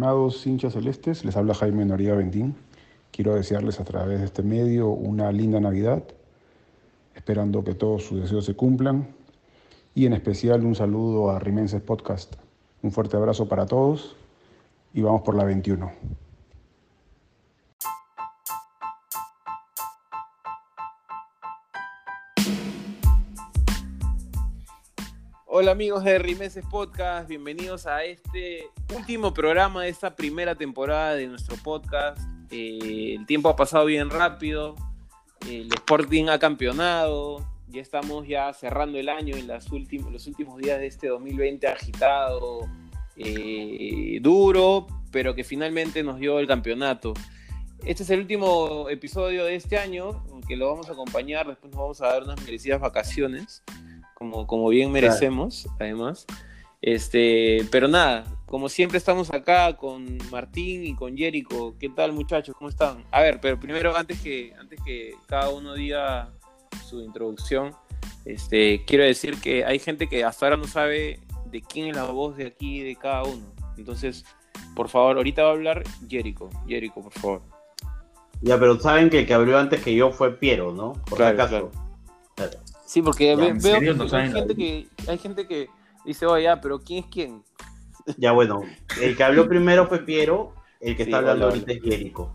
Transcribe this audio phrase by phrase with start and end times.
[0.00, 2.56] Estimados hinchas celestes, les habla Jaime Noriega Bentín.
[3.12, 6.02] Quiero desearles a través de este medio una linda Navidad,
[7.14, 9.08] esperando que todos sus deseos se cumplan
[9.94, 12.36] y en especial un saludo a Rimenses Podcast.
[12.82, 14.16] Un fuerte abrazo para todos
[14.94, 15.92] y vamos por la 21.
[25.60, 28.64] Hola amigos de Rimeses Podcast, bienvenidos a este
[28.96, 32.18] último programa de esta primera temporada de nuestro podcast.
[32.50, 34.74] Eh, el tiempo ha pasado bien rápido,
[35.46, 40.78] el Sporting ha campeonado, ya estamos ya cerrando el año en las los últimos días
[40.78, 42.66] de este 2020 agitado,
[43.16, 47.12] eh, duro, pero que finalmente nos dio el campeonato.
[47.84, 51.82] Este es el último episodio de este año, que lo vamos a acompañar, después nos
[51.82, 53.62] vamos a dar unas merecidas vacaciones
[54.20, 56.26] como, bien merecemos, además.
[56.82, 61.74] Este, pero nada, como siempre estamos acá con Martín y con Jerico.
[61.78, 62.54] ¿Qué tal muchachos?
[62.56, 63.04] ¿Cómo están?
[63.10, 66.30] A ver, pero primero antes que, antes que cada uno diga
[66.86, 67.72] su introducción,
[68.24, 72.04] este, quiero decir que hay gente que hasta ahora no sabe de quién es la
[72.04, 73.54] voz de aquí de cada uno.
[73.78, 74.24] Entonces,
[74.76, 76.50] por favor, ahorita va a hablar Jerico.
[76.66, 77.42] Jerico, por favor.
[78.42, 80.92] Ya, pero saben que el que abrió antes que yo fue Piero, ¿no?
[81.08, 81.89] Por claro, Claro.
[82.90, 85.68] Sí, porque veo que hay, gente que hay gente que
[86.04, 87.44] dice, oye, ya, pero ¿quién es quién?
[88.16, 88.62] Ya, bueno,
[89.00, 92.34] el que habló primero fue Piero, el que está hablando ahorita es Jerico.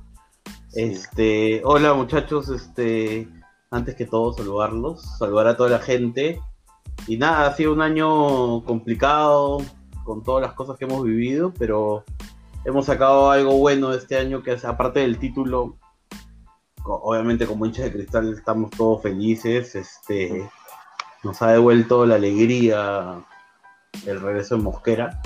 [0.72, 3.28] Este, hola muchachos, este,
[3.70, 6.40] antes que todo saludarlos, saludar a toda la gente.
[7.06, 9.58] Y nada, ha sido un año complicado
[10.06, 12.06] con todas las cosas que hemos vivido, pero
[12.64, 15.76] hemos sacado algo bueno este año que aparte del título,
[16.86, 20.48] obviamente como hinchas de cristal estamos todos felices, este,
[21.24, 23.24] nos ha devuelto la alegría
[24.06, 25.22] el regreso de Mosquera.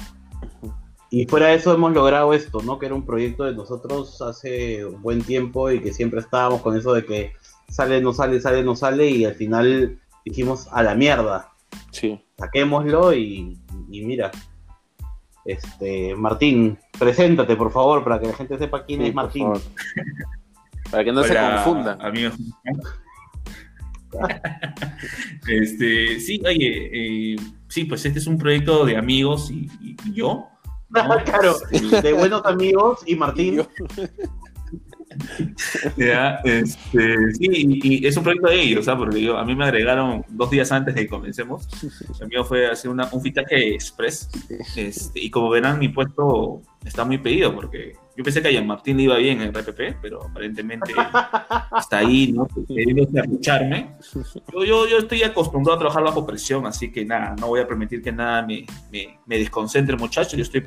[1.12, 2.78] Y fuera de eso hemos logrado esto, ¿no?
[2.78, 6.78] Que era un proyecto de nosotros hace un buen tiempo y que siempre estábamos con
[6.78, 7.34] eso de que
[7.68, 11.52] sale, no sale, sale, no sale y al final dijimos a la mierda.
[11.92, 12.22] Sí.
[12.38, 14.31] Saquémoslo y, mira.
[15.46, 19.52] Este, Martín, preséntate por favor para que la gente sepa quién es Martín.
[20.91, 21.97] Para que no se confunda.
[22.01, 22.35] Amigos.
[25.47, 27.35] este, sí, oye, eh,
[27.67, 29.69] sí, pues este es un proyecto de amigos y,
[30.13, 30.47] yo.
[31.25, 33.61] claro, este, de buenos amigos y Martín.
[36.44, 39.06] este, sí, y, es un proyecto de ellos, ¿sabes?
[39.06, 41.67] Porque yo, a mí me agregaron dos días antes de que comencemos.
[42.19, 44.29] El mío fue hacer una, un fichaje express.
[44.75, 48.97] Este, y como verán, mi puesto está muy pedido porque yo pensé que a Martín
[48.97, 50.91] le iba bien en RPP, pero aparentemente
[51.80, 52.50] está ahí, ¿no?
[52.68, 53.96] Queriendo escucharme.
[54.52, 57.68] Yo, yo, yo, estoy acostumbrado a trabajar bajo presión, así que nada, no voy a
[57.68, 60.34] permitir que nada me, me, me desconcentre, muchachos.
[60.34, 60.66] Yo estoy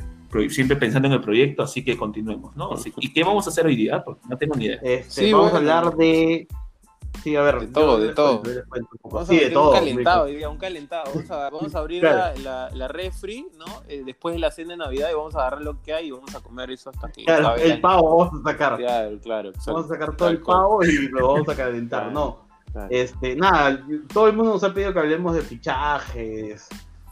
[0.49, 2.71] siempre pensando en el proyecto, así que continuemos, ¿no?
[2.97, 4.03] ¿Y qué vamos a hacer hoy día?
[4.03, 4.79] Porque no tengo ni idea.
[4.83, 6.49] Este, sí, vamos a hablar de
[7.23, 7.61] Sí, a ver.
[7.61, 8.43] De todo, de todo.
[9.05, 11.05] Vamos a abrir un calentado, diría, un calentado.
[11.15, 13.83] Vamos a, vamos a abrir la, la, refri, ¿no?
[13.89, 16.11] Eh, después de la cena de Navidad y vamos a agarrar lo que hay y
[16.11, 17.25] vamos a comer eso hasta que.
[17.25, 18.77] Claro, el, pavo vamos a sacar.
[18.77, 19.53] Claro, claro.
[19.67, 22.53] Vamos a sacar todo el pavo y lo vamos a calentar, ¿no?
[22.89, 26.69] Este, nada, todo el mundo nos ha pedido que hablemos de fichajes,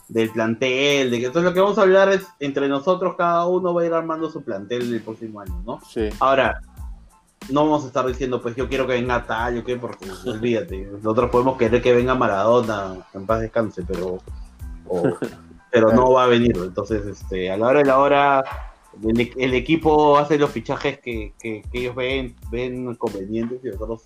[0.09, 3.75] del plantel, de que entonces lo que vamos a hablar es entre nosotros, cada uno
[3.75, 5.81] va a ir armando su plantel el próximo año, ¿no?
[5.87, 6.09] Sí.
[6.19, 6.60] Ahora,
[7.49, 10.89] no vamos a estar diciendo, pues yo quiero que venga tal, yo qué, porque olvídate.
[10.93, 14.19] Nosotros podemos querer que venga Maradona, en paz descanse, pero,
[15.71, 16.56] pero no va a venir.
[16.56, 18.45] Entonces, este, a la hora de la hora,
[19.03, 21.33] el, equipo hace los fichajes que,
[21.73, 24.05] ellos ven, ven convenientes y nosotros.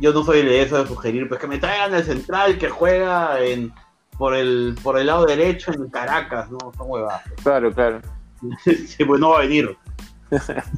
[0.00, 3.40] Yo no soy de eso de sugerir, pues que me traigan el central que juega
[3.40, 3.72] en
[4.16, 7.22] por el por el lado derecho en Caracas, no, son huevadas.
[7.42, 8.00] Claro, claro.
[8.64, 9.76] pues no va a venir.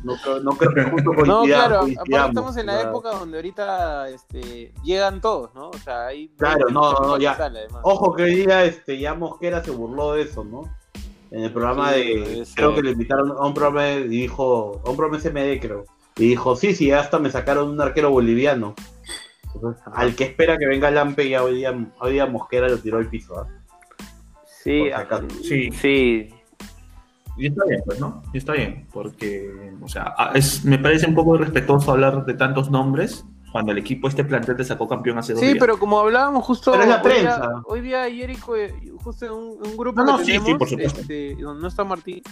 [0.04, 4.72] No, no creo que justo No, claro, aparte estamos en la época donde ahorita este,
[4.84, 5.70] llegan todos, ¿no?
[5.70, 7.36] O sea, hay Claro, no, no, ya.
[7.82, 10.62] Ojo que hoy día este, ya Mosquera se burló de eso, ¿no?
[11.30, 12.44] En el programa de.
[12.54, 14.82] Creo que le invitaron a un programa y dijo.
[14.84, 15.84] A un programa SMD, creo.
[16.16, 18.74] Y dijo: Sí, sí, hasta me sacaron un arquero boliviano.
[19.92, 23.08] al que espera que venga Lampe, ya hoy día, hoy día Mosquera lo tiró al
[23.08, 23.46] piso, ¿ah?
[24.44, 24.90] Sí,
[25.42, 26.39] sí, sí.
[27.40, 28.22] Y está bien, pues, ¿no?
[28.34, 32.70] Y está bien, porque, o sea, es, me parece un poco irrespetuoso hablar de tantos
[32.70, 35.54] nombres cuando el equipo este plantel te sacó campeón hace dos sí, días.
[35.54, 36.72] Sí, pero como hablábamos justo...
[36.72, 37.62] Pero es la prensa.
[37.64, 41.00] Hoy día, Jerico, eh, justo en un, grupo no, que sí, tenemos, sí, por supuesto.
[41.00, 42.22] Este, donde no está Martín.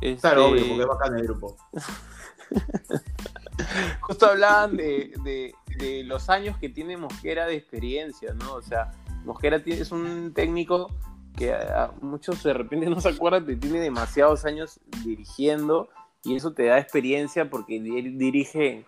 [0.00, 0.20] Este...
[0.20, 1.56] Claro, obvio, porque es bacán el grupo.
[4.00, 8.54] justo hablaban de, de, de, los años que tiene Mosquera de experiencia, ¿no?
[8.54, 8.90] O sea,
[9.24, 10.90] Mosquera es un técnico
[11.36, 11.54] que
[12.00, 15.88] muchos de repente no se acuerdan que tiene demasiados años dirigiendo
[16.24, 18.84] y eso te da experiencia porque dirige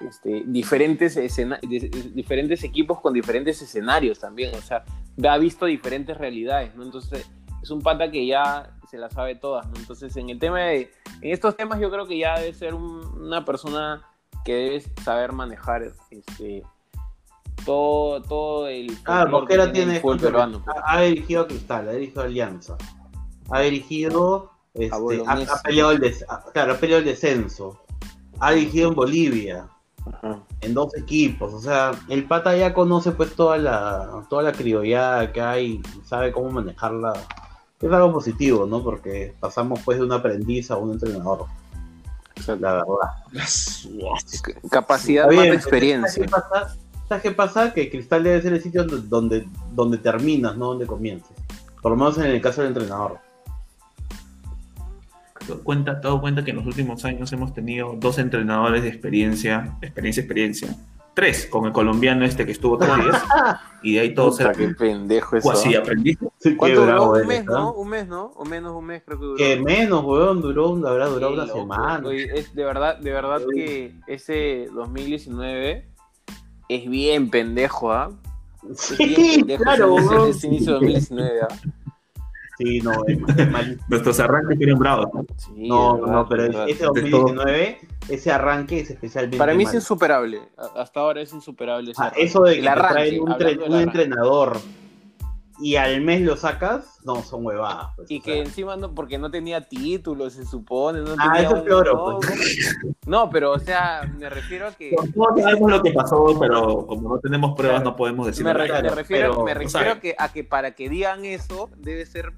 [0.00, 1.18] este, diferentes,
[2.14, 4.84] diferentes equipos con diferentes escenarios también, o sea,
[5.28, 6.84] ha visto diferentes realidades, ¿no?
[6.84, 7.28] Entonces,
[7.62, 9.66] es un pata que ya se la sabe todas.
[9.76, 10.90] Entonces, en el tema de,
[11.20, 14.02] en estos temas yo creo que ya debe ser una persona
[14.44, 16.62] que debe saber manejar este,
[17.64, 18.96] todo, todo el...
[19.04, 20.00] Ah, Mosquera tiene...
[20.00, 20.76] Peruano, pues.
[20.84, 22.76] ha, dirigido Cristal, ha dirigido Alianza,
[23.50, 24.50] ha dirigido...
[24.72, 24.94] Este,
[25.26, 26.16] ha, peleado el
[26.52, 27.80] claro, ha peleado el descenso,
[28.38, 29.68] ha dirigido en Bolivia,
[30.60, 31.52] en dos equipos.
[31.52, 36.32] O sea, el pata ya conoce pues toda la, toda la criollada que hay, sabe
[36.32, 37.12] cómo manejarla.
[37.80, 38.82] Es algo positivo, ¿no?
[38.84, 41.46] Porque pasamos pues de un aprendiz a un entrenador.
[42.46, 42.86] La verdad.
[44.70, 46.26] Capacidad más de experiencia.
[47.10, 47.74] ¿Sabes qué, pasa?
[47.74, 51.36] Que Cristal debe ser el sitio donde, donde terminas, no donde comiences.
[51.82, 53.18] Por lo menos en el caso del entrenador
[55.58, 60.20] cuenta, todo cuenta que en los últimos años hemos tenido dos entrenadores de experiencia, experiencia,
[60.20, 60.76] experiencia.
[61.12, 63.24] Tres, con el colombiano este que estuvo tres días.
[63.82, 65.50] y de ahí todos Puta, qué pendejo eso.
[65.50, 66.16] Así aprendí.
[66.56, 67.12] ¿Cuánto duró?
[67.12, 67.72] Un mes, ¿no?
[67.72, 68.26] Un mes, ¿no?
[68.36, 69.36] O menos un mes creo que duró.
[69.36, 72.00] Que menos, weón, duró, habrá durado una semana.
[72.12, 75.89] es de verdad, de verdad que ese 2019
[76.70, 78.12] es bien pendejo, ¿ah?
[78.76, 81.48] Sí, claro, ese, ese, inicio de 2019, ¿ah?
[82.58, 83.80] Sí, no, es, mal.
[83.88, 85.08] Nuestros arranques fueron bravos.
[85.56, 85.96] ¿no?
[85.96, 89.38] no, no, pero ese 2019, ese arranque es especialmente.
[89.38, 90.42] Para mí es insuperable.
[90.76, 91.92] Hasta ahora es insuperable.
[91.96, 93.32] Ah, eso de que te un,
[93.72, 94.60] un entrenador
[95.60, 97.92] y al mes lo sacas, no, son huevadas.
[97.96, 101.00] Pues, y que encima no, porque no tenía títulos, se supone.
[101.00, 102.18] No ah, eso es peor.
[102.20, 102.76] Pues.
[103.06, 104.94] No, pero o sea, me refiero a que.
[105.14, 109.44] No sabemos lo que pasó, pero como no tenemos pruebas, no podemos decir Me, refiero,
[109.44, 112.32] me refiero que, a que para que digan eso, debe ser.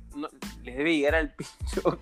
[0.63, 1.99] les debe llegar al pincho.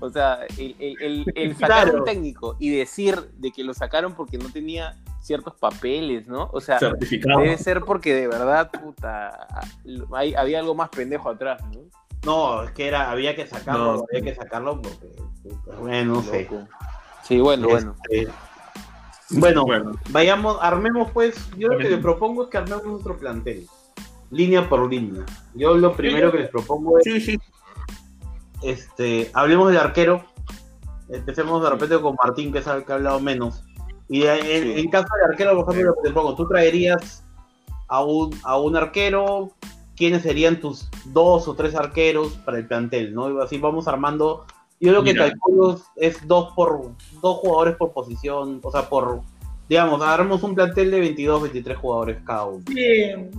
[0.00, 4.38] O sea, el, el, el, sacar un técnico y decir de que lo sacaron porque
[4.38, 4.96] no tenía
[5.28, 6.48] ciertos papeles, ¿no?
[6.54, 9.46] O sea, debe ser porque de verdad, puta,
[10.14, 11.82] había algo más pendejo atrás, ¿no?
[12.24, 15.06] No, es que era, había que sacarlo, había que sacarlo porque,
[15.80, 16.48] bueno, no sé.
[17.22, 17.94] Sí, bueno, bueno.
[18.08, 18.32] Este,
[19.30, 19.66] bueno,
[20.08, 23.66] vayamos, armemos pues, yo lo que les propongo es que armemos nuestro plantel,
[24.30, 25.26] línea por línea.
[25.54, 27.38] Yo lo primero que les propongo es, sí, sí.
[28.62, 30.24] este, hablemos del arquero,
[31.10, 33.62] empecemos de repente con Martín, que es el que ha hablado menos.
[34.08, 37.24] Y en, caso de arquero, por ejemplo, te pongo, tú traerías
[37.88, 39.52] a un, a un arquero,
[39.96, 43.14] ¿quiénes serían tus dos o tres arqueros para el plantel?
[43.14, 43.40] ¿no?
[43.40, 44.46] Así vamos armando.
[44.80, 49.22] Yo lo que calculo es dos por dos jugadores por posición, o sea, por,
[49.68, 52.62] digamos, agarramos un plantel de 22, 23 jugadores cada uno.
[52.68, 53.30] Bien.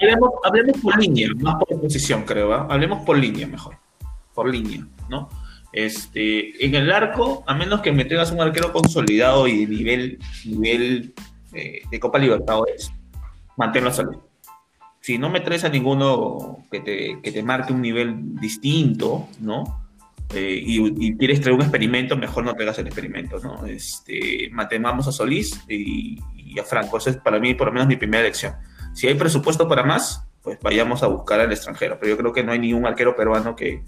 [0.00, 2.66] Hablemos, hablemos por línea, más por posición, creo, ¿va?
[2.70, 3.76] Hablemos por línea mejor.
[4.34, 5.28] Por línea, ¿no?
[5.74, 10.18] Este, en el arco, a menos que me tengas un arquero consolidado y de nivel,
[10.44, 11.14] nivel
[11.52, 12.92] eh, de Copa Libertadores,
[13.56, 14.18] manténlo a salud.
[15.00, 19.84] Si no me traes a ninguno que te, que te marque un nivel distinto, ¿no?
[20.32, 23.66] Eh, y, quieres traer un experimento, mejor no traigas el experimento, ¿no?
[23.66, 26.98] Este, mantengamos a Solís y, y, a Franco.
[26.98, 28.54] Esa es para mí, por lo menos, mi primera elección.
[28.92, 31.98] Si hay presupuesto para más, pues vayamos a buscar al extranjero.
[31.98, 33.82] Pero yo creo que no hay ningún arquero peruano que,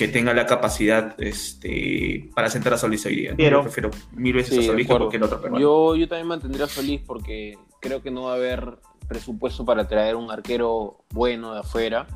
[0.00, 3.34] que tenga la capacidad este, para sentar a Solís hoy día.
[3.36, 5.60] Yo prefiero mil veces a Solís que cualquier otro peruano.
[5.60, 9.86] Yo, yo también mantendría a Solís porque creo que no va a haber presupuesto para
[9.88, 12.06] traer un arquero bueno de afuera.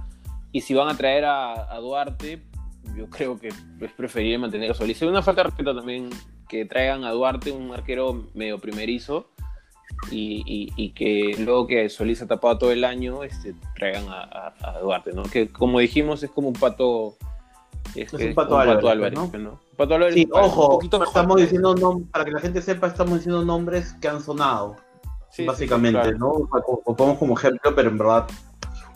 [0.50, 2.42] Y si van a traer a, Duarte,
[2.96, 5.02] yo creo que es preferible mantener a Solís.
[5.02, 6.08] Es una falta de respeto también
[6.48, 9.28] que traigan a Duarte, un arquero medio primerizo,
[10.10, 14.78] y, y, que luego que Solís ha tapado todo el año, este, traigan a, a
[14.78, 15.24] Duarte, ¿no?
[15.24, 17.18] Que como dijimos es como un pato
[17.94, 19.30] es, un Pato Álvarez, ¿no?
[19.76, 21.74] Pato Álvarez sí, ojo, estamos diciendo,
[22.10, 24.76] para que la gente sepa, estamos diciendo nombres que han sonado,
[25.46, 26.28] básicamente, ¿no?
[26.30, 28.26] O, ponemos como ejemplo, pero en verdad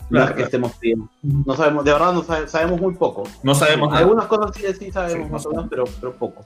[0.09, 1.09] no es que estemos bien.
[1.21, 3.23] No sabemos, de verdad no sabemos muy poco.
[3.43, 3.93] No sabemos.
[3.93, 6.45] Algunas cosas sí, sí sabemos más o menos, pero, pero poco.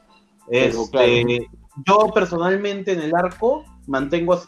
[0.49, 1.47] Este,
[1.85, 4.41] yo personalmente en el arco mantengo,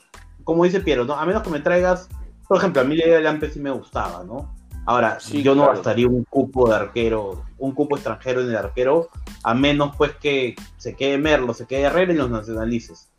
[0.43, 1.13] como dice Piero, ¿no?
[1.13, 2.09] a menos que me traigas,
[2.47, 4.53] por ejemplo, a mí la idea del Ampe sí me gustaba, ¿no?
[4.85, 9.09] Ahora, yo no gastaría un cupo de arquero, un cupo extranjero en el arquero,
[9.43, 13.11] a menos pues que se quede Merlo, se quede Herrera y los nacionalices.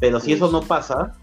[0.00, 1.16] Pero si eso no pasa,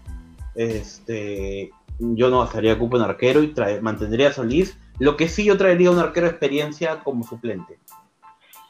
[0.54, 4.78] este, yo no gastaría cupo en arquero y mantendría a Solís.
[4.98, 7.78] Lo que sí yo traería un arquero de experiencia como suplente.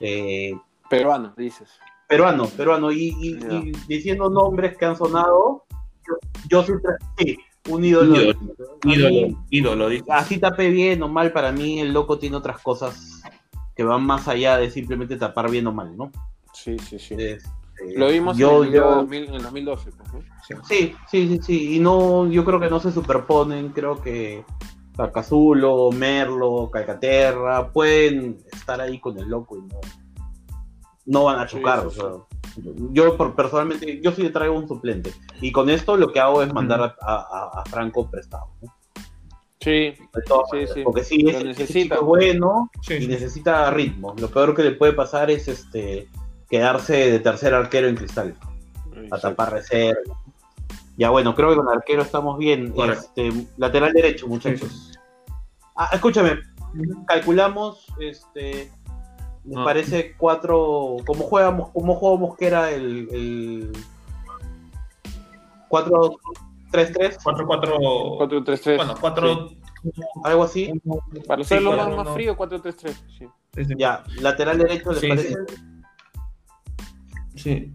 [0.01, 0.53] Eh,
[0.89, 1.69] peruano, dices.
[2.09, 2.93] Peruano, peruano.
[2.93, 3.39] Y,
[3.89, 5.65] diciendo nombres que han sonado,
[6.49, 6.73] yo, sí,
[7.19, 8.17] sí un ídolo.
[8.17, 8.39] Ídolo,
[8.85, 10.05] Ídolo, ídolo, dice.
[10.09, 13.23] Así tape bien o mal, para mí el loco tiene otras cosas
[13.77, 16.11] que van más allá de simplemente tapar bien o mal, ¿no?
[16.53, 17.15] Sí, sí, sí.
[17.19, 17.51] Este,
[17.97, 19.91] Lo vimos yo, en, el yo- 2000 en el 2012.
[19.93, 20.21] pues, ¿no?
[20.65, 21.77] Sí, sí, sí, sí.
[21.77, 23.69] Y no, yo creo que no se superponen.
[23.71, 24.45] Creo que
[25.13, 29.81] Cazulo, Merlo, Calcaterra pueden estar ahí con el loco y no,
[31.05, 31.81] no van a Sí, chocar.
[31.83, 32.11] sí, o sea,
[32.93, 35.13] yo por- personalmente, yo sí le traigo un suplente.
[35.43, 38.47] Y con esto lo que hago es mandar a, a- a Franco prestado.
[38.63, 38.73] ¿no?
[39.67, 39.95] Sí,
[40.53, 40.83] Sí, sí.
[40.85, 41.81] Porque sí, ese necesita.
[41.81, 43.09] chico es bueno Sí, y sí.
[43.09, 44.15] necesita ritmo.
[44.17, 46.07] Lo peor que le puede pasar es este
[46.49, 48.37] quedarse de tercer arquero en cristal.
[49.11, 50.01] a tapar reserva.
[50.97, 52.71] Ya bueno, creo que con el arquero estamos bien.
[52.71, 53.05] Correcto.
[53.17, 54.93] Este, lateral derecho, muchachos.
[55.75, 56.39] Ah, escúchame,
[57.07, 58.71] calculamos, este,
[59.45, 59.65] me No.
[59.65, 63.73] parece cuatro, como juega, como juega Mosquera el, el
[66.77, 68.45] 4-3-3, 4-4.
[68.45, 68.77] 4-3-3.
[68.77, 69.51] Bueno, 4.
[70.25, 70.73] algo así.
[71.27, 72.95] Para hacerlo Sí, más, cuatro, más frío, 4-3-3.
[73.19, 73.27] Sí.
[73.79, 75.37] Ya, lateral derecho, ¿les Sí, parece?
[77.35, 77.73] Sí.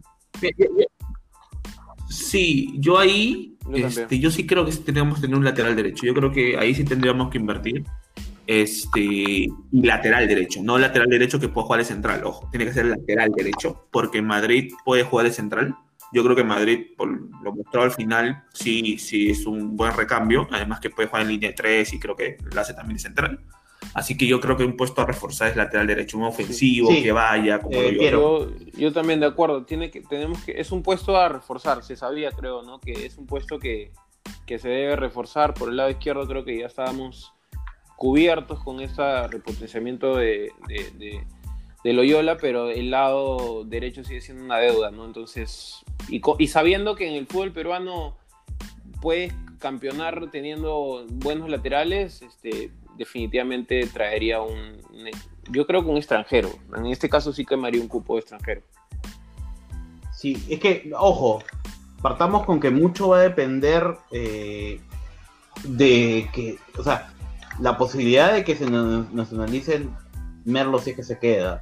[2.10, 5.76] Sí, yo ahí, Yo este, yo sí creo que sí tenemos que tener un lateral
[5.76, 6.06] derecho.
[6.06, 7.86] Yo creo que ahí sí tendríamos que invertir.
[8.48, 12.88] Este, lateral derecho, no lateral derecho que pueda jugar de central, ojo, tiene que ser
[12.88, 15.76] lateral derecho, porque Madrid puede jugar de central.
[16.14, 17.10] Yo creo que Madrid, por
[17.42, 21.30] lo mostrado al final, sí, sí es un buen recambio, además que puede jugar en
[21.30, 23.40] línea de 3 y creo que lo hace también de central.
[23.94, 27.02] Así que yo creo que un puesto a reforzar es lateral derecho, un ofensivo, Sí.
[27.02, 28.48] que vaya, como Eh, lo.
[28.48, 29.66] Yo, yo también de acuerdo.
[29.66, 31.84] Tiene que, tenemos que, es un puesto a reforzar.
[31.84, 32.80] Se sabía, creo, ¿no?
[32.80, 33.92] Que es un puesto que,
[34.46, 35.54] que se debe reforzar.
[35.56, 37.34] Por el lado izquierdo creo que ya estábamos
[37.98, 41.24] cubiertos con ese repotenciamiento de, de, de-
[41.84, 45.06] de Loyola, pero el lado derecho sigue siendo una deuda, ¿no?
[45.06, 48.18] Entonces, y, y sabiendo que en el fútbol peruano
[49.02, 54.80] puedes campeonar teniendo buenos laterales, este, definitivamente traería un,
[55.50, 56.50] yo creo que un extranjero.
[56.76, 58.62] En este caso sí quemaría un cupo de extranjero.
[60.14, 61.44] Sí, es que, ojo,
[62.02, 64.80] partamos con que mucho va a depender eh,
[65.64, 67.12] de que, o sea,
[67.60, 69.96] la posibilidad de que se na- nacionalicen
[70.46, 71.62] Merlo si es que se queda.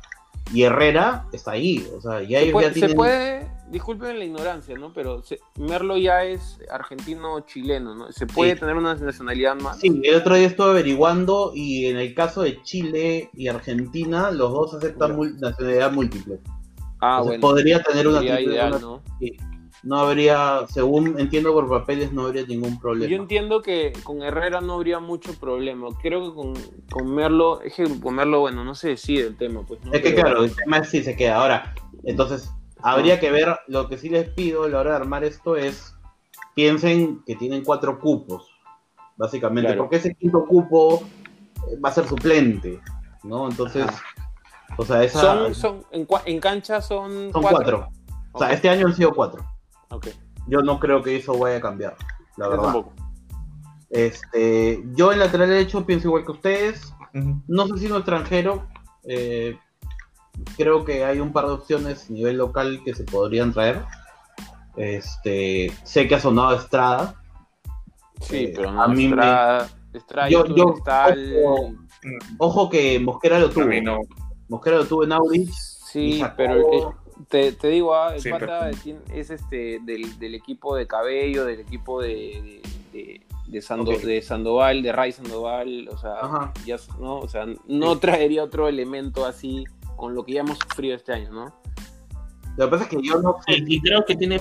[0.53, 2.96] Y Herrera está ahí, o sea, ya Se puede, ya se tienen...
[2.98, 4.91] puede- disculpen la ignorancia, ¿no?
[4.94, 8.12] Pero se- Merlo ya es argentino-chileno, ¿no?
[8.12, 8.60] Se puede Sí.
[8.62, 9.79] tener una nacionalidad más.
[9.79, 14.51] Sí, el otro día estuve averiguando y en el caso de Chile y Argentina, los
[14.51, 16.39] dos aceptan mul- nacionalidad múltiple.
[17.01, 17.41] ah, Entonces, bueno.
[17.41, 19.01] podría tener una ideal, una- ¿no?
[19.20, 19.38] sí.
[19.81, 23.09] No habría, según entiendo por papeles, no habría ningún problema.
[23.09, 25.88] Yo entiendo que con Herrera no habría mucho problema.
[26.01, 26.53] Creo que con,
[26.91, 29.83] con Merlo, es que con Merlo, bueno, no se decide el tema, pues.
[29.86, 29.93] ¿no?
[29.93, 31.38] Es que Pero- claro, el tema es si se queda.
[31.38, 35.24] Ahora, entonces, habría que ver, lo que sí les pido a la hora de armar
[35.24, 35.95] esto es,
[36.55, 38.50] piensen que tienen cuatro cupos,
[39.15, 39.83] básicamente, Claro.
[39.83, 41.03] porque ese quinto cupo
[41.71, 42.81] eh, va a ser suplente,
[43.24, 43.48] ¿no?
[43.50, 44.03] Entonces, Ajá.
[44.77, 47.88] o sea, esa, Son, son, en, en cancha son, son cuatro.
[48.33, 49.45] O sea, este año han sido cuatro.
[50.48, 51.96] Yo no creo que eso vaya a cambiar,
[52.38, 52.63] la Yo verdad.
[52.65, 52.93] tampoco.
[53.89, 56.93] Este, yo en lateral derecho pienso igual que ustedes.
[57.48, 58.67] No sé si un extranjero.
[59.05, 59.58] eh,
[60.58, 63.81] creo que hay un par de opciones a nivel local que se podrían traer.
[64.77, 67.15] Este, sé que ha sonado Estrada.
[68.22, 71.74] Sí, Eh, pero no, a mí me- Estrada, Estrada, Yo- yo, Cristal, ojo,
[72.38, 73.65] Ojo que Mosquera lo tuvo.
[73.84, 74.00] No.
[74.48, 75.48] Mosquera lo tuvo en Audi.
[75.48, 76.88] Sí, pero eh,
[77.28, 81.46] te, te digo, ah, el Sí, pata tiene- es este del, del equipo de Cabello,
[81.46, 82.62] del equipo de,
[82.94, 87.46] de, de- de Sando- de Sandoval, de Ray Sandoval, o sea, ya, no, o sea,
[87.68, 89.64] no traería otro elemento así
[89.96, 91.54] con lo que ya hemos sufrido este año, ¿no?
[92.58, 93.54] Lo que pasa es que yo no sé.
[93.66, 94.40] Y, y creo que tiene.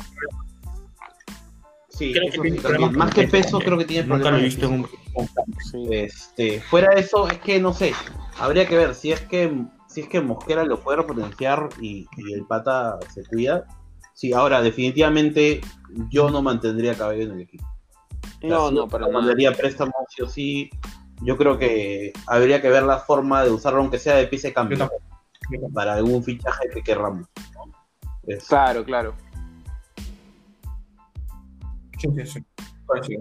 [1.88, 2.92] Sí, Creo que tiene sí problemas.
[2.92, 3.66] Más que peso, también.
[3.66, 4.54] creo que tiene Nunca lo he problemas.
[4.54, 5.58] visto en un.
[5.70, 5.88] Sí.
[5.94, 7.92] Este, fuera de eso, es que no sé,
[8.38, 9.52] habría que ver si es que
[9.98, 13.66] si es que Mosquera lo puede potenciar y, y el pata se cuida.
[14.14, 15.60] Sí, ahora definitivamente
[16.08, 17.66] yo no mantendría Cabello en el equipo.
[18.42, 19.12] No, O sea, no, nada.
[19.12, 20.70] mandaría préstamo sí o sí.
[21.22, 24.54] Yo creo que habría que ver la forma de usarlo aunque sea de piece Yo
[24.54, 25.02] cambio tampoco.
[25.50, 25.72] Yo tampoco.
[25.74, 27.26] para algún fichaje que querramos.
[28.46, 29.14] Claro, claro.
[31.98, 32.44] Sí, sí,
[33.02, 33.16] sí.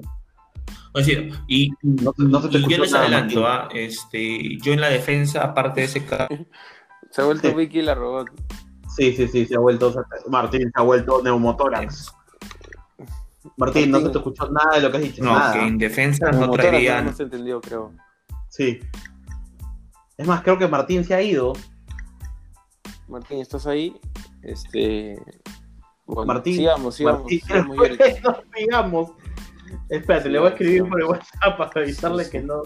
[1.05, 1.35] Coincido.
[1.47, 3.69] Y, No, no se te y yo escuchó les nada, adelanto, Martín.
[3.77, 3.79] ¿ah?
[3.79, 6.27] este, yo en la defensa, aparte de ese ca-
[7.11, 7.53] Se ha vuelto Sí.
[7.55, 8.27] Vicky la robot.
[8.95, 9.93] Sí, sí, sí, se ha vuelto
[10.27, 12.11] Martín se ha vuelto neumotórax.
[13.57, 14.11] Martín, no se Martín.
[14.11, 15.23] te escuchó nada de lo que has dicho.
[15.23, 15.53] No, nada.
[15.53, 17.05] que en defensa no motora, traerían.
[17.05, 17.93] No se entendió, creo.
[18.49, 18.79] Sí.
[20.17, 21.53] Es más, creo que Martín se ha ido.
[23.07, 23.95] Martín, ¿estás ahí?
[24.41, 25.15] Este.
[26.07, 27.21] Bueno, Martín, sigamos, sigamos.
[27.21, 28.01] Martín, sigamos, Yorick.
[29.89, 32.61] Espérate, le voy a escribir por el WhatsApp para avisarle que no.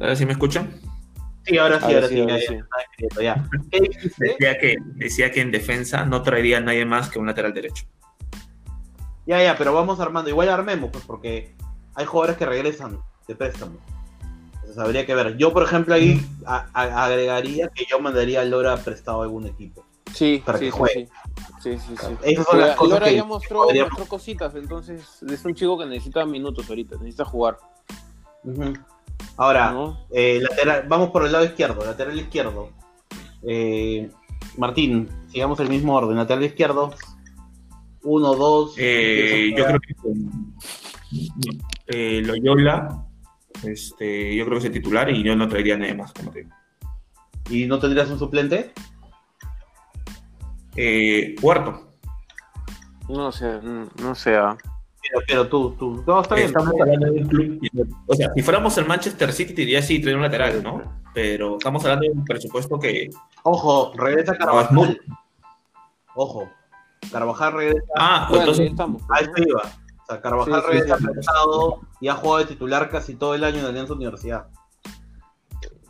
[0.00, 0.70] A ver si me escuchan.
[1.44, 2.20] Sí, ahora sí, Ahora ahora sí, sí.
[2.20, 2.54] ahora ya, sí.
[2.54, 3.48] ya está escrito, ya.
[3.70, 4.26] ¿Qué dijiste?
[4.26, 7.84] Decía que, decía que en defensa no traería a nadie más que un lateral derecho.
[9.26, 10.30] Ya, ya, pero vamos armando.
[10.30, 11.54] Igual armemos, pues, porque
[11.94, 13.78] hay jugadores que regresan de préstamo.
[14.54, 15.36] Entonces habría que ver.
[15.38, 19.46] Yo, por ejemplo, ahí a- a- agregaría que yo mandaría a Lora prestado a algún
[19.46, 19.84] equipo.
[20.14, 21.06] Sí, Para sí, que sí, juegue.
[21.06, 21.12] sí.
[21.62, 22.06] Sí, sí, sí.
[22.22, 25.54] Esas son Pero las cosas Lora que ya mostró, podríamos- mostró cositas, entonces es un
[25.54, 27.58] chico que necesita minutos ahorita, necesita jugar.
[29.36, 30.06] Ahora, ¿no?
[30.10, 32.70] eh, lateral, vamos por el lado izquierdo, lateral izquierdo.
[33.42, 34.10] Eh,
[34.56, 36.16] Martín, sigamos el mismo orden.
[36.16, 36.92] Lateral izquierdo.
[38.02, 38.74] Uno, dos.
[38.78, 39.94] Eh, yo creo que
[41.86, 43.04] eh, Loyola,
[43.64, 46.12] este, yo creo que es el titular y yo no traería a nadie más.
[46.12, 46.50] Como te digo.
[47.50, 48.72] ¿Y no tendrías un suplente?
[50.80, 51.88] Eh, Huerto.
[53.08, 53.60] No sé,
[54.00, 54.36] no sé.
[54.36, 54.56] ah.
[55.00, 56.04] Pero, pero tú, tú.
[56.06, 56.48] No, está bien.
[56.48, 57.96] Estamos hablando de un club.
[58.06, 60.82] O sea, si fuéramos el Manchester City, te diría sí, traer un lateral, ¿no?
[61.14, 63.08] Pero estamos hablando de un presupuesto que.
[63.42, 65.00] Ojo, regresa Carvajal.
[66.14, 66.48] Ojo.
[67.10, 67.86] Carvajal regresa.
[67.96, 68.60] Ah, Bueno, entonces.
[68.66, 69.02] ahí estamos.
[69.02, 69.16] A ¿no?
[69.20, 69.62] esto iba.
[69.62, 71.06] O sea, Carvajal Sí, sí, regresa sí.
[71.06, 74.46] prestado y ha jugado de titular casi todo el año en Alianza Universidad.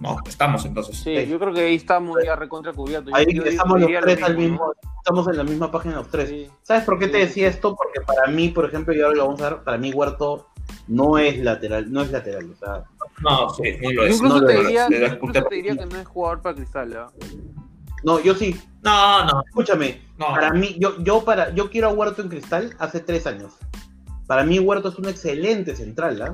[0.00, 0.96] No, estamos entonces.
[0.98, 3.10] Sí, yo creo que ahí estamos ya recontra cubiertos.
[3.10, 4.72] Yo- Ahí yo estamos los lo tres al mismo, mismo.
[4.98, 6.28] Estamos en la misma página los tres.
[6.28, 6.48] Sí.
[6.62, 7.56] ¿Sabes por qué te decía sí.
[7.56, 7.74] esto?
[7.74, 10.46] Porque para mí, por ejemplo, y ahora lo vamos a ver, para mí Huerto
[10.86, 12.50] no es lateral, no es lateral.
[12.52, 12.84] O sea,
[13.22, 14.14] No, sí, no lo Yo es.
[14.16, 16.96] incluso, no te diría, incluso te diría que no es jugador para Cristal.
[16.96, 17.10] ¿ah?
[18.04, 18.54] no, yo sí.
[18.82, 20.26] No, no, Escúchame, no.
[20.28, 23.54] para mí, yo, yo para, yo quiero a Huerto en Cristal hace tres años.
[24.28, 26.32] Para mí Huerto es un excelente central, ¿ah?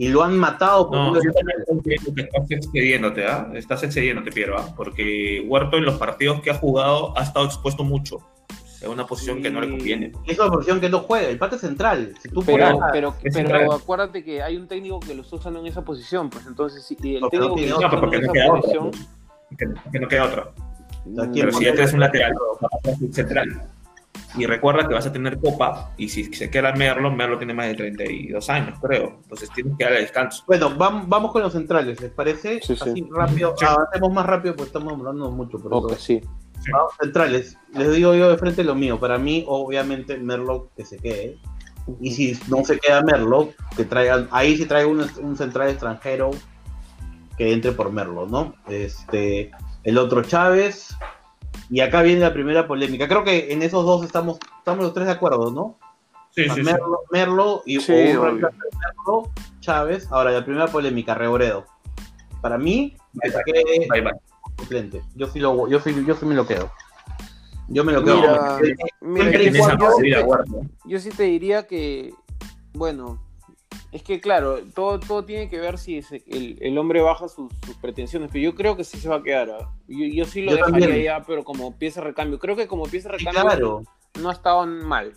[0.00, 1.82] Y lo han matado por No, un yo
[2.14, 3.50] que estás excediéndote, ¿ah?
[3.52, 4.72] Estás excediéndote, Piero, ¿ah?
[4.74, 8.16] Porque Huerto en los partidos que ha jugado ha estado expuesto mucho
[8.80, 10.12] en una posición que no le conviene.
[10.26, 12.14] Es una posición que no juega, el pate central.
[12.22, 13.68] Si tú Pero, a- pero, es pero central.
[13.72, 16.94] acuérdate que hay un técnico que lo está usando en esa posición, pues entonces si
[16.94, 18.32] el Porque no técnico que tiene lo otro, está No, usando porque en no esa
[18.32, 18.60] queda otra.
[18.62, 18.90] posición,
[19.58, 20.42] Que, que no queda otra.
[20.44, 22.32] sea, mm, ¿quién Pero si ya tienes un lateral,
[23.12, 23.62] central.
[24.36, 27.66] Y recuerda que vas a tener copa, y si se queda Merlo, Merlo tiene más
[27.66, 29.18] de 32 años, creo.
[29.22, 30.44] Entonces tienes que darle descanso.
[30.46, 32.60] Bueno, vam- vamos con los centrales, ¿les parece?
[32.62, 32.90] Sí, sí.
[32.90, 33.64] Así rápido, Sí.
[33.64, 35.58] avancemos más rápido porque estamos hablando mucho.
[35.60, 36.20] Pero ok, sí.
[36.72, 39.00] Vamos, centrales, les digo yo de frente lo mío.
[39.00, 41.36] Para mí, obviamente, Merlo que se quede.
[42.00, 46.30] Y si no se queda Merlo, que traigan, ahí sí traigo un, un central extranjero
[47.36, 48.54] que entre por Merlo, ¿no?
[48.68, 49.50] Este,
[49.82, 50.94] el otro Chávez.
[51.70, 53.06] Y acá viene la primera polémica.
[53.06, 55.78] Creo que en esos dos estamos, estamos los tres de acuerdo, ¿no?
[56.30, 56.62] Sí, sí.
[57.10, 58.50] Merlo, y Sí, Merlo,
[59.60, 60.08] Chávez.
[60.10, 61.66] Ahora, la primera polémica, Reboredo.
[62.40, 64.12] Para mí, Bye, bye.
[64.58, 65.02] suplente.
[65.14, 66.70] Yo sí, lo, yo, sí, yo sí me lo quedo.
[67.68, 68.16] Yo me lo quedo.
[69.00, 69.30] Mira,
[70.00, 70.44] mira,
[70.84, 72.12] yo sí te diría que,
[72.72, 73.22] bueno,
[73.92, 77.52] es que claro, todo, todo tiene que ver si ese- el, el hombre baja sus,
[77.66, 79.50] sus pretensiones, pero yo creo que sí se va a quedar.
[79.50, 79.68] ¿ah?
[79.88, 81.04] Yo, yo sí lo Yo dejaría también.
[81.04, 82.38] ya, pero como pieza de recambio.
[82.38, 83.82] Creo que como pieza recambio claro.
[84.20, 85.12] no ha estado mal.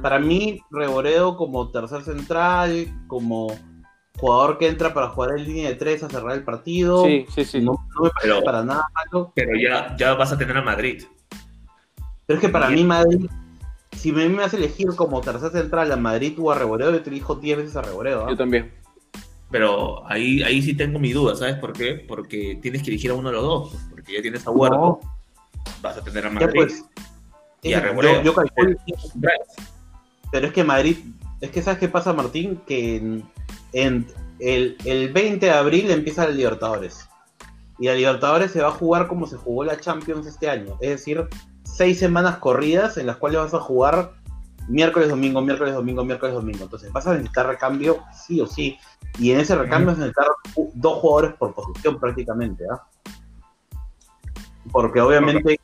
[0.00, 3.48] Para mí, Reboredo como tercer central, como
[4.18, 7.04] jugador que entra para jugar en línea de tres a cerrar el partido.
[7.04, 7.60] Sí, sí, sí.
[7.60, 9.32] No, no me parece Pero- para nada malo.
[9.34, 11.04] Pero ya, ya vas a tener a Madrid.
[12.26, 12.80] Pero es que para Bien.
[12.80, 13.26] mí, Madrid,
[13.96, 17.10] si me, me hace elegir como tercer central a Madrid o a Reboredo, yo te
[17.10, 18.24] elijo 10 veces a Reboredo.
[18.26, 18.30] ¿ah?
[18.30, 18.72] Yo también.
[19.50, 22.04] Pero ahí, ahí sí tengo mi duda, ¿sabes por qué?
[22.08, 23.70] Porque tienes que elegir a uno de los dos.
[23.70, 25.00] pues, Porque ya tienes a Huerto,
[25.82, 26.52] vas a tener a Ya Madrid.
[26.54, 26.84] pues.
[27.62, 28.22] Y a yo, Reboredo.
[28.22, 28.76] yo calculo-.
[30.32, 30.96] Pero es que Madrid,
[31.40, 32.60] es que ¿sabes qué pasa, Martín?
[32.66, 33.22] Que en,
[33.74, 34.06] en
[34.38, 37.06] el, el 20 de abril empieza la Libertadores.
[37.78, 40.78] Y la Libertadores se va a jugar como se jugó la Champions este año.
[40.80, 41.28] Es decir,
[41.72, 44.12] seis semanas corridas en las cuales vas a jugar
[44.68, 46.64] miércoles, domingo, miércoles, domingo, miércoles, domingo.
[46.64, 48.78] Entonces vas a necesitar recambio sí o sí.
[49.18, 50.26] Y en ese recambio vas a necesitar
[50.74, 52.64] dos jugadores por posición prácticamente.
[52.70, 52.82] ¿ah?
[54.70, 55.58] Porque obviamente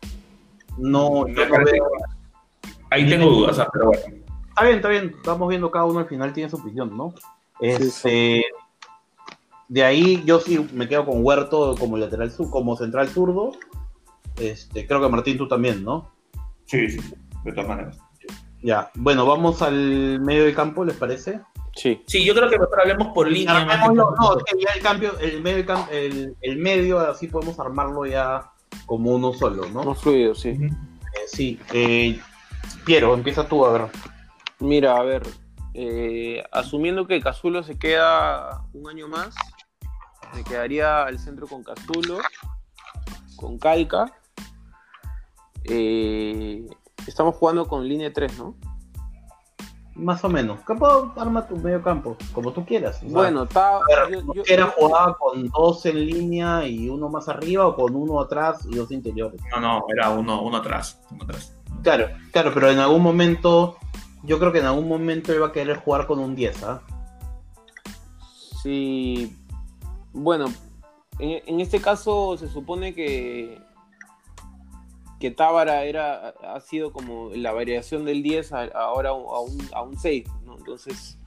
[0.76, 1.90] no, yo no veo
[2.90, 4.02] Ahí tengo dudas, ah, pero bueno.
[4.48, 5.14] Está bien, está bien.
[5.16, 7.12] Estamos viendo cada uno al final tiene su opinión, ¿no?
[7.60, 8.44] Este,
[9.68, 13.52] De ahí yo sí me quedo con Huerto como lateral sur, como central zurdo.
[14.40, 16.12] Este, creo que Martín tú también, ¿no?
[16.66, 17.00] Sí, sí,
[17.44, 17.98] de todas maneras.
[18.62, 18.90] Ya.
[18.94, 21.40] Bueno, vamos al medio del campo, ¿les parece?
[21.76, 22.02] Sí.
[22.06, 23.66] Sí, yo creo que mejor hablemos por línea.
[23.86, 28.04] por- no, es que ya el cambio, el medio, el, el medio, así podemos armarlo
[28.04, 28.50] ya
[28.86, 29.84] como uno solo, ¿no?
[29.84, 30.48] Más fluido, sí.
[30.50, 30.70] Eh,
[31.28, 31.60] sí.
[31.72, 32.18] Eh,
[32.84, 33.86] Piero, empieza tú a ver.
[34.58, 35.22] Mira, a ver,
[35.74, 39.34] eh, asumiendo que Cazulo se queda un año más,
[40.34, 42.18] me quedaría al centro con Cazulo,
[43.36, 44.12] con Calca.
[45.68, 46.66] Eh,
[47.06, 48.56] estamos jugando con línea 3, ¿no?
[49.98, 50.60] más o menos.
[50.60, 53.00] Capo, arma tu medio campo, como tú quieras.
[53.02, 53.80] bueno, está.
[54.46, 58.76] Era jugaba con dos en línea y uno más arriba o con uno atrás y
[58.76, 59.40] dos interiores.
[59.50, 61.00] No, no, era uno, uno atrás.
[61.10, 61.54] Uno atrás.
[61.82, 63.76] Claro, claro, pero en algún momento,
[64.22, 66.82] yo creo que en algún momento iba a querer jugar con un 10, ¿ah?
[68.62, 69.36] Sí.
[70.12, 70.46] Bueno,
[71.18, 73.60] en, este caso se supone que
[75.18, 79.98] que Tábara era, ha sido como la variación del 10 ahora a un, a un
[79.98, 80.56] 6, ¿no?
[80.56, 81.18] Entonces,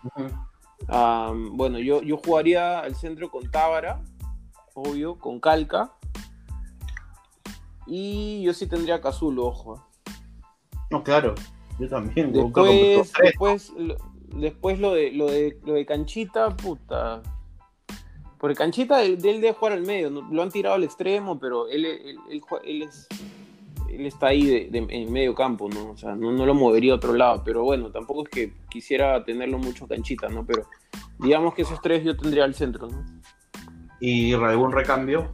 [0.88, 4.02] bueno, yo, yo jugaría al centro con Tábara,
[4.74, 5.92] obvio, con Calca,
[7.86, 9.86] y yo sí tendría Cazulo, ojo.
[10.90, 11.36] No, claro,
[11.80, 12.32] yo también.
[12.32, 13.98] Después, después, lo,
[14.36, 17.22] después lo de, lo de lo de Canchita, puta.
[18.38, 22.18] Porque Canchita, él, debe jugar al medio, lo han tirado al extremo, pero él, él,
[22.64, 23.08] él, es,
[23.96, 25.92] él está ahí de, en medio campo, ¿no?
[25.92, 29.58] O sea, no, lo movería a otro lado, pero bueno, tampoco es que quisiera tenerlo
[29.58, 30.46] mucho Canchita, ¿no?
[30.46, 30.68] Pero
[31.20, 33.06] digamos que esos tres yo tendría al centro, ¿no?
[34.00, 35.32] ¿Y algún recambio?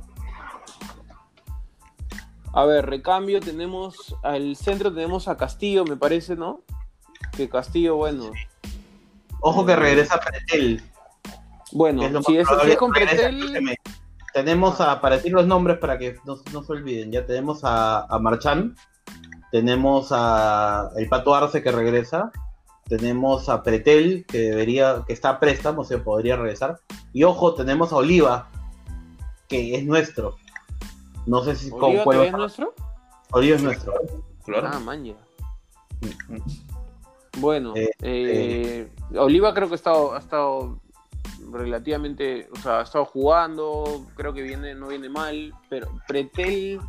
[2.54, 6.62] A ver, recambio tenemos al centro tenemos a Castillo, me parece, ¿no?
[7.36, 8.32] Que Castillo, bueno.
[9.41, 10.82] Ojo que regresa Pretel.
[11.72, 12.91] Bueno, si es, si con
[14.38, 18.19] Tenemos a, para decir los nombres para que no, se olviden, ya tenemos a, a
[18.19, 18.76] Marchán,
[19.52, 22.32] tenemos a el Pato Arce que regresa,
[22.88, 26.82] tenemos a Pretel que debería, que está a préstamo, o sea, podría regresar,
[27.13, 28.47] y ojo, tenemos a Oliva,
[29.47, 30.36] que es nuestro.
[31.26, 32.76] No sé si ¿Oliva es nuestro?
[33.32, 33.93] Oliva es nuestro.
[34.62, 35.15] Ah, maña.
[37.39, 40.80] Bueno, eh, eh, Oliva creo que ha estado, ha estado
[41.52, 46.80] relativamente, o sea, ha estado jugando, creo que viene, no viene mal, pero Pretel,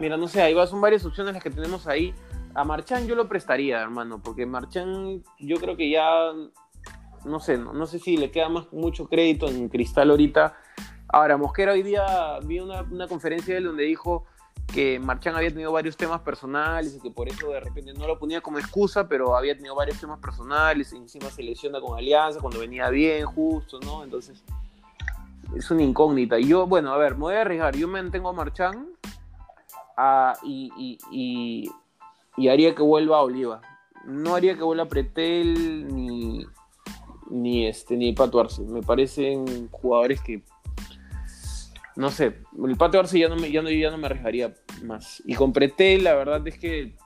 [0.00, 2.14] mira, no sé, ahí son varias opciones las que tenemos ahí.
[2.54, 6.08] A Marchán yo lo prestaría, hermano, porque Marchán yo creo que ya,
[7.24, 10.56] no sé, no, sé si le queda más mucho crédito en Cristal ahorita.
[11.08, 14.26] Ahora, Mosquera hoy día vi una, una conferencia de él donde dijo
[14.72, 18.18] que Marchán había tenido varios temas personales y que por eso de repente no lo
[18.18, 22.40] ponía como excusa, pero había tenido varios temas personales, y encima se lesiona con Alianza
[22.40, 24.02] cuando venía bien, justo, ¿no?
[24.02, 24.42] Entonces,
[25.54, 26.38] es una incógnita.
[26.38, 28.88] Yo, bueno, a ver, me voy a arriesgar, yo mantengo a Marchán
[29.96, 33.60] ah, y, y, haría que vuelva a Oliva.
[34.04, 36.44] No haría que vuelva a Pretel ni,
[37.30, 38.62] ni, este, ni Pato Arce.
[38.62, 40.42] Me parecen jugadores que
[41.96, 45.22] no sé, el Pato Arce ya no me, ya no, ya no me arriesgaría más.
[45.26, 46.96] Y con Pretel, la verdad es que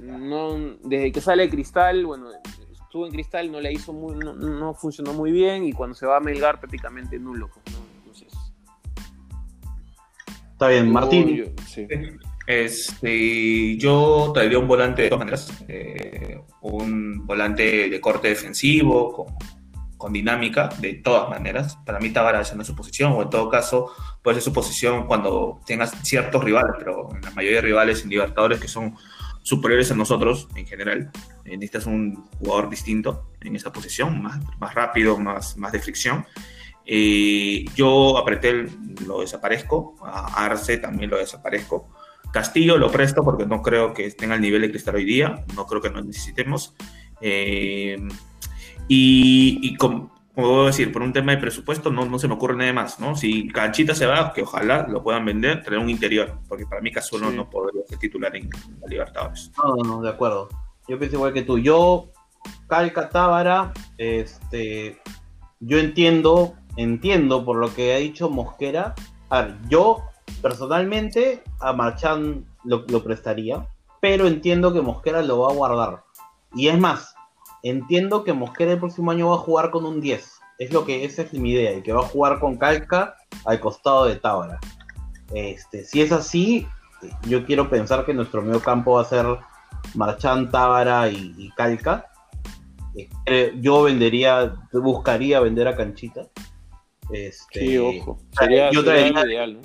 [0.00, 2.30] no, desde que sale de Cristal, bueno,
[2.72, 6.16] estuvo en Cristal, no le hizo muy, no, funcionó muy bien y cuando se va
[6.16, 7.50] a Melgar prácticamente nulo.
[7.52, 8.32] Pues, Entonces,
[10.52, 11.54] Está bien, Martín.
[12.46, 19.26] Este, yo traería un volante de todas maneras, eh, un volante de corte defensivo, con
[19.98, 21.76] con dinámica, de todas maneras.
[21.84, 25.06] Para mí Tábara esa no su posición, o en todo caso puede ser su posición
[25.06, 28.96] cuando tengas ciertos rivales, pero la mayoría de rivales en Libertadores que son
[29.42, 31.10] superiores a nosotros en general,
[31.44, 36.26] eh, necesitas un jugador distinto en esa posición, más, más rápido, más, más de fricción.
[36.84, 38.70] Eh, yo a Pretel
[39.06, 41.88] lo desaparezco, a Arce también lo desaparezco.
[42.32, 45.66] Castillo lo presto porque no creo que tenga el nivel de cristal hoy día, no
[45.66, 46.74] creo que nos necesitemos.
[47.20, 47.98] Eh,
[48.88, 52.72] y, como, puedo decir, por un tema de presupuesto no, no se me ocurre nada
[52.72, 53.16] más, ¿no?
[53.16, 56.92] Si Canchita se va, que ojalá lo puedan vender, tener un interior, porque para mí
[56.92, 58.48] Casuelo no podría ser titular en
[58.80, 59.50] la Libertadores.
[59.58, 60.48] No, no, de acuerdo.
[60.86, 61.58] Yo pienso igual que tú.
[61.58, 62.12] Yo,
[62.68, 65.00] Calca Tábara, este,
[65.60, 68.94] yo entiendo, entiendo por lo que ha dicho Mosquera.
[69.28, 70.04] A ver, yo
[70.40, 73.66] personalmente a Marchán lo, lo prestaría,
[74.00, 76.04] pero entiendo que Mosquera lo va a guardar.
[76.54, 77.14] Y es más,
[77.62, 80.40] entiendo que Mosquera el próximo año va a jugar con un 10.
[80.58, 83.60] Es lo que esa es mi idea, y que va a jugar con Calca al
[83.60, 84.58] costado de Tábara.
[85.32, 86.66] Este, si es así,
[87.22, 89.26] yo quiero pensar que nuestro medio campo va a ser
[89.94, 92.06] Marchán, Tábara y, Calca.
[93.26, 96.26] Eh, yo vendería, buscaría vender a Canchita.
[97.10, 98.18] Este, sí, ojo.
[98.38, 99.60] Sería, yo traería, ideal,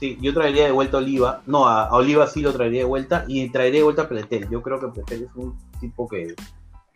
[0.00, 1.42] Sí, yo traería de vuelta a Oliva.
[1.46, 4.48] No, a, Oliva sí lo traería de vuelta y traería de vuelta a Pretel.
[4.50, 6.34] Yo creo que Pretel es un tipo que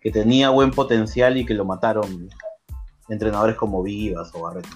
[0.01, 2.29] que tenía buen potencial y que lo mataron
[3.09, 4.69] entrenadores como Vivas o Barreto.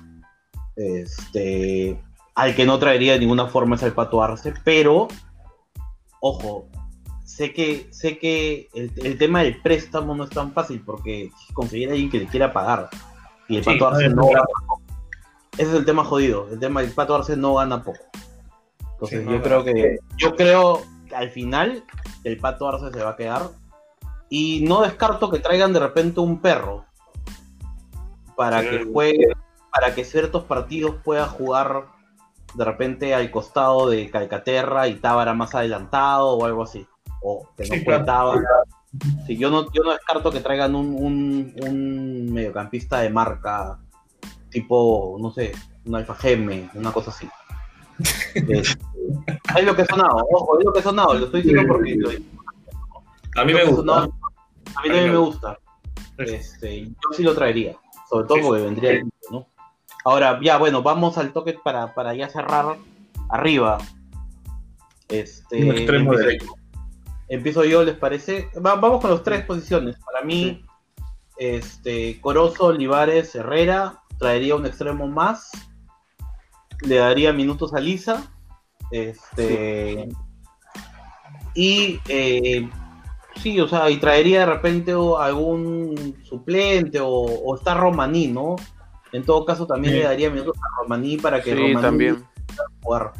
[0.77, 2.01] Este,
[2.35, 5.09] al que no traería de ninguna forma es el Pato Arce, pero
[6.21, 6.69] ojo,
[7.25, 11.93] sé que, sé que el, tema del préstamo no es tan fácil porque conseguir a
[11.93, 12.91] alguien que le quiera pagar
[13.49, 14.83] y el Pato Arce no, gana poco.
[15.53, 18.01] Ese es el tema jodido, el tema del Pato Arce no gana poco.
[18.93, 21.85] Entonces yo creo que yo creo que al final
[22.25, 23.51] el Pato Arce se va a quedar
[24.37, 26.85] Y no descarto que traigan de repente un perro
[28.37, 29.29] para que juegue,
[29.73, 31.85] para que ciertos partidos pueda jugar
[32.55, 36.85] de repente al costado de Calcaterra y Tábara más adelantado o algo así.
[37.23, 38.05] O que no Sí, claro.
[38.05, 38.49] Tábara.
[39.25, 43.79] Sí, yo, no, yo no descarto que traigan un, un, un mediocampista de marca
[44.51, 45.53] tipo, no sé,
[45.85, 47.29] un Alfa Geme, una cosa así.
[49.57, 52.21] Es lo que he sonado, ojo, es lo que he sonado, lo estoy diciendo porque
[53.37, 53.77] A mí me gusta.
[53.77, 54.13] sonado,
[54.77, 55.59] a mí también me gusta.
[56.19, 57.77] Este, yo sí lo traería,
[58.09, 59.47] sobre todo porque vendría el ¿no?
[60.05, 62.77] Ahora, ya, bueno, vamos al toque para, para ya cerrar
[63.31, 63.79] arriba.
[65.09, 66.53] Este, Un extremo empiezo, derecho.
[67.29, 68.49] empiezo yo, ¿les parece?
[68.57, 69.97] Va- vamos con las tres posiciones.
[70.05, 70.65] Para mí,
[71.39, 75.51] este, Corozo, Olivares, Herrera, traería un extremo más.
[76.83, 78.31] Le daría minutos a Lisa.
[78.91, 80.09] Este.
[81.55, 82.69] Y eh,
[83.37, 88.57] sí, o sea, y traería de repente o algún suplente o, o está Romaní, ¿no?
[89.13, 89.99] En todo caso, también Sí.
[90.01, 92.15] le daría minutos a Romaní para que Sí, Romaní también.
[92.47, 93.13] pueda jugar.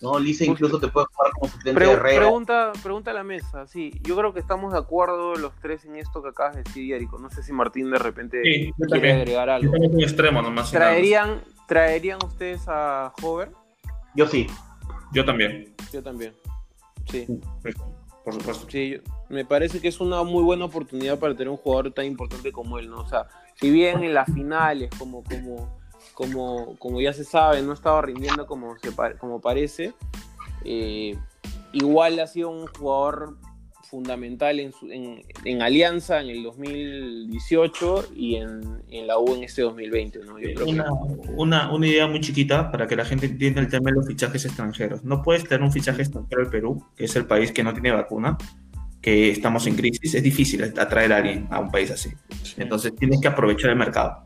[0.00, 0.16] ¿no?
[0.16, 2.20] Lisa incluso te puede jugar como suplente Pre- de Herrera.
[2.20, 3.92] pregunta, pregunta a la mesa, sí.
[4.04, 7.18] Yo creo que estamos de acuerdo los tres en esto que acabas de decir, Erico.
[7.18, 9.16] No sé si Martín de repente Sí, yo quiere también.
[9.16, 9.72] agregar Yo algo.
[9.72, 10.70] también un extremo nomás.
[10.72, 10.94] y nada más.
[10.94, 13.50] ¿Traerían, ¿Traerían ustedes a Hover?
[14.14, 14.46] Yo sí.
[15.12, 15.74] Yo también.
[15.92, 16.32] Yo también.
[17.10, 17.26] Sí.
[17.26, 17.40] Sí,
[18.28, 18.66] Por supuesto.
[18.68, 22.52] Sí, me parece que es una muy buena oportunidad para tener un jugador tan importante
[22.52, 23.00] como él, ¿no?
[23.00, 25.78] O sea, si bien en las finales, como, como,
[26.12, 28.76] como, como ya se sabe, no estaba rindiendo como,
[29.18, 29.94] como parece,
[30.62, 31.18] eh,
[31.72, 33.38] igual ha sido un jugador
[33.88, 39.44] fundamental en, su- en, en Alianza en el 2018 y en, en la U en
[39.44, 40.38] este 2020, ¿no?
[40.38, 40.92] Yo creo que- Una,
[41.36, 44.44] una, una idea muy chiquita para que la gente entienda el tema de los fichajes
[44.44, 45.04] extranjeros.
[45.04, 47.90] No puedes tener un fichaje extranjero al Perú, que es el país que no tiene
[47.92, 48.36] vacuna,
[49.00, 50.14] que estamos en crisis.
[50.14, 52.10] Es difícil atraer a alguien a un país así.
[52.56, 54.24] Entonces tienes que aprovechar el mercado.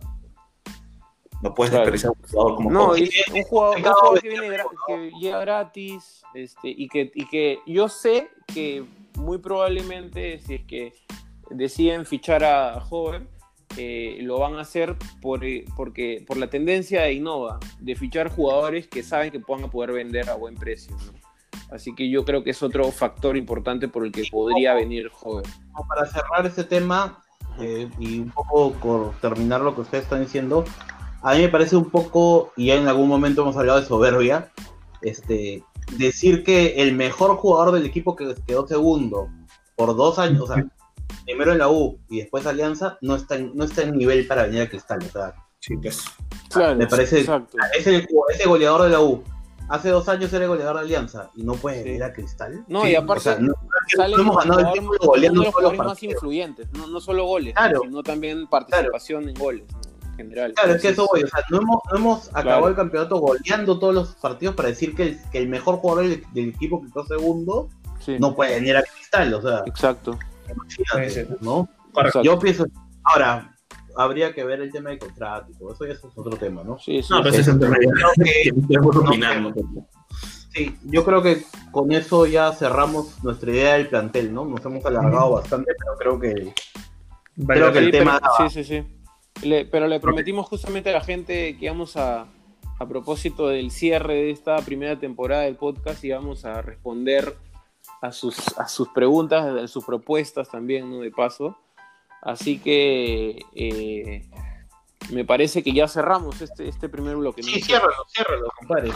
[1.43, 1.91] No puedes Claro.
[1.91, 4.49] desperdiciar un jugador como No, y un jugador, un jugador que, viene
[4.87, 8.85] que llega gratis este, y, que, y que yo sé que
[9.17, 10.93] muy probablemente si es que
[11.51, 13.27] deciden fichar a Hover,
[13.77, 18.29] eh, lo van a hacer por, eh, porque, por la tendencia de Innova, de fichar
[18.29, 20.95] jugadores que saben que puedan poder vender a buen precio.
[20.97, 21.13] ¿no?
[21.71, 25.45] Así que yo creo que es otro factor importante por el que podría venir Hover.
[25.73, 27.23] como para cerrar este tema
[27.61, 30.65] eh, y un poco por terminar lo que ustedes están diciendo,
[31.23, 34.51] a mí me parece un poco, y ya en algún momento hemos hablado de soberbia,
[35.01, 35.63] este,
[35.97, 39.29] decir que el mejor jugador del equipo que quedó segundo
[39.77, 40.65] por dos años, o sea,
[41.25, 44.45] primero en la U y después Alianza, no está en, no está en nivel para
[44.45, 44.99] venir a Cristal.
[45.03, 46.03] O sea, Sí, pues.
[46.51, 47.57] Claro, Me parece- exacto.
[47.79, 49.23] es el, ese goleador de la U.
[49.69, 51.85] Hace dos años era el goleador de Alianza y no puede Sí.
[51.85, 52.65] venir a Cristal.
[52.67, 53.55] No, Sí, y aparte o sea, no-
[53.97, 56.89] sale no hemos ganado el jugador- título uno goleando de los jugadores más influyentes, no,
[56.89, 57.81] no solo goles, Claro.
[57.85, 59.65] sino también participación en goles
[60.17, 60.53] general.
[60.55, 63.79] Claro, es que eso voy, o sea, no hemos, no hemos acabado el campeonato goleando
[63.79, 66.89] todos los partidos para decir que el, que el mejor jugador del, del equipo que
[66.91, 67.69] quedó segundo
[68.01, 70.19] sí, no puede venir a Cristal, o sea, Exacto.
[70.51, 71.35] imagínate, Sí, sí.
[71.41, 71.69] ¿no?
[71.93, 72.21] Correcto.
[72.21, 72.23] exacto.
[72.23, 72.67] Yo pienso,
[73.05, 73.55] ahora,
[73.97, 76.63] habría que ver el tema de contrato y todo eso, y eso es otro tema,
[76.65, 76.79] ¿no?
[76.79, 77.41] Sí, sí, No, pero sí.
[77.41, 77.91] ese es un tema ya.
[80.55, 84.45] Sí, yo creo que con eso ya cerramos nuestra idea del plantel, ¿no?
[84.45, 86.53] Nos hemos alargado bastante, pero creo que
[87.37, 88.87] Vale, Creo que el tema pero, sí, sí, sí.
[89.43, 92.27] Le- pero le prometimos justamente a la gente que íbamos a,
[92.79, 97.37] a propósito del cierre de esta primera temporada del podcast, íbamos a responder
[98.01, 101.01] a sus, a sus preguntas, a sus propuestas también, ¿no?
[101.01, 101.57] De paso.
[102.21, 104.25] Así que eh,
[105.11, 107.43] me parece que ya cerramos este, este primer bloque.
[107.43, 107.49] ¿no?
[107.49, 108.91] sí, ciérralo, ciérralo, compadre.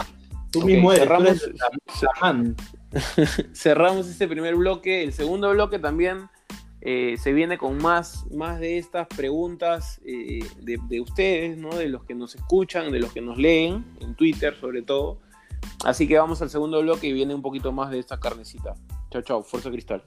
[0.49, 1.69] Tú Ok, mismo eres, tú cerramos- eres la,
[2.03, 2.55] la man.
[3.53, 5.03] cerramos este primer bloque.
[5.03, 6.29] El segundo bloque también
[6.89, 11.75] eh, se viene con más, más de estas preguntas eh, de, de ustedes, ¿no?
[11.75, 15.19] de los que nos escuchan, de los que nos leen, en Twitter sobre todo.
[15.83, 18.75] Así que vamos al segundo bloque y viene un poquito más de esta carnecita.
[19.11, 20.01] Chao, chao, Fuerza Cristal.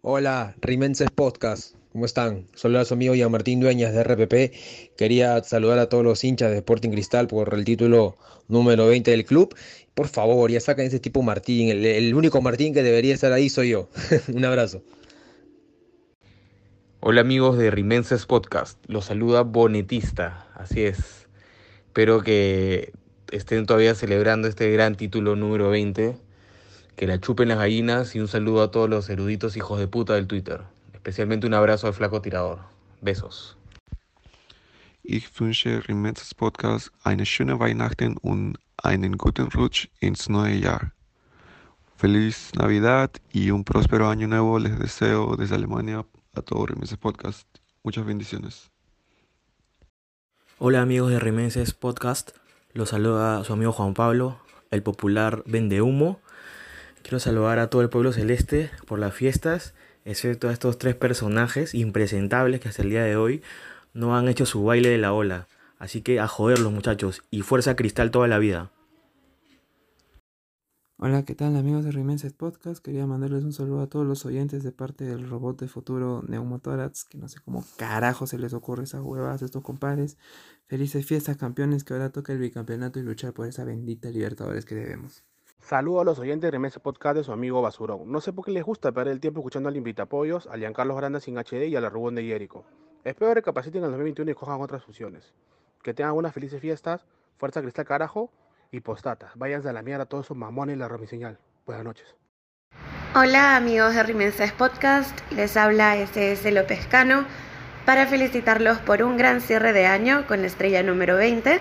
[0.00, 1.79] Hola, Rimenses Podcast.
[1.92, 2.46] ¿Cómo están?
[2.54, 4.96] Soy a su amigo Jean Martín Dueñas de RPP.
[4.96, 9.24] Quería saludar a todos los hinchas de Sporting Cristal por el título número 20 del
[9.24, 9.56] club.
[9.94, 11.68] Por favor, ya saquen ese tipo Martín.
[11.68, 13.88] El, el único Martín que debería estar ahí soy yo.
[14.32, 14.82] Un abrazo.
[17.00, 21.26] Hola amigos de Rimenses Podcast, los saluda Bonetista, así es.
[21.86, 22.92] Espero que
[23.32, 26.14] estén todavía celebrando este gran título número 20,
[26.94, 30.14] que la chupen las gallinas y un saludo a todos los eruditos hijos de puta
[30.14, 30.60] del Twitter.
[31.00, 32.58] Especialmente un abrazo al flaco tirador.
[33.00, 33.56] Besos.
[35.02, 40.92] Ich wünsche Remenses Podcast eine schöne Weihnachten und einen guten Rutsch ins neue Jahr.
[41.96, 47.48] Feliz Navidad y un próspero año nuevo les deseo desde Alemania a todo Remenses Podcast.
[47.82, 48.70] Muchas bendiciones.
[50.58, 52.32] Hola amigos de Remenses Podcast,
[52.74, 54.38] los saluda su amigo Juan Pablo,
[54.70, 56.20] el popular Vende Humo.
[57.02, 59.72] Quiero saludar a todo el pueblo celeste por las fiestas,
[60.04, 63.42] excepto a estos tres personajes impresentables que hasta el día de hoy
[63.92, 65.48] no han hecho su baile de la ola.
[65.78, 68.70] Así que a joderlos muchachos y fuerza cristal toda la vida.
[71.02, 72.84] Hola, ¿qué tal amigos de Remenses Podcast?
[72.84, 77.06] Quería mandarles un saludo a todos los oyentes de parte del robot de futuro Neumotorats,
[77.06, 80.18] que no sé cómo carajo se les ocurre esas huevas a estos compadres.
[80.66, 84.74] Felices fiestas campeones que ahora toca el bicampeonato y luchar por esa bendita Libertadores que
[84.74, 85.24] debemos.
[85.60, 88.10] Saludo a los oyentes de Remenses Podcast de su amigo Basurón.
[88.10, 91.20] No sé por qué les gusta perder el tiempo escuchando al Invitapollos, al Giancarlos Granda
[91.20, 92.64] sin HD y a la Rubón de Jerico.
[93.04, 95.32] Espero recapaciten en el 2021 y cojan otras fusiones.
[95.82, 97.06] Que tengan unas felices fiestas,
[97.38, 98.32] fuerza cristal carajo
[98.72, 99.32] y postata.
[99.36, 101.38] Váyanse a la mierda a todos esos mamones y la romiseñal.
[101.66, 102.16] Buenas noches.
[103.14, 107.24] Hola amigos de Rimenses Podcast, les habla SS López Cano
[107.84, 111.60] para felicitarlos por un gran cierre de año con la estrella número 20.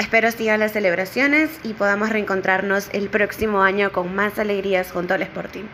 [0.00, 5.20] Espero sigan las celebraciones y podamos reencontrarnos el próximo año con más alegrías junto al
[5.20, 5.64] Sporting.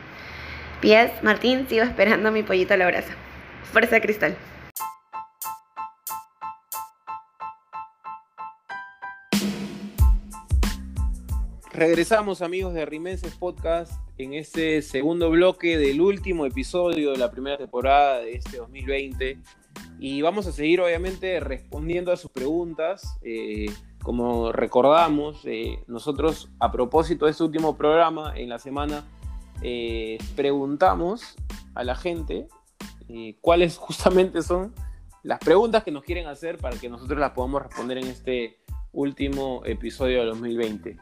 [0.80, 3.14] Pies, Martín, sigo esperando mi pollito a la brasa.
[3.72, 4.36] Fuerza Cristal.
[11.72, 17.58] Regresamos amigos de Rimenses Podcast en este segundo bloque del último episodio de la primera
[17.58, 19.38] temporada de este 2020
[20.00, 23.18] y vamos a seguir obviamente respondiendo a sus preguntas.
[23.22, 23.70] Eh,
[24.06, 29.02] como recordamos, eh, nosotros a propósito de este último programa en la semana
[29.62, 31.34] eh, preguntamos
[31.74, 32.46] a la gente
[33.08, 34.72] eh, cuáles justamente son
[35.24, 38.58] las preguntas que nos quieren hacer para que nosotros las podamos responder en este
[38.92, 40.96] último episodio de 2020.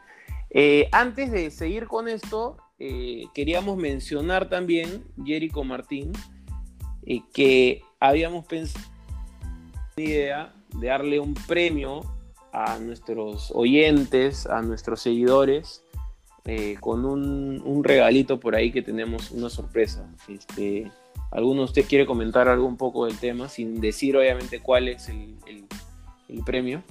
[0.49, 2.57] Eh, antes de seguir con esto,
[3.35, 6.11] queríamos mencionar también, Jerico Martín,
[7.31, 8.83] que habíamos pensado
[9.95, 12.14] la idea de darle un premio
[12.55, 15.83] a nuestros oyentes, a nuestros seguidores,
[16.45, 20.07] eh, con un, un regalito por ahí que tenemos, una sorpresa.
[20.29, 20.89] Este,
[21.31, 25.09] ¿Alguno de ustedes quiere comentar algo un poco del tema, sin decir obviamente cuál es
[25.09, 25.65] el, el-
[26.29, 26.81] el premio?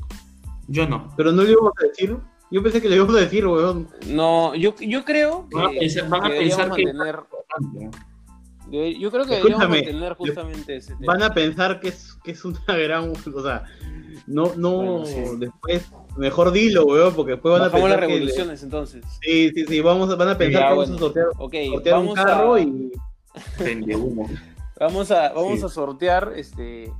[0.68, 1.12] Yo no.
[1.16, 2.16] Pero no le íbamos a decir.
[2.50, 3.88] Yo pensé que le íbamos a decir, weón.
[4.08, 6.84] No, yo, yo creo que, Van a pensar, van a que pensar que.
[6.84, 7.20] mantener,
[8.70, 11.12] yo creo que deberíamos Escúchame, mantener justamente ese tema.
[11.12, 13.12] Van a pensar que es, que es una gran.
[13.34, 13.64] O sea,
[14.26, 14.72] no, no.
[14.76, 15.22] Bueno, sí.
[15.38, 18.08] Después, mejor dilo, weón, porque después van a Bajamos las pensar.
[18.08, 19.04] que le- revoluciones entonces.
[19.22, 19.80] Sí, sí, sí.
[19.80, 20.96] Vamos, van a pensar Ya, que vamos bueno.
[20.96, 22.92] a sortear, Ok, sortear un vamos carro a, y.
[24.80, 25.64] Vamos a, vamos Sí.
[25.64, 26.92] a sortear este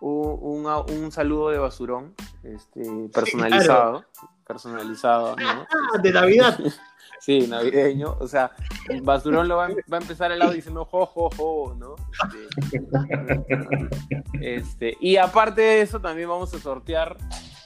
[0.00, 2.82] un, un- un saludo de basurón este,
[3.14, 4.04] personalizado.
[4.46, 5.66] Personalizado, ¿no?
[5.70, 6.58] ¡Ah, de Navidad!
[7.24, 8.16] Sí, navideño.
[8.18, 8.50] O sea,
[9.02, 11.94] Basurón lo va, a- va a empezar el audio diciendo jo, jo, jo, ¿no?
[14.40, 17.16] Este, este, y aparte de eso, también vamos a sortear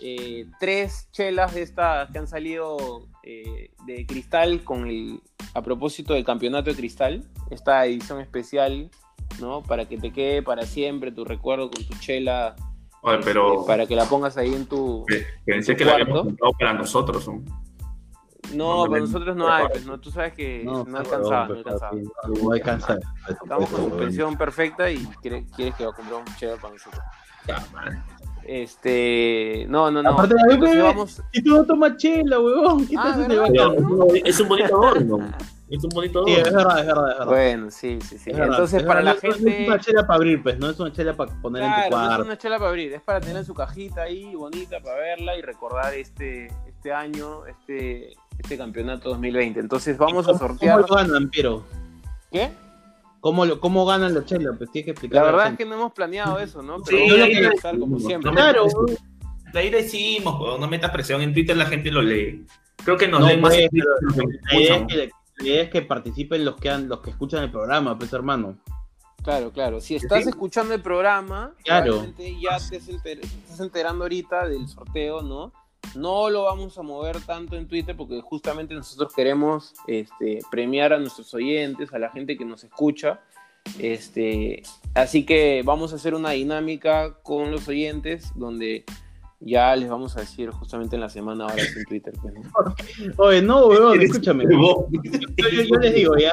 [0.00, 5.20] eh, tres chelas de estas que han salido eh, de cristal con el,
[5.54, 8.90] a propósito del campeonato de cristal, esta edición especial,
[9.40, 9.62] ¿no?
[9.62, 12.56] Para que te quede para siempre tu recuerdo con tu chela,
[13.02, 13.54] Oye, pero.
[13.60, 15.06] este, para que la pongas ahí en tu...
[15.46, 16.28] Pensé tu que la habíamos cuarto.
[16.28, 17.26] comprado para nosotros.
[17.28, 17.42] ¿no?
[18.54, 19.68] No, para no, nosotros no hay, no.
[19.70, 19.98] pues, ¿no?
[20.00, 21.92] Tú sabes que no, No, alcanzaba, no alcanzaba.
[22.42, 22.96] No alcanza.
[23.28, 27.02] Estamos con suspensión perfecta y quiere- quieres que va a comprar un chévere para nosotros.
[27.46, 27.64] Ya.
[28.44, 30.10] Este, no, no, no.
[30.10, 33.24] Aparte, Entonces bebé, vamos, Si tú no tomas chela, weón, ¿qué te Ah.
[33.26, 35.18] Pero es un bonito adorno.
[35.68, 37.26] Es un bonito Sí, es verdad, es verdad, es verdad.
[37.26, 38.30] Bueno, sí, sí, sí.
[38.30, 40.70] Es Entonces, es para la verdad, No es gente, una chela para abrir, pues, no
[40.70, 42.24] es una chela para poner en tu claro, no es cuarto.
[42.24, 45.42] una chela para abrir, es para tener en su cajita ahí bonita para verla y
[45.42, 48.12] recordar este, este año, este,
[48.46, 49.58] este campeonato 2020.
[49.60, 50.80] Entonces, vamos a ¿Cómo- sortear.
[50.82, 51.64] ¿Cómo lo ganan, Piero?
[52.30, 52.50] ¿Qué?
[53.20, 54.52] ¿Cómo, lo- ¿Cómo ganan la chela?
[54.56, 55.24] Pues tienes que explicar.
[55.24, 56.76] La verdad es que no hemos planeado eso, ¿no?
[56.84, 58.30] Pero Sí, vamos a ahí- empezar como siempre.
[58.32, 58.66] Claro,
[59.52, 61.20] De ahí decimos, weón, no metas presión.
[61.22, 62.46] En Twitter la gente lo lee.
[62.84, 65.82] Creo que nos No, leen más pues, la idea, es que, la idea es que
[65.82, 68.58] participen los que, han, los que escuchan el programa, pues, hermano.
[69.22, 69.80] Claro, claro.
[69.80, 70.28] Si estás Sí.
[70.28, 72.04] escuchando el programa, Claro.
[72.40, 75.52] ya te estés enter- te estás enterando ahorita del sorteo, ¿no?
[75.94, 80.98] No lo vamos a mover tanto en Twitter porque justamente nosotros queremos este, premiar a
[80.98, 83.20] nuestros oyentes, a la gente que nos escucha.
[83.78, 84.62] Este,
[84.94, 88.84] así que vamos a hacer una dinámica con los oyentes donde
[89.40, 92.14] ya les vamos a decir justamente en la semana ahora en Twitter.
[92.22, 92.74] pues, ¿no?
[93.24, 94.44] Oye, no, weón, escúchame.
[94.50, 96.32] Yo, yo- yo les digo, ya.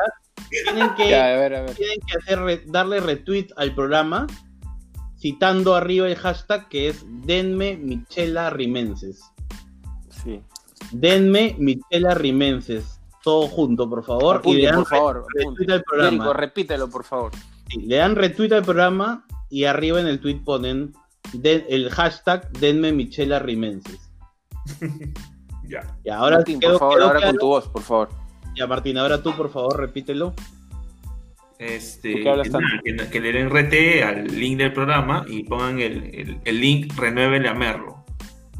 [0.66, 1.76] Tienen que, Ya, a ver, a ver.
[1.76, 4.28] tienen que hacer re- darle retweet al programa
[5.18, 9.22] citando arriba el hashtag que es Denme Michela Rimenses.
[10.24, 10.42] Sí.
[10.92, 13.00] Denme Michela Rimenses.
[13.24, 14.38] Todo junto, por favor.
[14.38, 15.26] Apunte, y le dan por favor.
[15.34, 15.74] retweet apunte.
[15.74, 16.10] al programa.
[16.12, 17.32] Jerico, repítelo, por favor.
[17.70, 20.94] Sí, le dan retweet al programa y arriba en el tweet ponen
[21.34, 24.00] den- el hashtag Denme Michela Rimenses.
[25.66, 25.98] Ya.
[26.04, 27.32] Y ahora Martín, por favor, ahora claro.
[27.32, 28.10] con tu voz, por favor.
[28.56, 30.34] Ya, Martín, ahora tú, por favor, repítelo.
[31.58, 32.50] Este, ¿Por qué hablas
[32.84, 36.60] que, que- que le den RT al link del programa y pongan el, el, el
[36.62, 37.93] link renuévenle a Merlo.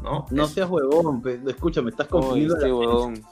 [0.04, 0.26] ¿No?
[0.30, 3.24] No seas huevón, pe- escúchame, estás huevón.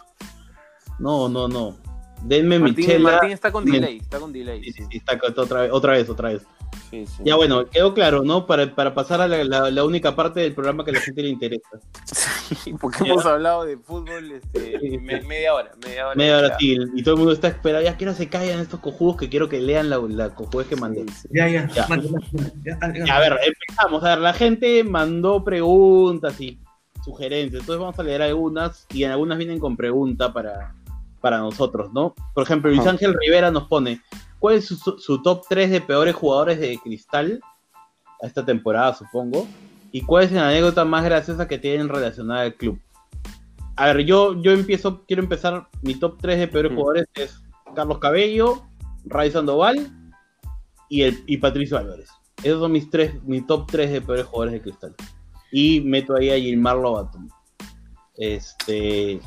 [0.99, 1.77] No, no, no.
[2.25, 3.11] Denme Martín, Michela.
[3.13, 4.63] Martín está con delay, está con delay.
[4.65, 6.43] Sí, sí, sí, está otra vez, otra vez, otra vez.
[6.93, 7.23] Sí, sí.
[7.25, 8.47] Ya bueno, quedó claro, ¿no?
[8.47, 11.23] Para, para pasar a la, la- la única parte del programa que a la gente
[11.23, 11.67] le interesa.
[12.05, 16.15] Sí, porque hemos hablado de fútbol este, me- media hora, media hora.
[16.17, 19.31] Media hora y todo el mundo está esperando, ya quiero se callan estos cojudos que
[19.31, 21.07] quiero que lean la, la cojudes que mandé.
[21.31, 21.67] Ya, ya.
[21.69, 21.87] Ya.
[21.89, 22.03] man,
[22.63, 23.17] ya, ya, ya.
[23.17, 24.05] A ver, empezamos.
[24.05, 26.59] A ver, la gente mandó preguntas y
[27.03, 27.61] sugerencias.
[27.63, 30.75] Entonces vamos a leer algunas y algunas vienen con pregunta para,
[31.23, 32.15] para nosotros, ¿no?
[32.35, 32.87] Por ejemplo, Luis.
[32.87, 34.01] Ángel Rivera nos pone,
[34.43, 37.41] ¿cuál es su, su top 3 de peores jugadores de Cristal
[38.21, 39.47] a esta temporada, supongo?
[39.93, 42.77] ¿Y cuál es la anécdota más graciosa que tienen relacionada al club?
[43.77, 46.75] A ver, yo, yo empiezo, quiero empezar, mi top 3 de peores Mm.
[46.75, 47.41] jugadores es
[47.77, 48.65] Carlos Cabello,
[49.05, 49.77] Ray Sandoval
[50.89, 52.11] y, el, y Patricio Álvarez.
[52.43, 54.95] Esos son mis tres, mi top 3 de peores jugadores de cristal.
[55.53, 57.19] Y meto ahí a Gilmar Lobato.
[58.17, 59.21] Este.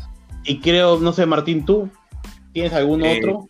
[0.44, 1.90] Y creo, no sé, Martín, ¿tú
[2.52, 3.48] tienes algún Eh, otro?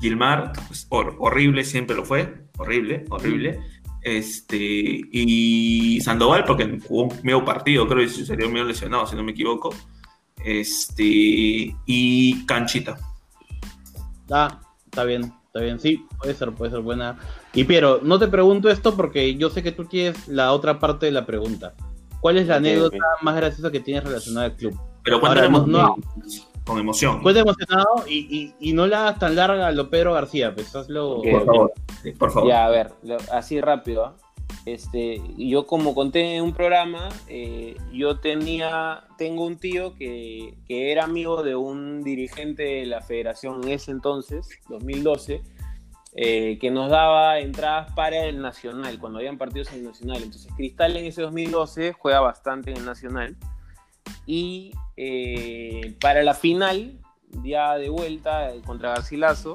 [0.00, 2.44] Gilmar, pues, hor- horrible, siempre lo fue.
[2.58, 3.60] Horrible, horrible.
[4.02, 9.22] Este, y Sandoval, porque jugó un medio partido, creo que salió medio lesionado, si no
[9.24, 9.70] me equivoco.
[10.44, 12.96] Este, y Canchita.
[14.30, 15.78] Ah, está bien, está bien.
[15.80, 17.18] Sí, puede ser, puede ser buena.
[17.54, 21.06] Y Piero, no te pregunto esto porque yo sé que tú quieres la otra parte
[21.06, 21.74] de la pregunta.
[22.20, 24.78] ¿Cuál es la anécdota más graciosa que tienes relacionada al club?
[25.04, 25.96] Pero Ahora, cuéntanos no- no-
[26.68, 27.20] con emoción.
[27.22, 30.74] Cuenta emocionado y, y, y no la hagas tan larga a lo Pedro García, pues
[30.76, 31.16] hazlo.
[31.18, 31.72] Ok, Por favor.
[32.02, 32.48] Sí, Por favor.
[32.48, 34.04] Ya, a ver, lo- así rápido.
[34.04, 34.16] ¿ah?
[34.66, 40.92] Este, yo como conté en un programa, eh, yo tenía, tengo un tío que, que
[40.92, 45.40] era amigo de un dirigente de la federación en ese entonces, 2012,
[46.14, 50.22] eh, que nos daba entradas para el Nacional, cuando habían partidos en el Nacional.
[50.22, 53.36] Entonces Cristal en ese 2012 juega bastante en el Nacional.
[54.30, 57.00] Y eh, para la final,
[57.42, 59.54] ya de vuelta eh, contra Garcilaso,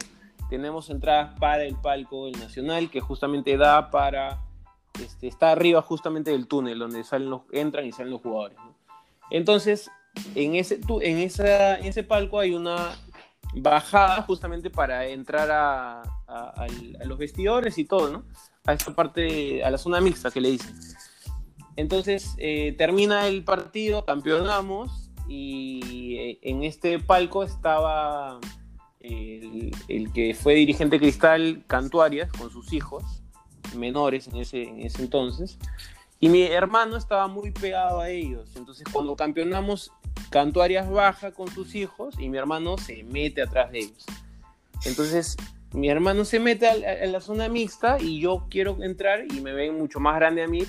[0.49, 4.41] tenemos entradas para el palco del Nacional, que justamente da para.
[4.99, 8.57] Este, está arriba justamente del túnel, donde salen los, entran y salen los jugadores.
[8.57, 8.75] ¿no?
[9.29, 9.91] Entonces,
[10.33, 12.95] en ese, en, esa, en ese palco hay una
[13.55, 16.65] bajada justamente para entrar a, a-
[16.99, 18.23] a los vestidores y todo, ¿no?
[18.65, 20.75] A esta parte, a la zona mixta que le dicen.
[21.75, 28.39] Entonces, eh, termina el partido, campeonamos y eh, en este palco estaba
[28.99, 33.03] el, el que fue dirigente cristal Cantuarias con sus hijos
[33.75, 35.57] menores en ese, en ese entonces.
[36.19, 38.55] Y mi hermano estaba muy pegado a ellos.
[38.55, 39.91] Entonces, cuando campeonamos,
[40.29, 44.05] Cantuarias baja con sus hijos y mi hermano se mete atrás de ellos.
[44.85, 45.35] Entonces,
[45.73, 49.53] mi hermano se mete a, la- la zona mixta y yo quiero entrar y me
[49.53, 50.63] ven mucho más grande a mí.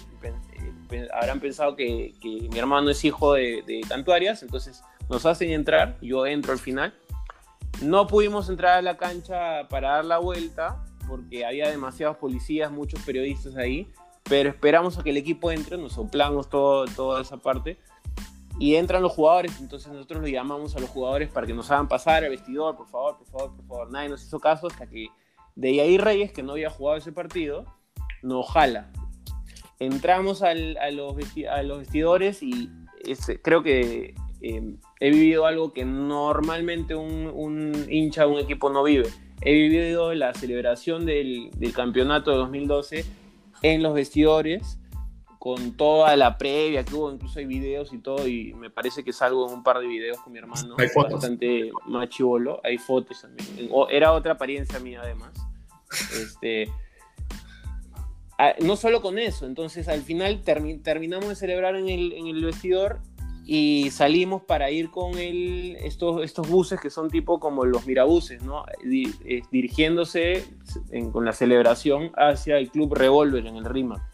[1.13, 5.99] Habrán pensado que, que mi hermano es hijo de, de Cantuarias, entonces nos hacen entrar,
[6.01, 6.95] yo entro al final.
[7.83, 13.01] No pudimos entrar a la cancha para dar la vuelta porque había demasiados policías, muchos
[13.03, 13.93] periodistas ahí,
[14.23, 17.79] pero esperamos a que el equipo entre, nos soplamos todo, toda esa parte
[18.59, 21.89] y entran los jugadores, entonces nosotros lo llamamos a los jugadores para que nos hagan
[21.89, 23.91] pasar al vestidor, por favor, por favor, por favor.
[23.91, 25.09] Nadie nos hizo caso hasta que
[25.57, 27.65] de ahí Reyes, que no había jugado ese partido,
[28.23, 28.93] nos jala.
[29.79, 31.15] Entramos al- a, los
[31.51, 32.71] a los vestidores y
[33.05, 38.71] este, creo que eh, he vivido algo que normalmente un, un hincha de un equipo
[38.71, 39.09] no vive.
[39.41, 43.05] He vivido la celebración del, del campeonato de 2012
[43.63, 44.79] en los vestidores
[45.39, 49.13] con toda la previa que hubo, incluso hay videos y todo, y me parece que
[49.13, 51.13] salgo en un par de videos con mi hermano, Hay fotos.
[51.15, 53.69] bastante más chivolo, hay fotos también.
[53.91, 55.33] Era otra apariencia mía además.
[56.19, 56.71] Este,
[58.39, 62.27] ah, no solo con eso, entonces al final termi- terminamos de celebrar en el, en
[62.45, 63.01] vestidor
[63.47, 68.65] y salimos para ir con estos, buses que son tipo como los mirabuses, ¿no?
[68.83, 70.47] Eh, dirigiéndose
[71.13, 74.09] con la celebración hacia el Club Revolver en el RIMA.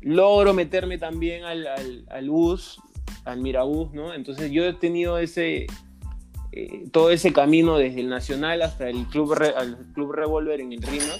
[0.00, 2.80] Logro meterme también al, al- al bus,
[3.24, 4.12] al mirabús, ¿no?
[4.12, 5.66] Entonces yo he tenido ese,
[6.50, 9.54] eh, todo ese camino desde el Nacional hasta el Club, Re-
[9.94, 11.14] Club Revolver en el RIMA.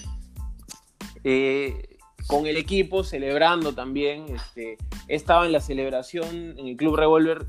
[1.23, 1.94] Eh,
[2.27, 4.27] con el equipo, celebrando también.
[4.35, 4.77] Este,
[5.09, 7.47] estaba en la celebración en el Club Revolver,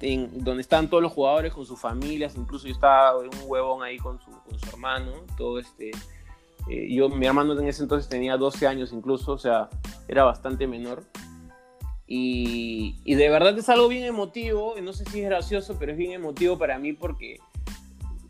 [0.00, 3.98] en- donde estaban todos los jugadores con sus familias, incluso yo estaba un huevón ahí
[3.98, 5.90] con su, con su hermano, todo este...
[6.68, 9.68] eh, yo, mi hermano en ese entonces tenía 12 años incluso, o sea,
[10.08, 11.04] era bastante menor.
[12.06, 15.98] Y, y de verdad es algo bien emotivo, no sé si es gracioso, pero es
[15.98, 17.38] bien emotivo para mí porque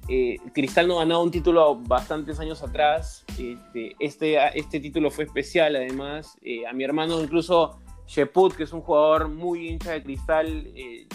[0.08, 3.24] eh, Cristal no ganaba un título bastantes años atrás.
[3.38, 6.36] Este, este, este título fue especial, además.
[6.42, 11.06] Eh, a mi hermano, incluso Sheput, que es un jugador muy hincha de Cristal, eh,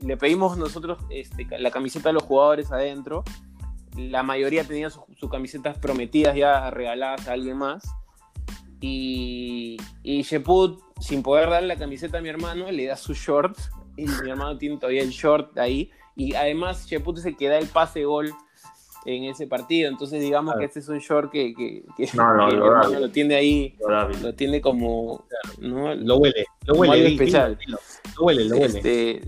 [0.00, 3.24] le pedimos nosotros este, la camiseta de los jugadores adentro.
[3.96, 7.84] La mayoría tenía sus sus camisetas prometidas ya regaladas a alguien más.
[8.80, 13.56] Y, y Sheput, sin poder darle la camiseta a mi hermano, le da su short.
[13.96, 15.90] Y mi hermano tiene todavía el short ahí.
[16.16, 18.32] Y además, Sheput es el que da el pase gol
[19.04, 19.88] en ese partido.
[19.88, 22.48] Entonces, digamos que este es un short que, que, que- No, no,
[22.90, 23.76] que lo tiene ahí,
[24.22, 25.24] Lo tiene como.
[25.60, 25.94] ¿no?
[25.94, 27.12] Lo huele, lo huele.
[27.12, 27.58] especial.
[27.68, 27.78] Lo
[28.24, 28.66] huele, lo huele.
[28.78, 29.22] Este,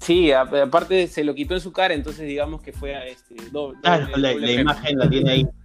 [0.00, 3.78] sí, a- aparte se lo quitó en su cara, entonces digamos que fue este, doble.
[3.82, 4.60] Claro, doble- la, doble la premio.
[4.60, 5.46] imagen la tiene ahí.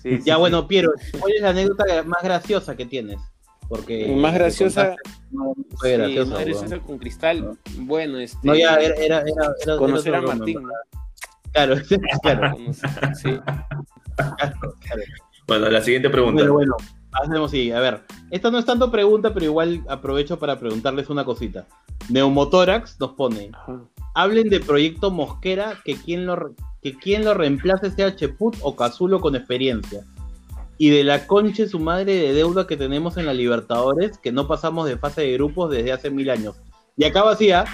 [0.00, 0.40] Sí, ya sí.
[0.40, 3.20] bueno, Piero, ¿cuál es la anécdota más graciosa que tienes?
[3.72, 4.96] Porque Más graciosa.
[5.30, 7.56] no fue Sí, más graciosa con Cristal.
[7.78, 8.36] Bueno, este.
[8.46, 10.60] No, ya era, era, era, era- conocer era a Martín.
[11.52, 11.76] Claro,
[12.22, 12.54] claro.
[13.14, 13.30] Sí.
[14.16, 15.02] claro.
[15.46, 16.42] Bueno, la siguiente pregunta.
[16.42, 16.76] Bueno, bueno,
[17.12, 17.72] hacemos así.
[17.72, 21.66] A ver, esta no es tanto pregunta, pero igual aprovecho para preguntarles una cosita.
[22.10, 23.80] Neumotórax nos pone, Ajá.
[24.14, 29.18] hablen de proyecto Mosquera, que quien lo, que quien lo reemplace sea Cheput o Cazulo
[29.22, 30.02] con experiencia.
[30.82, 34.48] Y de la conche su madre de deuda que tenemos en la Libertadores, que no
[34.48, 36.56] pasamos de fase de grupos desde hace mil años.
[36.96, 37.64] Y acá vacía,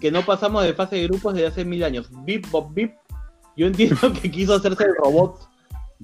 [0.00, 2.08] que no pasamos de fase de grupos desde hace mil años.
[2.24, 2.92] Bip, bop, bip.
[3.54, 5.40] Yo entiendo que quiso hacerse el robot.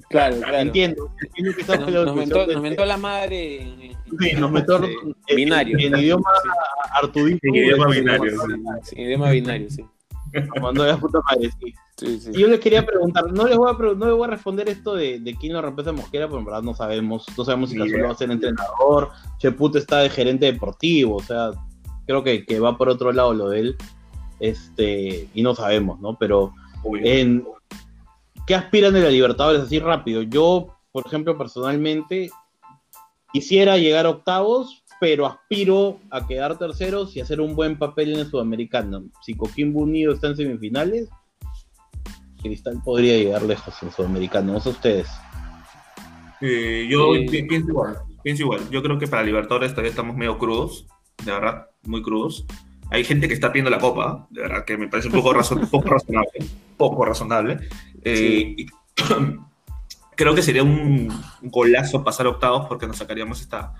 [0.09, 0.57] Claro, claro.
[0.59, 1.09] Entiendo.
[1.25, 4.51] entiendo que esa Nos, nos mentó, de- nos mentó la madre en, en- Sí, nos
[4.51, 5.79] metió en, binario.
[5.79, 6.29] en idioma
[7.01, 7.39] Artudito.
[7.41, 8.33] En idioma binario.
[8.83, 9.83] Sí, idioma binario, sí.
[10.61, 11.73] Mandó a la puta madre, sí.
[11.97, 12.31] Sí, sí.
[12.33, 14.95] Y yo les quería preguntar, no les voy a, no les voy a responder esto
[14.95, 17.77] de, de quién lo reemplaza a Mosquera, porque en verdad no sabemos, no sabemos si
[17.77, 18.05] idea.
[18.05, 21.51] va a ser entrenador, Cheput está de gerente deportivo, o sea,
[22.05, 23.77] creo que, que va por otro lado lo de él,
[24.39, 26.17] este, y no sabemos, ¿no?
[26.17, 26.53] Pero
[27.01, 27.45] en
[28.45, 30.21] ¿qué aspiran de la Libertadores así rápido?
[30.21, 32.29] Yo, por ejemplo, personalmente
[33.31, 38.19] quisiera llegar a octavos, pero aspiro a quedar terceros y hacer un buen papel en
[38.19, 39.03] el sudamericano.
[39.25, 41.09] Si Coquimbo Unido está en semifinales,
[42.41, 45.07] Cristal podría llegar lejos en sudamericano, no sé ustedes.
[46.41, 48.69] Eh, yo pi- pienso igual, pienso igual.
[48.69, 50.85] Yo creo que para Libertadores todavía estamos medio crudos,
[51.23, 52.45] de verdad, muy crudos.
[52.91, 56.29] Hay gente que está pidiendo la copa, de verdad, que me parece un poco razonable.
[56.77, 57.67] Poco razonable.
[58.03, 58.65] Eh, y-
[60.15, 61.09] creo que sería un
[61.41, 63.73] golazo pasar octavos porque nos sacaríamos esta,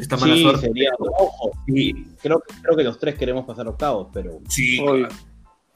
[0.00, 0.66] esta mala Sí, suerte.
[0.68, 5.08] sería, ojo, Sí, creo, que- creo que los tres queremos pasar octavos, pero, sí, claro.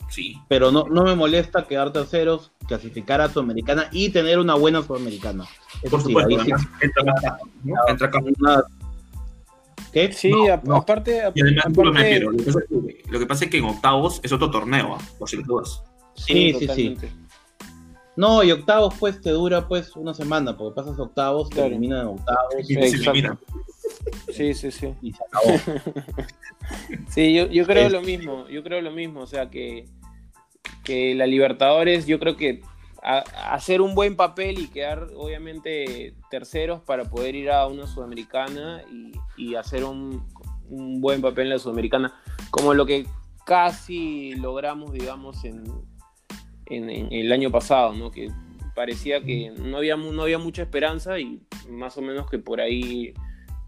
[0.08, 0.36] sí.
[0.48, 5.44] pero no, no me molesta quedar terceros, clasificar a Sudamericana y tener una buena Sudamericana.
[5.82, 7.74] Eso Por sí, supuesto, ahí sí- entra acá, ¿no?
[7.88, 8.64] Entra una-
[9.92, 10.12] ¿Qué?
[10.12, 10.76] Sí, a- no.
[10.76, 13.58] aparte, Y además, aparte Piero, lo que pasa es que- lo que pasa es que
[13.58, 15.02] en octavos es otro torneo, ¿ah?
[15.18, 15.82] por si dudas.
[16.14, 16.66] Sí, sí, sí.
[16.66, 17.12] totalmente.
[18.16, 21.68] No, y octavos pues te dura pues una semana, porque pasas octavos, te Claro.
[21.70, 23.38] eliminan en octavos Y se elimina.
[24.32, 24.94] Sí, sí, sí.
[25.02, 25.54] y se acabó.
[27.08, 29.86] Sí, yo, yo creo Es- lo mismo, yo creo lo mismo, o sea que,
[30.82, 32.62] que la Libertadores, yo creo que
[33.02, 38.82] a- hacer un buen papel y quedar obviamente terceros para poder ir a una sudamericana
[38.90, 40.26] y, y hacer un,
[40.70, 42.14] un buen papel en la sudamericana,
[42.50, 43.06] como lo que
[43.44, 45.64] casi logramos, digamos, en,
[46.66, 48.10] en- en el año pasado, ¿no?
[48.10, 48.30] Que
[48.74, 53.12] parecía que no había, no había mucha esperanza y más o menos que por ahí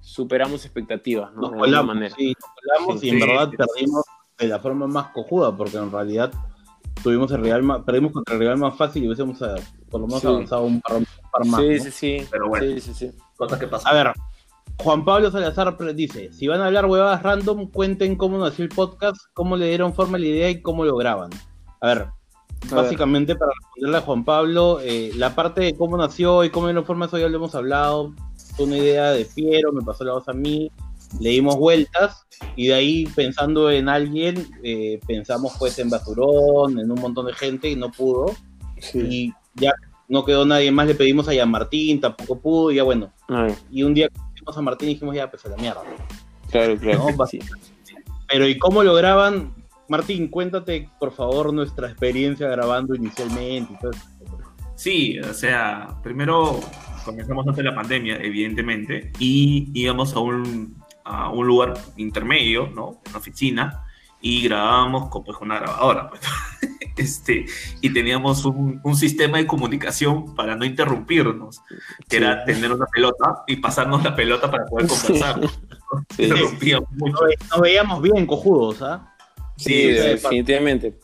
[0.07, 1.43] superamos expectativas, ¿no?
[1.43, 2.15] Nos De colamos, manera.
[2.17, 4.05] sí, nos colamos y en Sí, verdad sí, perdimos
[4.39, 6.33] de la forma más cojuda, porque en realidad
[7.03, 9.55] tuvimos el Real más, perdimos contra el Real más fácil y hubiésemos eh,
[9.91, 10.27] por lo menos Sí.
[10.29, 11.61] avanzado un par, un par más.
[11.61, 11.85] Sí, ¿no?
[11.85, 12.27] sí, sí.
[12.31, 12.67] Pero bueno.
[12.67, 13.11] Sí, sí, sí.
[13.37, 13.93] Cosas que pasan.
[13.93, 14.13] A ver,
[14.79, 19.17] Juan Pablo Salazar dice, si van a hablar huevadas random, cuenten cómo nació el podcast,
[19.35, 21.31] cómo le dieron forma a la idea y cómo lo graban.
[21.81, 22.07] A ver,
[22.71, 26.67] A básicamente para responderle a Juan Pablo, eh, la parte de cómo nació y cómo
[26.67, 28.15] le dieron forma, eso ya lo hemos hablado,
[28.65, 30.71] una idea de Piero, me pasó la voz a mí,
[31.21, 32.27] le dimos vueltas
[32.57, 37.35] y de ahí pensando en alguien, eh, pensamos pues en Basurón, en un montón de
[37.35, 38.35] gente y no pudo.
[38.95, 39.73] Y ya
[40.09, 43.13] no quedó nadie más, le pedimos a Yan Martín, tampoco pudo, y ya bueno.
[43.29, 45.83] Ay, Y un día conocimos a Martín y dijimos, ya, pues a la mierda.
[46.51, 47.07] claro, claro.
[47.17, 47.39] No, Sí.
[48.29, 49.55] Pero ¿y cómo lo graban?
[49.89, 54.03] Martín, cuéntate por favor nuestra experiencia grabando inicialmente y todo eso.
[54.75, 56.61] Sí, o sea, primero
[57.07, 63.01] comenzamos antes de la pandemia, evidentemente, y íbamos a un, a un lugar intermedio, ¿no?
[63.09, 63.87] Una oficina,
[64.21, 66.11] y grabábamos con, pues, una grabadora.
[66.11, 66.21] Pues.
[66.97, 67.47] este,
[67.81, 71.61] y teníamos un, un, sistema de comunicación para no interrumpirnos,
[72.09, 72.17] que sí.
[72.17, 75.41] era tener una pelota y pasarnos la pelota para poder conversar.
[76.17, 76.31] Sí.
[76.91, 77.19] mucho.
[77.51, 79.15] Nos veíamos bien cojudos, ¿ah?
[79.57, 80.99] Sí, sí, definitivamente.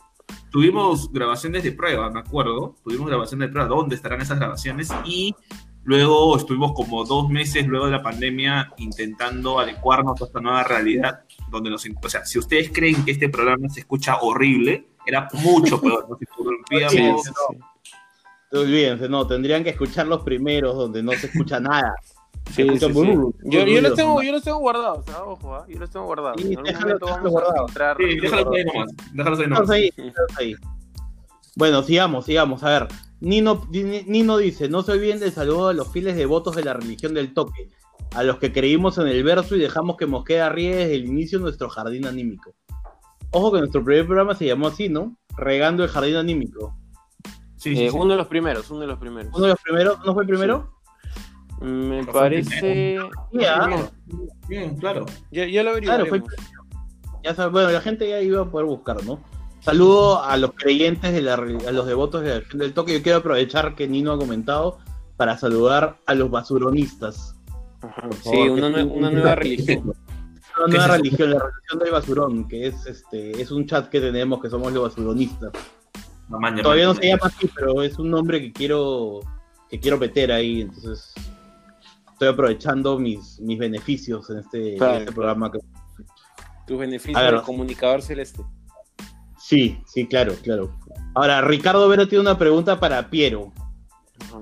[0.51, 2.75] Tuvimos grabaciones de prueba, me acuerdo.
[2.83, 3.67] Tuvimos grabaciones de prueba.
[3.67, 4.89] ¿Dónde estarán esas grabaciones?
[5.03, 5.35] Y
[5.83, 11.21] luego estuvimos como dos meses luego de la pandemia intentando adecuarnos a esta nueva realidad.
[11.49, 15.79] Donde nos, o sea, si ustedes creen que este programa se escucha horrible, era mucho
[15.79, 16.09] peor.
[16.09, 17.23] Nos interrumpíamos.
[17.23, 18.59] Sí, no.
[18.59, 21.95] Olvídense, no, tendrían que escuchar los primeros donde no se escucha nada.
[22.51, 22.93] Sí, sí, sí.
[23.45, 25.21] Yo, yo, los tengo, yo los tengo guardados, ¿sabes?
[25.25, 25.61] ojo, ¿eh?
[25.69, 26.41] yo los tengo guardados.
[26.41, 27.67] Sí, déjalo, guardado.
[27.97, 28.89] Sí, déjalos ahí nomás.
[29.13, 29.69] Déjalos ahí nomás.
[29.69, 29.93] Ahí,
[30.37, 30.55] ahí.
[31.55, 32.63] Bueno, sigamos, sigamos.
[32.63, 32.87] A ver,
[33.23, 37.13] Nino, Nino dice, no se olviden del saludo a los fieles devotos de la religión
[37.13, 37.69] del toque,
[38.13, 41.39] a los que creímos en el verso y dejamos que Mosqueda ríe desde el inicio
[41.39, 42.53] de nuestro jardín anímico.
[43.31, 45.15] Ojo que nuestro primer programa se llamó así, ¿no?
[45.37, 46.75] Regando el jardín anímico.
[47.55, 47.97] Sí, sí, eh, sí.
[47.97, 49.33] Uno de los primeros, uno de los primeros.
[49.33, 50.05] ¿Uno de los primeros?
[50.05, 50.73] ¿No fue el primero?
[51.61, 52.99] Me parece.
[53.31, 53.89] Ya.
[54.49, 55.05] Bien, claro.
[55.31, 56.21] Ya, ya lo claro, fue...
[57.23, 59.21] ya sabe, Bueno, la gente ya iba a poder buscar, ¿no?
[59.63, 62.93] Saludo a los creyentes, de la, a los devotos de la religión del toque.
[62.93, 64.79] Yo quiero aprovechar que Nino ha comentado
[65.15, 67.35] para saludar a los basuronistas.
[67.81, 69.93] Ajá, sí, una, nue una, nueva religión.
[70.57, 74.41] Una nueva religión, la religión del basurón, que es este es un chat que tenemos
[74.41, 75.51] que somos los basuronistas.
[76.27, 79.21] No, man, Todavía no se llama así, pero es un nombre que quiero
[79.69, 81.13] que quiero meter ahí, entonces
[82.11, 85.51] estoy aprovechando mis, mis beneficios en este, claro, en este programa.
[85.51, 85.59] Que...
[86.67, 88.43] Tus beneficios del comunicador celeste.
[89.43, 90.73] Sí, sí, claro, claro.
[91.15, 93.51] Ahora, Ricardo Vera tiene una pregunta para Piero.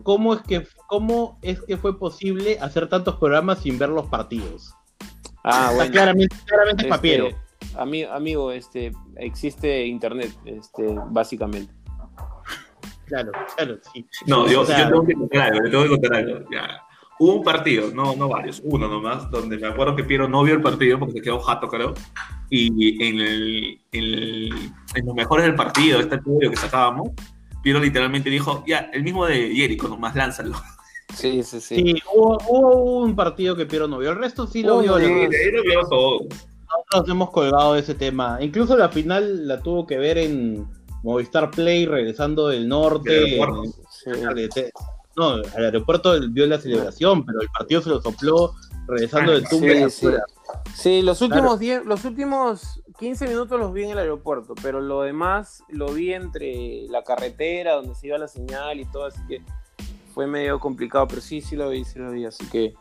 [0.04, 4.76] ¿Cómo es que, cómo es que fue posible hacer tantos programas sin ver los partidos?
[5.44, 5.92] Ah, bueno.
[5.92, 7.30] Claramente, claramente este, es Piero.
[7.78, 11.74] Amigo, amigo, este, existe internet, este, básicamente.
[13.08, 14.06] Claro, claro, sí.
[14.28, 16.46] No, yo, o sea, yo tengo que contar algo, tengo que contar algo.
[16.52, 16.80] Ya.
[17.22, 20.56] Hubo un partido, no, no varios, uno nomás, donde me acuerdo que Piero no vio
[20.56, 21.94] el partido porque se quedó jato, creo.
[22.50, 24.54] Y en, el, en, el,
[24.96, 27.12] en los mejores del partido, este estudio que sacábamos,
[27.62, 30.56] Piero literalmente dijo, ya, el mismo de Jericho, nomás lánzalo.
[31.14, 31.76] Sí, sí, sí.
[31.76, 34.98] Sí, hubo, hubo, un partido que Piero no vio, el resto sí lo vio.
[34.98, 35.06] Sí,
[35.52, 36.22] lo vio todo.
[36.92, 38.40] Nosotros hemos colgado ese tema.
[38.42, 40.66] Incluso la final la tuvo que ver en
[41.04, 43.40] Movistar Play, regresando del norte.
[43.92, 44.10] Sí.
[45.16, 48.54] No, al aeropuerto vio la celebración, pero el partido se lo sopló
[48.88, 49.90] regresando del tumbe.
[49.90, 50.14] Sí, sí.
[50.74, 51.84] sí, los últimos, claro.
[51.84, 56.88] los últimos 15 minutos los vi en el aeropuerto, pero lo demás lo vi entre
[56.90, 59.42] la carretera donde se iba la señal y todo, así que
[60.14, 62.74] fue medio complicado, pero sí, sí lo vi, sí lo vi, así que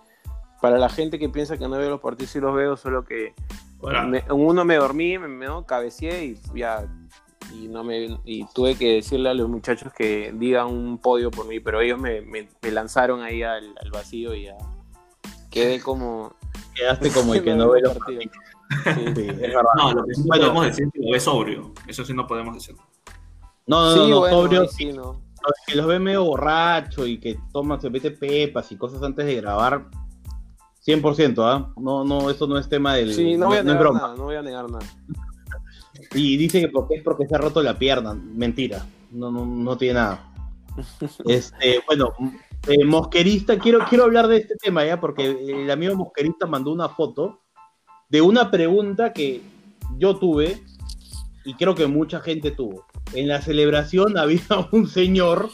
[0.61, 3.35] para la gente que piensa que no veo los partidos, sí los veo, solo que
[3.79, 4.07] bueno.
[4.07, 5.65] me, en uno me dormí, me, me ¿no?
[5.65, 6.87] cabeceé y ya
[7.55, 11.47] y no me y tuve que decirle a los muchachos que digan un podio por
[11.47, 14.57] mí, pero ellos me, me, me lanzaron ahí al, al, vacío y ya
[15.51, 16.35] quedé como
[16.75, 18.25] quedaste como el que no ve los partidos.
[18.25, 18.31] Sí.
[18.71, 19.63] Sí, es verdad.
[19.77, 21.73] No, lo que sí podemos decir es que lo ve sobrio.
[21.89, 22.77] Eso sí no podemos decir.
[23.67, 24.69] No, no, sí, no, bueno, sobrio.
[24.69, 25.21] Sí, no.
[25.67, 29.35] Que los ve medio borracho y que toma, se mete pepas y cosas antes de
[29.35, 29.87] grabar.
[30.87, 31.67] 100%, ¿ah?
[31.69, 31.73] ¿eh?
[31.77, 33.13] No, no, eso no es tema del.
[33.13, 34.87] Sí, no, voy a negar no nada, no voy a negar nada.
[36.15, 38.15] Y dice que porque es porque se ha roto la pierna.
[38.15, 38.85] Mentira.
[39.11, 40.27] No, no, no tiene nada.
[41.27, 42.13] Este, bueno,
[42.69, 46.89] eh, Mosquerista, quiero, quiero hablar de este tema ya, porque el amigo Mosquerista mandó una
[46.89, 47.41] foto
[48.09, 49.41] de una pregunta que
[49.99, 50.63] yo tuve
[51.45, 52.87] y creo que mucha gente tuvo.
[53.15, 54.43] En la celebración había
[54.73, 55.49] un señor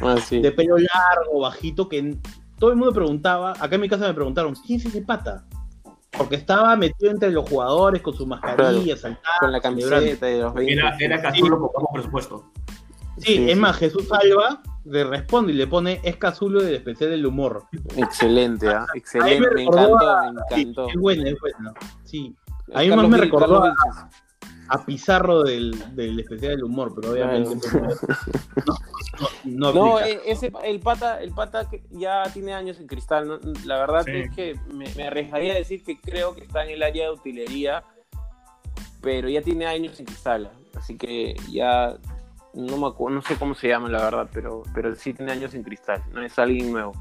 [0.00, 0.40] ah, sí.
[0.40, 2.16] de pelo largo, bajito, que
[2.58, 5.44] todo el mundo preguntaba, acá en mi casa me preguntaron, ¿quién es ese pata?
[6.16, 10.40] Porque estaba metido entre los jugadores con su mascarilla, claro, saltando, con la camiseta de
[10.40, 10.72] los 20.
[10.72, 12.44] Era, era Cazulo con presupuesto.
[13.18, 17.10] Sí, sí, es más, Jesús Alba le responde y le pone es Cazulo del especial
[17.10, 17.64] del humor.
[17.96, 18.76] Excelente, ¿eh?
[18.94, 20.32] excelente, me, me, encantó, a...
[20.32, 20.86] me encantó.
[20.86, 21.74] Sí, es bueno, es bueno.
[22.04, 22.36] Sí.
[22.74, 23.74] A mí más me recordó a,
[24.68, 27.68] a, Pizarro del, del especial del humor, pero obviamente
[29.44, 33.26] no, no, no, no ese, el pata, el pata que ya tiene años en cristal,
[33.26, 33.38] ¿no?
[33.64, 34.12] la verdad sí.
[34.12, 37.12] es que me, me, arriesgaría a decir que creo que está en el área de
[37.12, 37.84] utilería,
[39.00, 41.96] pero ya tiene años en cristal, así que ya
[42.54, 45.54] no me acuerdo, no sé cómo se llama la verdad, pero, pero sí tiene años
[45.54, 46.92] en cristal, no es alguien nuevo.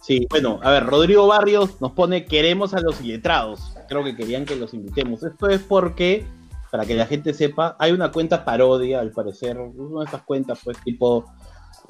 [0.00, 3.75] Sí, bueno, a ver, Rodrigo Barrios nos pone queremos a los iletrados.
[3.88, 5.22] Creo que querían que los invitemos.
[5.22, 6.24] Esto es porque,
[6.70, 10.60] para que la gente sepa, hay una cuenta parodia, al parecer, una de esas cuentas,
[10.64, 11.24] pues, tipo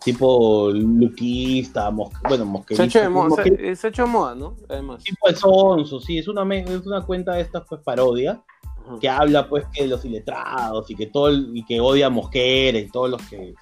[0.05, 2.85] tipo luquista, bueno, Se ha mosquerista.
[2.85, 4.55] hecho moda, se, se hecho moda, ¿no?
[4.69, 5.03] Además.
[5.03, 8.43] tipo de sonso, sí, es una, es una cuenta de estas pues parodia
[9.01, 12.11] que habla pues que de los iletrados y que todo el- y que odia a
[12.11, 13.55] Mosquera y todos los que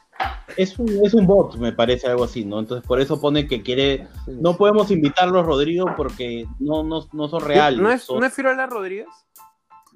[0.56, 2.58] es un, es un bot, me parece algo así, ¿no?
[2.60, 7.40] Entonces por eso pone que quiere no podemos invitarlos Rodrigo porque no no, no son
[7.42, 7.80] reales.
[7.80, 9.08] ¿No es, son- ¿no es Firola Rodríguez?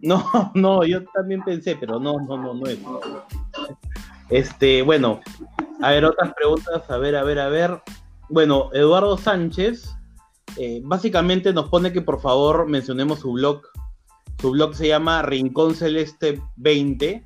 [0.00, 2.78] no, no, yo también pensé, pero no, no, no, no es.
[4.30, 5.20] Este, bueno,
[5.82, 7.82] a ver, otras preguntas, a ver, a ver, a ver.
[8.28, 9.90] Bueno, Eduardo Sánchez,
[10.56, 13.62] eh, básicamente nos pone que por favor mencionemos su blog.
[14.40, 17.24] Su blog se llama Rincón Celeste 20.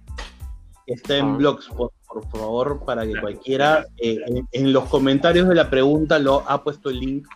[0.87, 1.37] Está en Ah.
[1.37, 6.49] Blogspot, por favor, para que cualquiera eh, en, en los comentarios de la pregunta lo
[6.49, 7.27] ha puesto el link.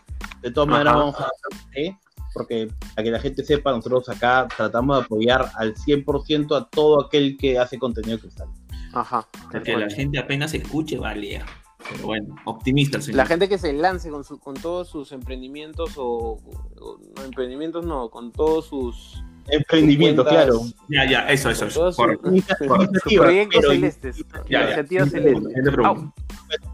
[0.43, 0.99] De todas maneras, Ajá.
[1.01, 1.95] vamos a hacer,
[2.35, 7.05] porque para que la gente sepa, nosotros acá tratamos de apoyar al 100% a todo
[7.07, 8.49] aquel que hace contenido cristal.
[8.93, 9.27] Ajá.
[9.51, 11.45] Porque la gente apenas escuche va a leer.
[11.91, 13.17] Pero bueno, optimista el señor.
[13.19, 16.39] La gente que se lance con, su, con todos sus emprendimientos o,
[16.81, 20.61] o- no emprendimientos no, con todos sus Emprendimiento, claro.
[20.89, 22.25] Ya, ya, eso, eso, todos sus- Correcto.
[22.29, 24.17] sus Iniciativa, proyectos pero- celestes,
[24.49, 24.85] Ya, ya.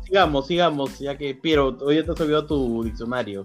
[0.04, 3.44] Sigamos, sigamos, ya que Piero, hoy ya te has olvidado tu diccionario.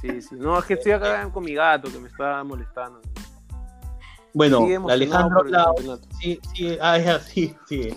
[0.00, 0.34] Sí, sí.
[0.36, 3.00] No, es que estoy acá con mi gato que me está molestando.
[4.32, 6.08] Bueno, Alejandro por campeonato.
[6.20, 7.92] sí, sí, ah, ya, sí, sí.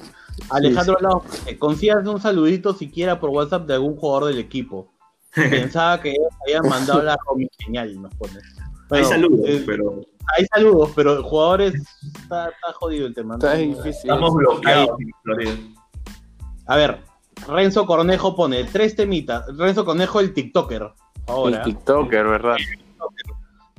[0.50, 4.92] Alejandro eh, consíganse un saludito siquiera por WhatsApp de algún jugador del equipo.
[5.36, 8.34] Pensaba que ellos habían mandado la Romy señal, nos pone.
[8.34, 8.42] Hay
[8.90, 10.02] Bueno, saludos, eh, pero
[10.36, 13.38] Hay saludos, pero jugadores está, está jodido el tema.
[13.38, 13.46] ¿no?
[13.46, 13.92] Está difícil.
[13.94, 14.98] estamos bloqueados.
[16.68, 17.02] A ver,
[17.48, 19.46] Renzo Cornejo pone tres temitas.
[19.58, 20.92] Renzo Cornejo, el TikToker.
[21.28, 21.58] Ahora.
[21.58, 22.56] El TikToker, ¿verdad?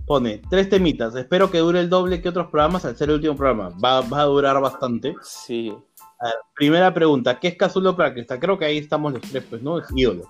[0.06, 1.14] Pone tres temitas.
[1.14, 3.70] Espero que dure el doble que otros programas al ser el último programa.
[3.82, 5.14] Va, va a durar bastante.
[5.22, 5.74] Sí.
[6.20, 8.38] A ver, primera pregunta: ¿qué es Cazulo para Cristal?
[8.38, 9.78] Creo que ahí estamos los tres, pues, ¿no?
[9.78, 10.24] Es ídolo.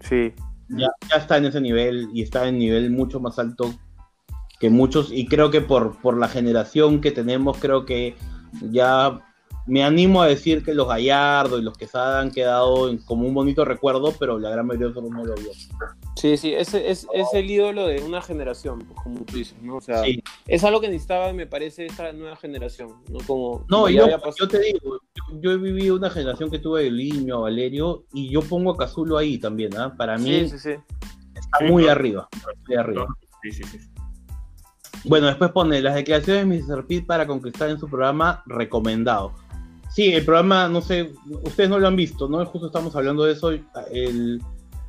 [0.00, 0.32] Sí.
[0.70, 3.72] Ya, ya está en ese nivel y está en nivel mucho más alto
[4.62, 5.10] que muchos.
[5.12, 8.14] Y creo que por, por la generación que tenemos, creo que
[8.70, 9.20] ya
[9.66, 13.34] me animo a decir que los Gallardo y los Quesada han quedado en- como un
[13.34, 15.50] bonito recuerdo, pero la gran mayoría de nosotros no lo vio.
[16.14, 19.78] Sí, sí, ese es, es el ídolo de una generación, pues, como tú dices, ¿no?
[19.78, 20.22] O sea, Sí.
[20.46, 23.18] es algo que necesitaba, me parece, esta nueva generación, ¿no?
[23.26, 24.78] Como No, ya yo, yo te digo,
[25.14, 28.70] yo, yo he vivido una generación que tuve a Liño, a Valerio, y yo pongo
[28.72, 29.92] a Cazulo ahí también, ¿ah?
[29.96, 30.70] Para mí Sí, sí, sí.
[31.34, 32.28] está Sí, muy arriba,
[32.68, 33.06] muy arriba.
[33.42, 33.78] Sí, sí, sí.
[35.04, 36.86] Bueno, después pone las declaraciones de Mr.
[36.86, 39.32] Pitt para conquistar en su programa recomendado.
[39.90, 42.44] Sí, el programa, no sé, ustedes no lo han visto, ¿no?
[42.46, 43.50] Justo estamos hablando de eso.
[43.90, 44.40] El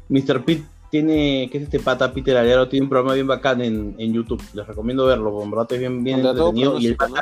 [0.10, 0.46] Mr.
[0.46, 2.70] Pitt tiene, ¿qué es este pata Peter Alero?
[2.70, 4.42] Tiene un programa bien bacán en, en YouTube.
[4.54, 6.80] Les recomiendo verlo, porque en verdad es bien, bien entretenido.
[6.80, 7.22] Y el pata,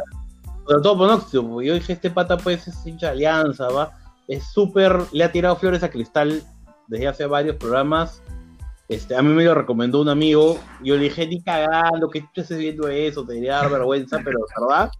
[0.63, 0.97] contra todo
[1.49, 3.97] porque yo dije, este pata pues es hincha de alianza, va.
[4.27, 6.43] Es súper, le ha tirado flores a Cristal
[6.87, 8.21] desde hace varios programas.
[8.91, 10.59] Este, a mí me lo recomendó un amigo.
[10.83, 14.39] Yo le dije, ni cagando, que tú estés viendo eso, te diría dar vergüenza, pero
[14.39, 14.91] la verdad,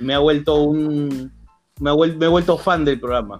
[0.00, 1.30] me ha vuelto un.
[1.78, 3.38] Me, ha vuel- me he vuelto fan del programa.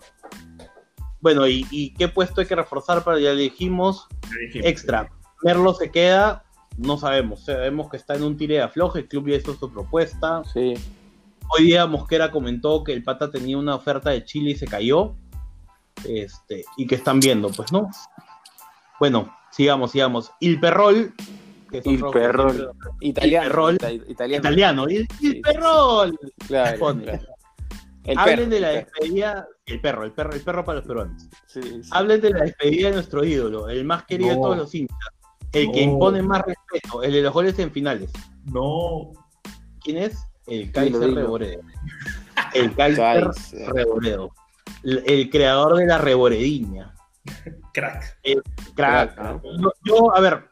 [1.21, 4.07] Bueno, y, y qué puesto hay que reforzar para ya le dijimos
[4.45, 4.69] dijimos.
[4.69, 5.11] extra.
[5.43, 6.45] Merlo se queda,
[6.77, 7.47] no sabemos.
[7.47, 10.43] Sabemos que está en un tire de afloje, el club ya hizo su propuesta.
[10.53, 10.75] Sí.
[11.49, 15.15] Hoy día Mosquera comentó que el pata tenía una oferta de Chile y se cayó.
[16.07, 17.89] Este, y que están viendo, pues, ¿no?
[19.01, 20.31] Bueno, sigamos, sigamos.
[20.41, 21.13] Il Perrol.
[21.71, 22.71] que es Il otro- Perrol.
[23.01, 23.47] Italiano.
[23.49, 23.75] Perrol.
[23.75, 24.41] ita- italiano.
[24.43, 24.89] Italiano.
[24.89, 26.19] Il, Il Sí, Perrol.
[26.47, 27.03] Claro, Pone.
[27.03, 27.23] claro.
[28.05, 28.91] El Hablen perro, de la el perro.
[29.01, 29.49] despedida.
[29.67, 31.23] El perro, el perro, el perro para los peruanos.
[31.47, 31.81] Sí, sí.
[31.91, 34.97] Hablen de la despedida de nuestro ídolo, el más querido de todos los hinchas.
[35.53, 38.11] El que impone más respeto, el de los goles en finales.
[38.47, 39.13] No.
[39.83, 40.17] ¿Quién es?
[40.47, 41.13] El Kaiser.
[41.13, 41.61] Reboredo.
[42.55, 43.29] El Kaiser.
[43.75, 44.31] Reboredo.
[44.85, 46.95] El, el creador de la reborediña.
[47.75, 48.19] Crack.
[48.75, 49.15] Crack.
[49.15, 49.41] Crack, ¿no?
[49.61, 50.51] Yo, yo, a ver,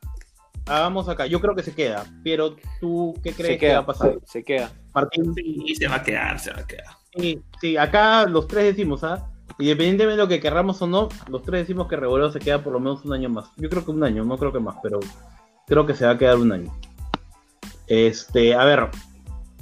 [0.67, 1.27] hagamos acá.
[1.27, 4.19] Yo creo que se queda, pero tú, ¿qué crees Se que va a pasar?
[4.25, 4.71] se queda.
[4.95, 6.87] Martín, Sí, se va a quedar, se va a quedar.
[7.17, 9.29] sí, sí, acá los tres decimos, ¿ah?
[9.59, 12.73] Independientemente de lo que querramos o no, los tres decimos que Reboredo se queda por
[12.73, 13.51] lo menos un año más.
[13.57, 15.01] Yo creo que un año, no creo que más, pero
[15.67, 16.73] creo que se va a quedar un año.
[17.87, 18.91] Este, a ver,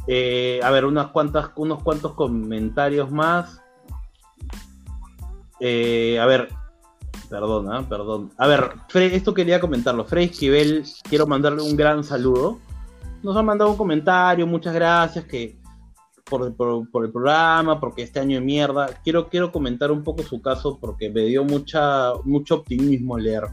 [0.08, 3.60] eh, a ver, unas cuantas, unos cuantos comentarios más.
[5.60, 6.48] Eh, a ver,
[7.28, 8.30] perdón, ah, perdón.
[8.38, 10.04] A ver, Fre- esto quería comentarlo.
[10.04, 12.58] Frey Esquivel, quiero mandarle un gran saludo.
[13.22, 15.58] Nos ha mandado un comentario, muchas gracias que
[16.24, 16.54] por, el
[17.12, 18.88] programa, porque este año de mierda.
[19.02, 23.44] Quiero, quiero comentar un poco su caso porque me dio mucha, mucho optimismo leer.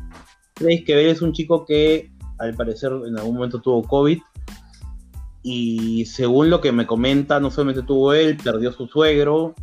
[0.56, 4.20] Frey Esquivel es un chico que al parecer en algún momento tuvo COVID
[5.44, 9.56] y según lo que me comenta, no solamente tuvo él, perdió su suegro,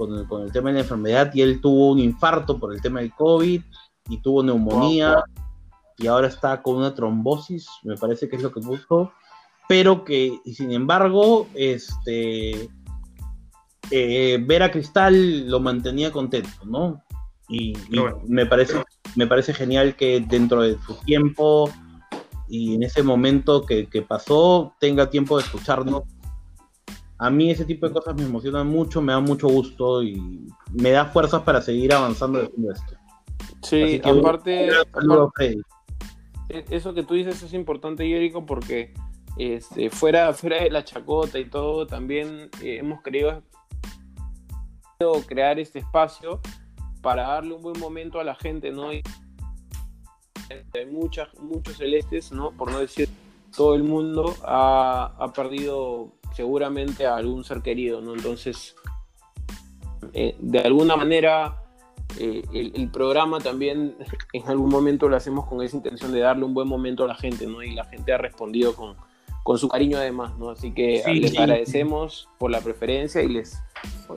[0.00, 2.80] con el, con el tema de la enfermedad y él tuvo un infarto por el
[2.80, 3.60] tema del COVID
[4.08, 5.22] y tuvo neumonía
[5.98, 9.12] y ahora está con una trombosis, me parece que es lo que puso,
[9.68, 12.70] pero que sin embargo, este,
[13.90, 17.02] eh, ver a Cristal lo mantenía contento, ¿no?
[17.50, 18.82] Y, y me, parece,
[19.16, 21.70] me parece genial que dentro de su tiempo
[22.48, 26.04] y en ese momento que, que pasó tenga tiempo de escucharnos
[27.20, 30.90] a mí ese tipo de cosas me emocionan mucho, me da mucho gusto y me
[30.90, 32.94] da fuerzas para seguir avanzando haciendo esto.
[33.62, 35.60] Sí, aparte, aparte,
[36.48, 38.94] e-, eso que tú dices es importante, Jerico, porque
[39.36, 43.42] este, fuera, fuera de la chacota y todo, también eh, hemos querido
[45.26, 46.40] crear este espacio
[47.02, 48.94] para darle un buen momento a la gente, ¿no?
[48.94, 49.02] Y
[50.48, 52.52] hay muchas, muchos celestes, ¿no?
[52.52, 53.10] Por no decir
[53.54, 58.14] todo el mundo ha, ha perdido seguramente a algún ser querido, ¿no?
[58.14, 58.76] Entonces,
[60.12, 61.62] eh, de alguna manera,
[62.18, 63.96] eh, el, programa también
[64.32, 67.14] en algún momento lo hacemos con esa intención de darle un buen momento a la
[67.14, 67.62] gente, ¿no?
[67.62, 68.96] Y la gente ha respondido con,
[69.42, 70.50] con su cariño además, ¿no?
[70.50, 73.60] Así que les agradecemos por la preferencia y les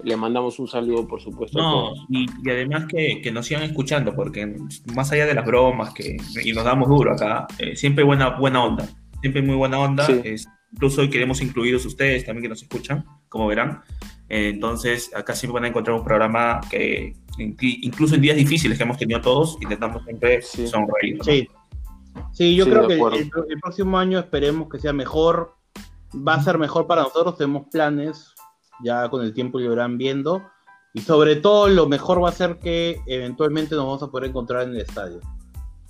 [0.03, 1.59] le mandamos un saludo, por supuesto.
[1.59, 4.55] No, y, además que, que, nos sigan escuchando, porque
[4.95, 8.64] más allá de las bromas que, y nos damos duro acá, eh, siempre buena, buena
[8.64, 8.88] onda,
[9.22, 10.07] siempre muy buena onda.
[10.24, 13.82] Es, Incluso hoy queremos incluidos ustedes también que nos escuchan, como verán.
[14.28, 18.97] Entonces, acá siempre van a encontrar un programa que, incluso en días difíciles que hemos
[18.97, 21.19] tenido todos, intentamos siempre sonreír.
[21.24, 21.47] Sí.
[22.32, 25.53] sí, yo creo que el, próximo año esperemos que sea mejor.
[26.15, 28.34] Va a ser mejor para nosotros, tenemos planes,
[28.84, 30.43] ya con el tiempo lo irán viendo.
[30.95, 34.63] Y sobre todo, lo mejor va a ser que eventualmente nos vamos a poder encontrar
[34.63, 35.19] en el estadio.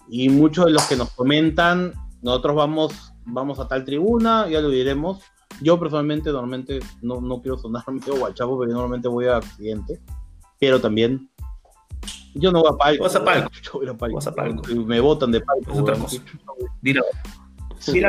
[0.09, 4.69] Y muchos de los que nos comentan, nosotros vamos vamos a tal tribuna, ya lo
[4.69, 5.21] diremos.
[5.61, 9.99] Yo personalmente normalmente no, no quiero sonar medio guachapo, pero yo normalmente voy a accidente.
[10.59, 11.29] Pero también
[12.35, 13.03] yo no voy a palco.
[13.03, 13.49] Vas a palco.
[13.63, 14.15] Yo voy a palco.
[14.15, 14.63] Vas a palco.
[14.73, 15.71] Me botan de palco.
[15.71, 16.21] Es otra cosa.
[16.81, 17.03] Dilo.
[17.79, 18.01] Sí,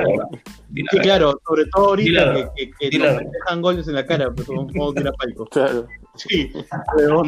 [1.02, 4.76] claro, sobre todo ahorita que, que, que nos dejan goles en la cara, pero pues,
[4.76, 5.46] vamos a ir a palco.
[5.50, 5.88] Claro.
[6.14, 6.52] Sí,
[6.96, 7.22] pero...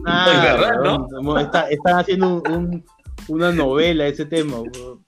[0.00, 1.38] Nah, ¿no?
[1.38, 2.84] está, están haciendo un, un,
[3.28, 4.60] una novela ese tema.
[4.60, 5.01] Bro.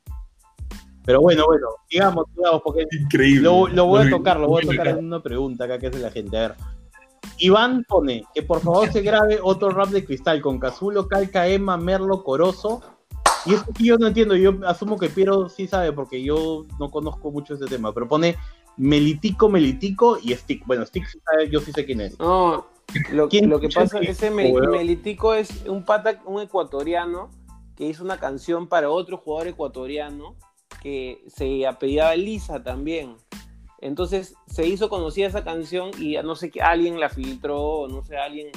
[1.05, 3.43] Pero bueno, bueno, digamos, digamos, porque Increíble.
[3.43, 5.99] Lo, lo voy a tocar, lo voy a tocar en una pregunta acá que hace
[5.99, 6.37] la gente.
[6.37, 6.55] A ver.
[7.39, 11.77] Iván pone que por favor se grabe otro rap de cristal con Cazulo, Calca, Emma,
[11.77, 12.83] Merlo, Corozo.
[13.47, 16.91] Y esto que yo no entiendo, yo asumo que Piero sí sabe porque yo no
[16.91, 18.37] conozco mucho ese tema, pero pone
[18.79, 20.65] Melitico, Melitico y Stick.
[20.67, 21.07] Bueno, Stick
[21.51, 22.19] yo sí sé quién es.
[22.19, 22.67] No,
[23.13, 27.29] lo, lo que pasa es que ese Melitico es un pata, un ecuatoriano
[27.77, 30.37] que hizo una canción para otro jugador ecuatoriano
[30.85, 33.17] que se apellidaba Lisa también.
[33.81, 38.19] Entonces se hizo conocida esa canción y no sé qué, alguien la filtró, no sé,
[38.19, 38.51] alguien,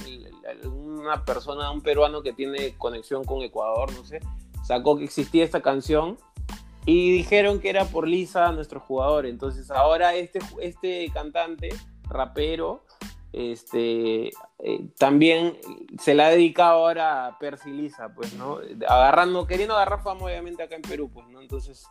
[0.66, 4.20] una persona, un peruano que tiene conexión con Ecuador, no sé,
[4.64, 6.18] sacó que existía esta canción
[6.86, 9.26] y dijeron que era por Lisa, nuestro jugador.
[9.26, 11.70] Entonces ahora este, este cantante,
[12.04, 12.84] rapero,
[13.32, 14.28] este,
[14.60, 15.58] eh, también
[16.00, 18.60] se la ha dedicado ahora a Percy Lisa, pues, ¿no?
[18.88, 21.42] Agarrando, queriendo agarrar fama obviamente acá en Perú, pues, ¿no?
[21.42, 21.86] Entonces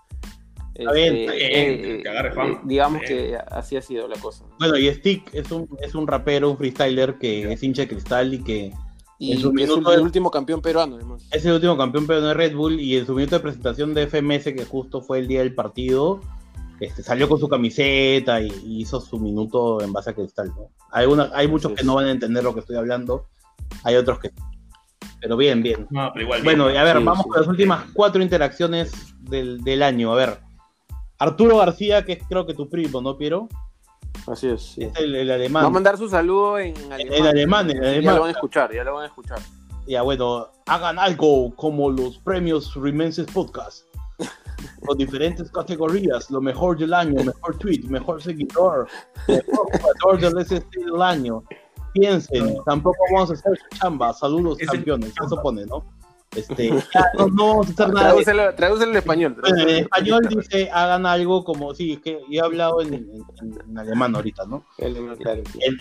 [0.79, 2.53] Está bien, está bien, eh, que agarre fama.
[2.53, 4.45] Eh, digamos que así ha sido la cosa.
[4.59, 8.35] Bueno, y Stick es un, es un rapero, un freestyler que es hincha de cristal
[8.35, 8.73] y que.
[9.19, 11.27] Y en su es el, último campeón peruano, además.
[11.33, 14.07] Es el último campeón peruano de Red Bull y en su minuto de presentación de
[14.07, 16.21] FMS, que justo fue el día del partido,
[16.81, 20.49] este, salió con su camiseta y, hizo su minuto en base a cristal.
[20.49, 20.69] ¿no?
[20.91, 23.27] Hay, una, hay muchos que no van a entender lo que estoy hablando,
[23.85, 24.33] hay otros que.
[25.23, 25.87] Pero bien, bien.
[25.89, 29.83] No, pero igual bueno, y a ver, vamos con las últimas cuatro interacciones del, del
[29.83, 30.13] año.
[30.13, 30.46] A ver,
[31.19, 33.49] Arturo García, que es creo que tu primo, ¿no, Piero?
[34.27, 34.77] Así es.
[34.77, 35.65] Es el, alemán.
[35.65, 37.01] Va a mandar su saludo en alemán.
[37.01, 38.03] En alemán, en alemán.
[38.03, 39.39] Ya lo van a escuchar, ya lo van a escuchar.
[39.87, 43.85] Ya, bueno, hagan algo como los premios Remenses Podcast.
[44.87, 48.89] con diferentes categorías, lo mejor del año, mejor tweet, mejor seguidor,
[49.29, 51.43] mejor jugador del SST del año.
[51.93, 54.13] Piensen, tampoco vamos a hacer chamba.
[54.13, 55.13] Saludos, campeones.
[55.25, 55.85] Eso pone, ¿no?
[56.37, 56.71] Este,
[57.19, 58.09] no, no, vamos a hacer nada.
[58.09, 59.37] Tradúcelo, tradúcelo en español.
[59.45, 64.15] en español dice, hagan algo como, sí, es que he hablado en, en, en alemán
[64.15, 64.65] ahorita, ¿no?
[64.79, 64.97] En,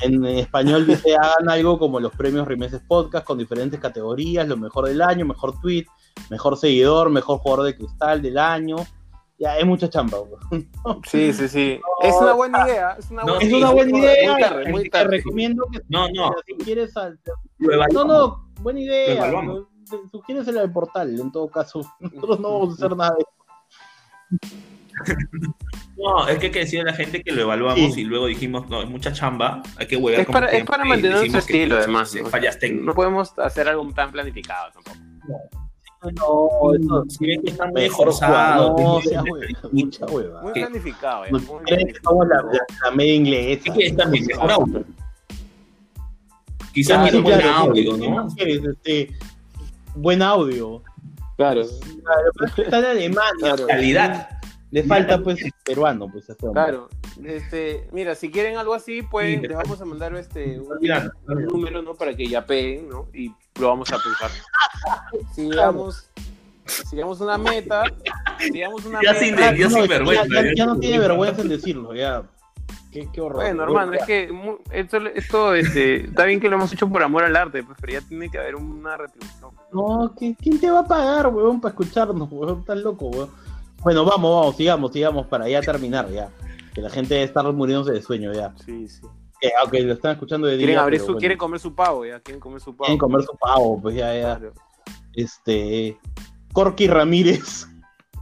[0.01, 4.87] en, español dice, hagan algo como los premios Rimeses Podcast con diferentes categorías, lo mejor
[4.87, 5.85] del año, mejor tweet,
[6.29, 8.77] mejor seguidor, mejor jugador de cristal del año.
[9.37, 10.19] Ya, es mucha chamba.
[11.05, 11.79] Sí, sí, sí.
[12.01, 12.95] es una buena idea.
[12.97, 14.31] Es una buena, es una buena idea.
[14.31, 15.09] Muy tarde, muy tarde.
[15.09, 16.33] Te recomiendo que no, no.
[16.45, 16.93] si quieres...
[17.91, 19.29] No, no, buena idea
[20.11, 21.81] sugieres el portal, en todo caso.
[21.99, 24.55] Nosotros no vamos a hacer nada de eso.
[25.97, 28.01] No, es que hay que decirle a la gente que lo evaluamos Sí.
[28.01, 31.39] y luego dijimos, no, es mucha chamba, hay que huevear Es para, es mantener nuestro
[31.39, 32.11] estilo, además.
[32.11, 32.29] sí, ¿no?
[32.29, 32.85] Fallas técnicas.
[32.87, 34.97] No podemos hacer algo tan planificado tampoco.
[36.13, 38.57] No, eso Si ven que están muy jugar.
[38.57, 40.41] No, que- sea hueva, mucha hueva.
[40.41, 43.63] Muy planificado, ya, No muy creen que somos la, media inglesa.
[43.69, 44.83] Es que es también mejor audio.
[46.73, 48.27] Quizás claro, sí, audio, ¿qué ¿no?
[48.71, 49.11] Este,
[49.95, 50.83] buen audio.
[51.37, 51.63] Claro.
[52.03, 53.31] Claro, está en Alemania.
[53.39, 53.67] Claro.
[53.67, 54.29] Calidad.
[54.71, 56.51] Le falta pues peruano, pues a este.
[56.51, 56.89] Claro,
[57.23, 61.93] este, mira, si quieren algo así, pues les vamos a mandar este un, número, ¿no?
[61.95, 63.07] Para que ya peguen, ¿no?
[63.13, 64.31] Y lo vamos a pensar.
[65.33, 66.09] Si llegamos,
[66.65, 67.83] si llegamos a una meta,
[68.39, 69.23] si llegamos a una Ya meta.
[69.23, 70.53] sin ya No, sin vergüenza, Ya, ya.
[70.55, 72.23] ya no tiene vergüenza en decirlo, ya.
[72.95, 73.41] Qué, qué horror.
[73.41, 74.29] Bueno, hermano, es que
[74.71, 77.91] esto, esto este, está bien que lo hemos hecho por amor al arte, pues, pero
[77.91, 79.51] ya tiene que haber una retribución.
[79.73, 82.59] No, ¿qui- ¿quién te va a pagar, weón, para escucharnos, weón?
[82.59, 83.29] Estás loco, weón.
[83.83, 86.29] Bueno, vamos, vamos, sigamos, sigamos para ya terminar, ya.
[86.73, 88.53] Que la gente está muriéndose de sueño, ya.
[88.65, 89.01] Sí, sí.
[89.41, 90.67] Que, aunque lo están escuchando de día.
[90.67, 92.85] Quieren, abrir pero su, bueno, quieren comer su pavo, ya, quieren comer su pavo.
[92.85, 94.37] quieren comer su pavo, pues ya, ya.
[94.37, 94.53] Claro.
[95.13, 95.99] Este.
[96.53, 97.67] Corky Ramírez.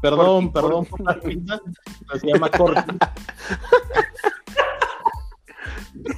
[0.01, 1.61] Perdón, Corky, perdón por la pinta,
[2.19, 2.81] se llama Corky.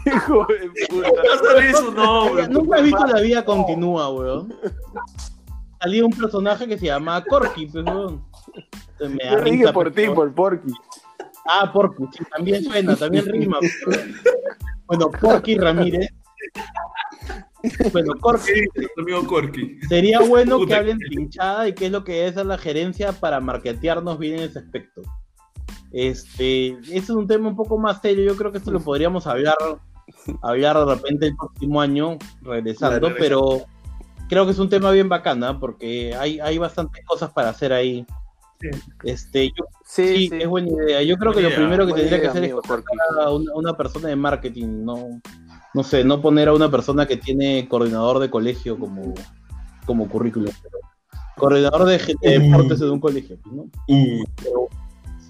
[0.06, 1.08] Hijo de puta.
[1.10, 2.48] No sabes su nombre.
[2.48, 4.54] Nunca he visto La Vida Continúa, weón.
[5.82, 8.24] Salía un personaje que se llamaba Corky, pues, weón.
[9.00, 10.74] Me da Yo dije risa, por ti, por Porky.
[11.48, 13.60] Ah, Porky, sí, también suena, también rima.
[14.88, 16.10] Bueno, Porky Ramírez.
[17.92, 19.80] Bueno, Corky, Nuestro amigo Corky.
[19.90, 23.40] sería bueno que hablen trinchada y qué es lo que debe hacer la gerencia para
[23.40, 25.02] marketearnos bien en ese aspecto.
[25.98, 29.28] Este, ese es un tema un poco más serio, yo creo que esto lo podríamos
[29.28, 29.56] hablar,
[30.42, 33.62] hablar de repente el próximo año, regresando, Claro, pero
[34.28, 38.06] creo que es un tema bien bacana porque hay, hay bastantes cosas para hacer ahí.
[38.60, 38.70] Sí.
[39.06, 41.02] Este, yo Sí, Sí, es buena idea.
[41.02, 43.78] Yo creo que lo primero que tendría que hacer amigo es contratar a una, una
[43.78, 45.22] persona de marketing, no,
[45.74, 49.14] no sé, no poner a una persona que tiene coordinador de colegio como,
[49.86, 50.52] como currículum.
[50.62, 50.78] pero
[51.38, 53.70] coordinador de, de deportes en un colegio, ¿no?
[53.88, 54.68] Pero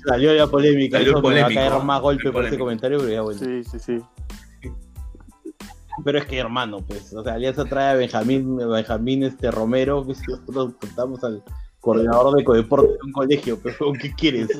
[0.07, 3.11] salió la polémica, Salió eso me va a caer más golpe por ese comentario, pero
[3.11, 3.39] ya bueno.
[3.39, 3.99] Sí, sí, sí.
[6.03, 10.21] Pero es que hermano, pues, o sea, Alianza trae a Benjamín, Benjamín este Romero, pues
[10.27, 11.41] y nosotros contamos al
[11.79, 14.49] coordinador de codeporte de un colegio, pero ¿qué quieres?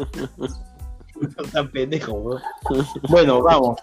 [1.16, 2.41] No tan pendejo, weón.
[3.08, 3.80] Bueno, vamos.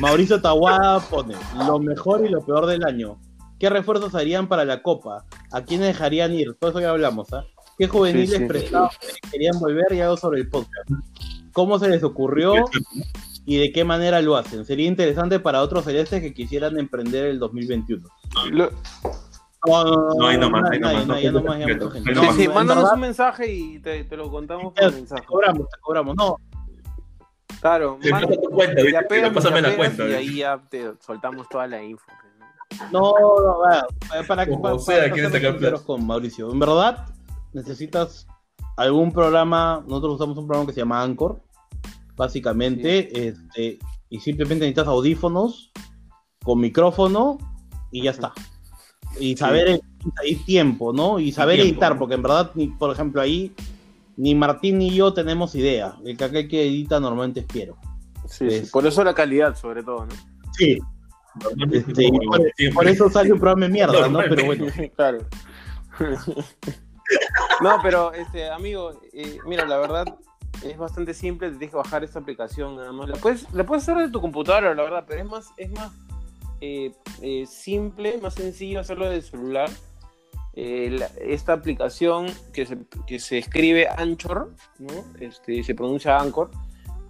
[0.00, 1.34] Mauricio Tawada pone
[1.66, 3.18] lo mejor y lo peor del año.
[3.58, 5.24] ¿Qué refuerzos harían para la Copa?
[5.50, 6.54] ¿A quiénes dejarían ir?
[6.54, 7.44] Todo eso ya hablamos, ¿ah?
[7.80, 8.44] ¿Qué juveniles Sí, sí.
[8.44, 8.94] prestados
[9.32, 10.90] querían volver y algo sobre el podcast?
[11.54, 12.52] ¿Cómo se les ocurrió
[13.46, 14.66] y de qué manera lo hacen?
[14.66, 18.06] Sería interesante para otros celestes que quisieran emprender el 2021.
[18.50, 18.70] Lo-
[19.66, 23.00] No, no, no, No, ahí nomás, ahí nomás, no ya nomás, ya sí, mándanos un
[23.00, 25.24] mensaje y te, te lo contamos por Te mensaje.
[25.26, 26.16] cobramos, te cobramos.
[26.16, 26.36] No,
[27.62, 28.82] Claro, Te manda- paso tu cuenta,
[29.34, 30.08] Pásame ya la cuenta.
[30.08, 32.04] Y ahí ya te soltamos toda la info.
[32.70, 33.86] pues, No, no, vaya,
[34.26, 36.50] para para, sea, para quieres ser sacar sinceros con Mauricio.
[36.52, 37.06] En verdad,
[37.52, 38.26] necesitas
[38.76, 39.84] algún programa.
[39.86, 41.40] Nosotros usamos un programa que se llama Anchor,
[42.16, 43.78] básicamente, este,
[44.08, 45.72] y simplemente necesitas audífonos
[46.42, 47.38] con micrófono
[47.90, 48.32] y ya está.
[49.18, 49.80] Y saber
[50.24, 51.18] y tiempo, ¿no?
[51.18, 53.52] Y saber editar, porque en verdad, por ejemplo, ahí
[54.16, 55.96] ni Martín ni yo tenemos idea.
[56.04, 57.76] El que aquel que edita normalmente es Piero.
[58.26, 60.14] Sí, sí, Es- Por eso la calidad, sobre todo, ¿no?
[60.56, 60.78] Sí.
[61.72, 64.18] Este, por eso sale un programa de mierda, ¿no?
[64.18, 64.66] Pero bueno.
[64.96, 65.18] claro.
[67.60, 70.04] no, pero, este, amigo, eh, mira, la verdad
[70.64, 71.48] es bastante simple.
[71.48, 73.08] Te tienes que bajar esta aplicación nada más.
[73.08, 75.92] La puedes, la puedes hacer de tu computadora, la verdad, pero es más, es más
[76.60, 76.92] eh,
[77.22, 79.70] eh, simple, más sencillo hacerlo del celular.
[80.52, 84.92] La- esta aplicación que se, que se escribe Anchor, ¿no?
[85.18, 86.50] Este, se pronuncia Anchor.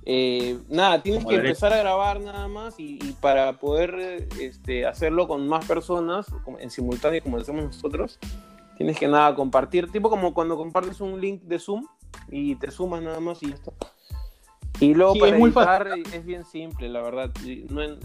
[0.05, 4.87] Eh, nada, tienes Como que empezar a grabar nada más y, y para poder este,
[4.87, 6.27] hacerlo con más personas
[6.59, 8.19] en simultáneo como lo hacemos nosotros,
[8.81, 11.85] tienes que nada compartir, tipo como cuando compartes un link de Zoom
[12.31, 13.73] y te sumas nada más y ya está.
[14.81, 17.31] Y luego Sí, para es muy editar es bien simple, la verdad.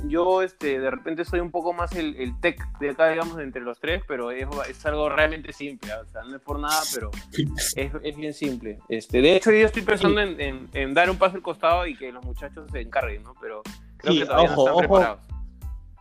[0.10, 3.62] Yo este, de repente soy un poco más el, el tech de acá, digamos, entre
[3.62, 5.94] los tres, pero es, es algo realmente simple.
[5.94, 7.10] O sea, no es por nada, pero
[7.78, 8.80] es, es bien simple.
[8.90, 11.96] Este, de hecho, yo estoy pensando en, en- en dar un paso al costado y
[11.96, 13.34] que los muchachos se encarguen, ¿no?
[13.40, 13.62] Pero
[13.96, 14.80] creo Sí, que todavía ojo, no están ojo.
[14.80, 15.22] preparados.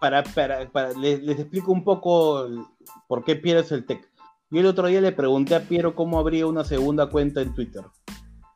[0.00, 2.48] para, para, para- les, les explico un poco
[3.06, 4.04] por qué Piero es el tech.
[4.50, 7.82] Yo el otro día le pregunté a Piero cómo abría una segunda cuenta en Twitter.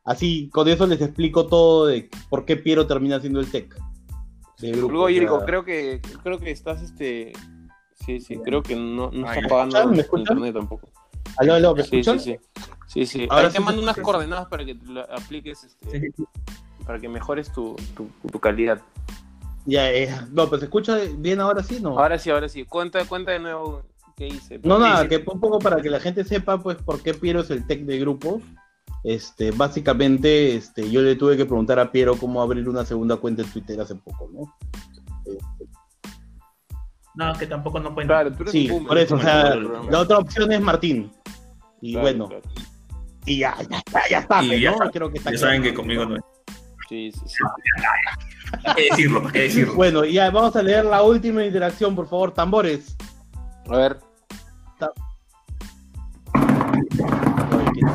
[0.04, 3.74] Así, con eso les explico todo de por qué Piero termina siendo el tech.
[4.60, 7.32] Luego, o sea, Jerico, creo que, creo que estás, este...
[7.94, 10.36] Sí, sí, creo que no, no está pagando ¿Me escuchan?
[10.36, 10.88] internet tampoco.
[11.36, 12.38] Aló, aló, ¿me Sí, sí, sí.
[12.86, 13.26] Sí, sí.
[13.28, 14.78] Ahora te mando unas coordenadas para que
[15.10, 16.10] apliques, este,
[16.86, 18.80] para que mejores tu, tu, tu calidad.
[19.66, 21.98] Ya, eh, no, pues se escucha bien ahora sí, ¿no?
[21.98, 22.64] Ahora sí, ahora sí.
[22.64, 23.82] Cuenta, cuenta de nuevo
[24.18, 24.58] qué hice.
[24.64, 25.08] No, ¿Qué nada, hice?
[25.22, 27.80] que un poco para que la gente sepa, pues, por qué Piero es el tech
[27.84, 28.40] de grupo.
[29.04, 33.42] Este, básicamente, este, yo le tuve que preguntar a Piero cómo abrir una segunda cuenta
[33.42, 34.54] en Twitter hace poco, ¿no?
[37.14, 38.14] No, que tampoco no cuenta.
[38.14, 41.10] Claro, tú eres Sí, boomer, por eso, o sea, la otra opción es Martín.
[41.80, 42.42] Y Claro, bueno, claro.
[43.24, 44.76] y ya, ya está, ya está, Y ya ¿no?
[44.78, 44.90] está.
[44.90, 46.22] Creo que está Ya saben que conmigo no es.
[46.88, 47.36] Sí, sí, sí.
[48.62, 49.20] ¿Para qué decirlo?
[49.20, 49.74] ¿Para qué decirlo?
[49.74, 52.96] Bueno, ya vamos a leer la última interacción, por favor, tambores.
[53.68, 53.98] A ver.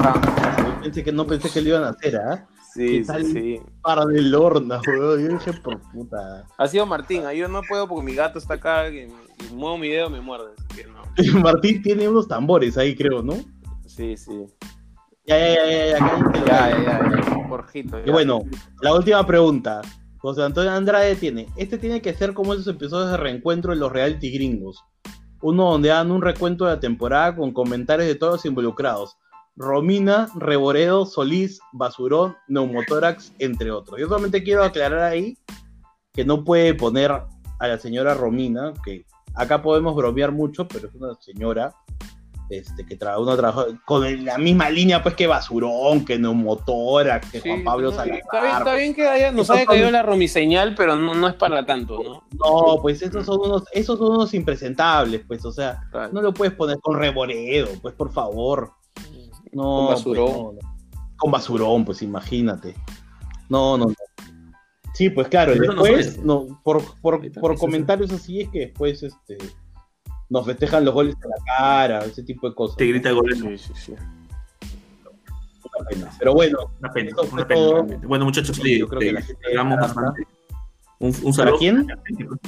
[0.03, 2.47] Yo pensé que no pensé que lo iban a hacer, ¿ah?
[2.73, 3.25] Sí, ¿Qué sí, tal?
[3.25, 3.61] sí.
[3.81, 5.21] Para de lorna, weón.
[5.21, 6.45] Yo dije, por puta.
[6.57, 7.25] Ha sido Martín.
[7.25, 10.21] ahí Yo no puedo porque mi gato está acá y, y muevo mi dedo me
[10.21, 10.51] muerde.
[10.57, 11.03] Así que no.
[11.41, 13.35] Martín tiene unos tambores ahí, creo, ¿no?
[13.85, 14.45] Sí, sí.
[15.25, 17.25] Ya, ya, ya, ya, ya, Ya, ya, ya.
[17.25, 17.47] ya.
[17.47, 17.99] Jorgito.
[18.05, 18.41] Y bueno,
[18.81, 19.81] la última pregunta.
[20.17, 23.91] José Antonio Andrade tiene, este tiene que ser como esos episodios de reencuentro de los
[23.91, 24.81] reality gringos.
[25.41, 29.17] Uno donde dan un recuento de la temporada con comentarios de todos los involucrados.
[29.55, 33.99] Romina, Reboredo, Solís, Basurón, Neumotórax, entre otros.
[33.99, 35.37] Yo solamente quiero aclarar ahí
[36.13, 40.95] que no puede poner a la señora Romina, que acá podemos bromear mucho, pero es
[40.95, 41.73] una señora
[42.49, 47.39] este, que tra uno trabaja con la misma línea pues que Basurón, que Neumotórax, que
[47.41, 48.19] Sí, Juan Pablo no, Salazar.
[48.19, 51.27] Está bien, está bien que haya, nos haya son- caído la romiseñal, pero no, no
[51.27, 52.23] es para tanto, ¿no?
[52.37, 56.11] No, pues esos son unos, esos son unos impresentables, pues, o sea, Claro.
[56.11, 58.71] no lo puedes poner con reboredo, pues por favor.
[59.53, 60.25] No, Con basurón.
[60.25, 60.75] pues, no, no.
[61.17, 62.75] Con basurón, pues imagínate.
[63.49, 63.93] No, no, no.
[64.93, 68.59] Sí, pues claro, Pero eso no después, no, por, por, por comentarios así es que
[68.59, 69.37] después este,
[70.29, 72.77] nos festejan los goles en la cara, ese tipo de cosas.
[72.77, 73.39] Te grita goles.
[73.39, 73.93] Sí, sí, sí.
[75.75, 76.11] Una pena.
[76.19, 77.83] Pero bueno, Una pena, una pena todo.
[78.07, 80.27] Bueno, muchachos, Sí, yo creo que eh, la gente bastante.
[80.99, 81.57] Un, un ¿para saludo.
[81.57, 81.77] quién?
[81.79, 82.39] Un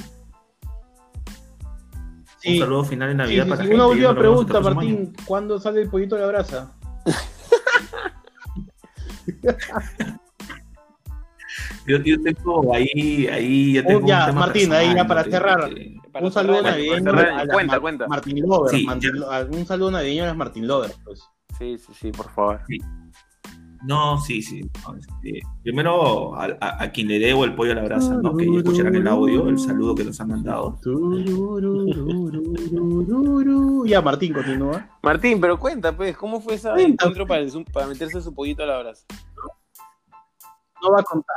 [2.37, 3.67] Sí, saludo final de sí, Navidad sí, para sí.
[3.69, 3.75] la gente.
[3.75, 4.59] Una última pregunta.
[4.59, 5.13] Martín.
[5.25, 6.75] ¿Cuándo sale el pollito de la brasa?
[11.87, 15.23] Yo, yo tengo ahí, ahí ya tengo Oh, ya, un tema Martín, ahí ya para
[15.23, 15.31] ¿no?
[15.31, 15.69] cerrar.
[15.73, 18.07] Que- Para un saludo cerrar, navideño para cerrar, a las cuenta, cuenta.
[18.07, 18.71] Martín Lover.
[18.71, 19.11] Sí, Martín
[19.51, 21.23] un saludo navideño a las Martín Lover, pues.
[21.57, 22.61] Sí, sí, sí, por favor.
[23.87, 24.61] No, sí, sí.
[24.87, 28.35] no, este, primero a, a- a quien le debo el pollo a la brasa, ¿no?
[28.35, 30.79] Que escucharán el audio, el saludo que nos han mandado.
[33.85, 34.89] Ya, Martín, continúa.
[35.03, 38.63] Martín, pero cuenta, pues, ¿cómo fue ese encuentro para, el zoom- para meterse su pollito
[38.63, 39.05] a la brasa?
[40.81, 41.35] No va a contar.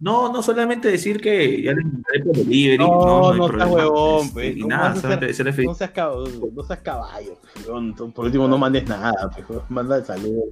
[0.00, 3.70] No, no solamente decir que ya le mandaré por delivery, No, no, no, hay seas
[3.70, 4.56] huevón, este, pues.
[4.56, 5.68] y ¿Cómo nada, solamente hacer- decirle feliz.
[5.68, 10.04] No seas, cab- no seas caballo, pues, Por último, no mandes nada, pues, manda el
[10.04, 10.44] saludo.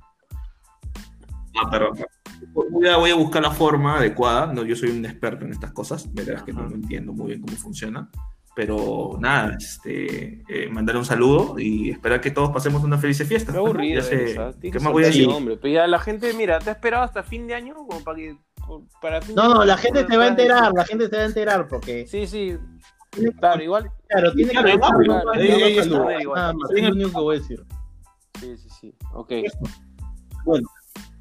[1.62, 1.92] No, pero
[2.52, 4.52] voy a, voy a buscar la forma adecuada.
[4.52, 6.12] No, yo soy un experto en estas cosas.
[6.12, 8.11] Verás que no, no entiendo muy bien cómo funciona.
[8.57, 13.52] Pero nada, este, eh, mandarle un saludo y esperar que todos pasemos una feliz fiesta.
[13.52, 14.50] Qué aburrido, Ya sé, ¿ah?
[14.59, 15.28] ¿Qué que más voy a decir?
[15.61, 18.36] Pero ya la gente, mira, te ha esperado hasta fin de año como para que.
[19.02, 21.22] Para fin de No, no, la gente se va a enterar, la gente se va
[21.22, 22.07] a enterar porque.
[22.07, 22.57] Sí, sí.
[23.38, 23.90] Claro, igual.
[24.09, 26.40] Claro, tiene Claro, que mandar igual.
[26.40, 27.64] Nada más, es lo único que voy a decir.
[28.40, 28.94] Sí, sí, sí.
[29.12, 29.32] Ok.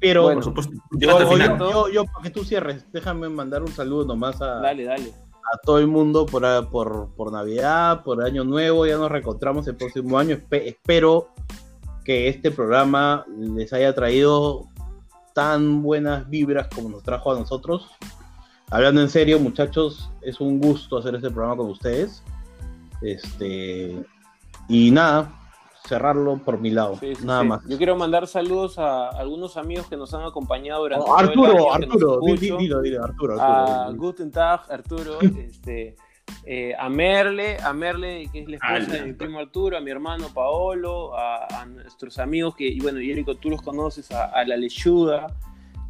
[0.08, 0.72] Pero Bueno, Por supuesto.
[0.92, 1.58] yo- yo, final.
[1.58, 5.10] yo, yo, yo, para que tú cierres, déjame mandar un saludo nomás a, Dale, dale.
[5.10, 8.86] a todo el mundo por, por, por Navidad, por Año Nuevo.
[8.86, 10.36] Ya nos reencontramos el próximo año.
[10.36, 11.28] Espe- espero
[12.04, 14.66] que este programa les haya traído
[15.34, 17.88] tan buenas vibras como nos trajo a nosotros.
[18.70, 22.22] Hablando en serio, muchachos, es un gusto hacer este programa con ustedes.
[23.02, 23.96] Este
[24.68, 25.32] y nada,
[25.86, 27.48] cerrarlo por mi lado, Sí, sí, nada sí.
[27.48, 27.64] más.
[27.68, 31.28] Yo quiero mandar saludos a algunos amigos que nos han acompañado durante Oh, todo el
[31.28, 33.90] Arturo, año, Arturo, dilo, dilo, Arturo, a.
[33.94, 35.94] Guten Tag, Arturo, este,
[36.44, 39.90] eh, a Merle, a Merle, que es la esposa de mi primo Arturo, a mi
[39.90, 44.24] hermano Paolo, a, a nuestros amigos que, y bueno, y Érico, tú los conoces, a,
[44.26, 45.28] a la Lechuda,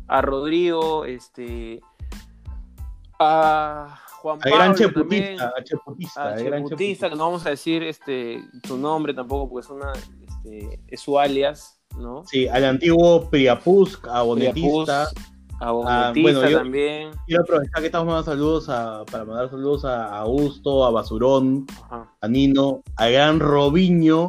[0.09, 1.81] a Rodrigo, este,
[3.19, 7.83] a Juan Pablo gran también, cheputista, a cheputista, a gran que no vamos a decir
[7.83, 12.25] este, su nombre tampoco, porque es, una, este, es su alias, ¿no?
[12.27, 15.09] Sí, al antiguo Priapusk, a Bonetista.
[15.11, 17.11] Priapus, a Bonetista bueno, yo- también.
[17.27, 22.13] Quiero aprovechar que estamos mandando saludos a, para mandar saludos a Augusto, a Basurón, Ajá.
[22.21, 24.29] a Nino, a Gran Robiño,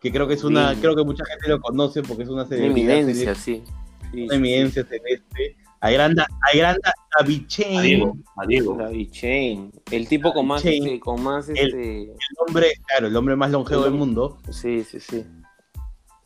[0.00, 2.98] que creo que es una, creo que mucha gente lo conoce porque es una celebridad,
[2.98, 3.74] eminencia, celeste, sí.
[4.12, 5.56] Sí, una eminencia celeste.
[5.82, 8.76] A Granda, a Granda A Davichen, Diego, a Diego.
[9.12, 9.72] Chain.
[9.90, 10.84] El tipo con más, Chain.
[10.86, 12.16] este, con más, El- este, el
[12.46, 14.38] hombre, claro, el hombre más longevo del mundo.
[14.50, 15.24] sí, sí, sí.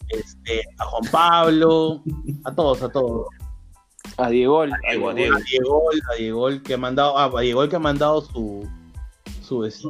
[0.09, 2.03] este, a Juan Pablo,
[2.45, 3.27] a todos, a todos.
[4.17, 5.83] A Diego, a Diego, a Diego,
[6.13, 8.69] a Diego, que ha mandado, ah, a Diego que ha mandado su,
[9.43, 9.83] su, este,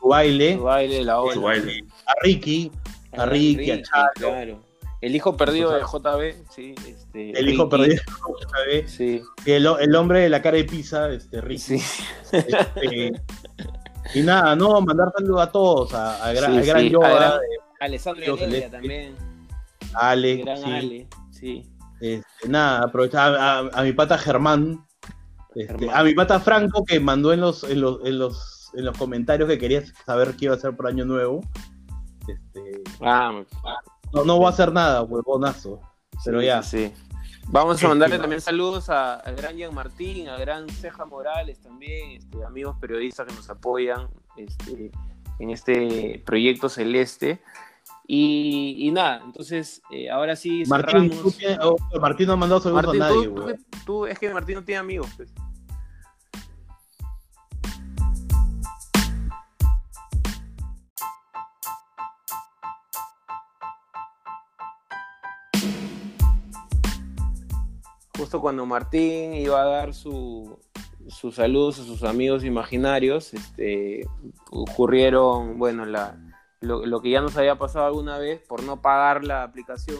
[0.00, 1.34] su baile, Su baile, la ola.
[1.34, 1.84] Su baile.
[2.06, 2.70] a Ricky,
[3.12, 4.60] a Ricky, a Chalo, Claro.
[5.02, 6.74] El hijo perdido de JB, sí.
[6.86, 8.00] Este, el hijo perdido,
[8.50, 8.90] ¿sabes?
[8.90, 11.58] Sí, Y el, el hombre de la cara de pizza, este, Ricky.
[11.78, 11.82] sí.
[12.32, 13.12] Este,
[14.14, 17.06] y nada, no, mandar saludos a todos, a, a, gran- Sí, al gran sí, Yoda,
[17.08, 17.46] a gran- de
[17.80, 18.70] Alessandro Heredia Celeste.
[18.70, 19.16] también.
[19.94, 20.64] Ale, Gran sí.
[20.72, 21.68] Ale, sí.
[22.00, 23.36] Este, nada, aprovechar
[23.74, 24.84] a, mi pata Germán,
[25.54, 25.96] este, Germán.
[25.96, 29.48] a mi pata Franco que mandó en los, en los, en los, en los comentarios
[29.48, 31.40] que quería saber qué iba a hacer por año nuevo.
[32.28, 33.42] Este, Ah,
[34.12, 35.80] no, no voy a hacer nada, huevonazo.
[36.24, 36.62] Pero sí, ya.
[36.62, 36.92] sí.
[37.48, 41.60] Vamos a Este, mandarle también saludos a- al gran Jean Martín, al gran Ceja Morales
[41.60, 44.90] también, este, amigos periodistas que nos apoyan este,
[45.40, 47.42] en este proyecto celeste.
[48.06, 51.22] Y, y nada, entonces eh, ahora sí Martín, cerramos.
[51.22, 53.64] tú tienes- oh, Martín no ha mandado saludos Martín, a nadie, tú- tú, weón.
[53.86, 55.08] tú- es que Martín no tiene amigos.
[55.16, 55.32] pues.
[68.22, 70.56] Justo cuando Martín iba a dar su,
[71.08, 74.06] sus saludos a sus amigos imaginarios, este,
[74.52, 76.16] ocurrieron, bueno, la,
[76.60, 79.98] lo, lo que ya nos había pasado alguna vez por no pagar la aplicación.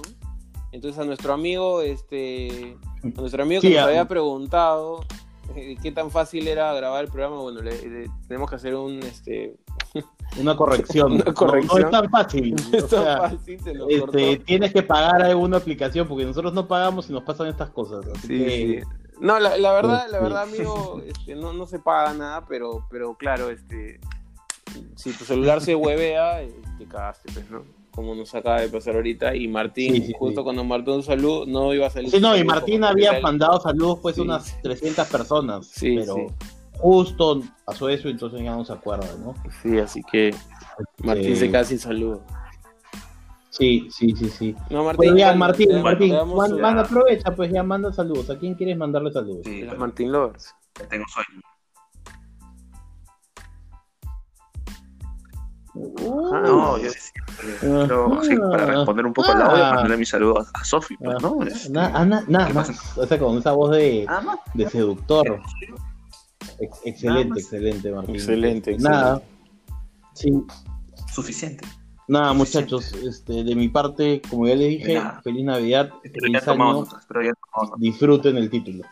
[0.70, 5.01] Entonces a nuestro amigo, este, a nuestro amigo que Sí, nos había preguntado
[5.82, 9.56] qué tan fácil era grabar el programa, bueno, le- le- tenemos que hacer un, este,
[10.40, 11.12] Una corrección.
[11.12, 11.81] Una No- corrección.
[11.82, 12.55] No, es tan fácil.
[12.73, 16.55] no es tan sea, fácil, se nos este, tienes que pagar alguna aplicación porque nosotros
[16.55, 18.06] no pagamos y nos pasan estas cosas.
[18.06, 18.86] así Sí, que- sí.
[19.20, 20.20] No, la, la verdad, la Este.
[20.20, 24.01] verdad, amigo, este, no, no se paga nada, pero, pero claro, este,
[24.97, 27.62] si tu celular se huevea, eh, te cagaste, pues, ¿no?
[27.94, 29.35] Como nos acaba de pasar ahorita.
[29.36, 30.44] Y Martín, Sí, sí, justo sí.
[30.44, 32.10] cuando Martín salud, no iba a salir.
[32.10, 34.23] Sí, no, y Martín había mandado saludos pues Sí.
[34.23, 36.27] unas 300 personas, Sí, pero sí.
[36.78, 39.35] justo pasó eso, entonces ya no se acuerda, ¿no?
[39.62, 40.35] Sí, así que
[41.05, 42.24] Martín se sin saludo.
[43.51, 44.56] Sí, sí, sí, sí.
[44.70, 48.31] No, Martín, Bueno, ya, Martín, Martín, man- manda, aprovecha, pues ya manda saludos.
[48.31, 49.43] ¿A quién quieres mandarle saludos?
[49.44, 50.55] Sí, los Martín Lovers.
[50.81, 51.43] ya tengo sueño.
[55.74, 59.73] Uh, No, yo decía, pero, sí, para responder un poco al audio, Ah.
[59.74, 61.39] mandarle mi saludo a, a Sofi, pues, ¿no?
[61.70, 62.69] Na- ah, na- nada ¿Qué más.
[62.69, 63.01] pasa?
[63.01, 64.39] O sea, con esa voz de, Nada
[64.70, 65.40] seductor.
[66.61, 67.39] Ex- Nada excelente, más.
[67.39, 68.15] excelente, Martín.
[68.16, 69.23] Excelente, Nada.
[70.12, 70.31] Sí,
[71.11, 71.66] Suficiente.
[72.07, 72.93] nada, muchachos.
[72.93, 75.20] Este, de mi parte, como ya les dije, Nada.
[75.24, 76.86] feliz Navidad, Espero ya feliz año.
[76.99, 77.32] espero ya.
[77.78, 78.85] Disfruten el título.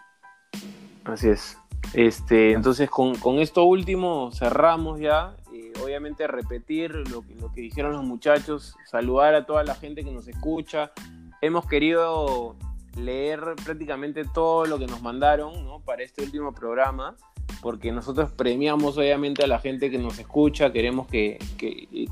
[1.05, 1.59] Así es.
[1.95, 5.35] Este, entonces con, con esto último cerramos ya.
[5.83, 10.93] Obviamente repetir lo que, dijeron los muchachos, saludar a toda la gente que nos escucha.
[11.41, 12.57] Hemos querido
[12.97, 17.17] leer prácticamente todo lo que nos mandaron para este último programa,
[17.63, 21.39] porque nosotros premiamos obviamente a la gente que nos escucha, queremos que,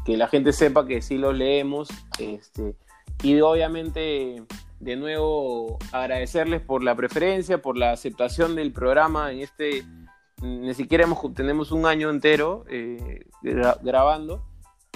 [0.06, 1.88] la gente sepa que sí lo leemos.
[2.18, 2.74] Este,
[3.22, 4.42] y obviamente
[4.80, 9.84] de nuevo agradecerles por la preferencia, por la aceptación del programa en este,
[10.42, 14.44] ni siquiera hemos, tenemos un año entero eh, gra- grabando,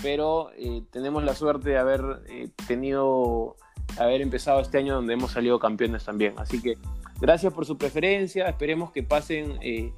[0.02, 3.56] pero eh, tenemos la suerte de haber eh, tenido,
[3.98, 6.34] haber empezado este año donde hemos salido campeones también.
[6.38, 6.74] Así que
[7.20, 9.92] gracias por su preferencia, esperemos que pasen eh,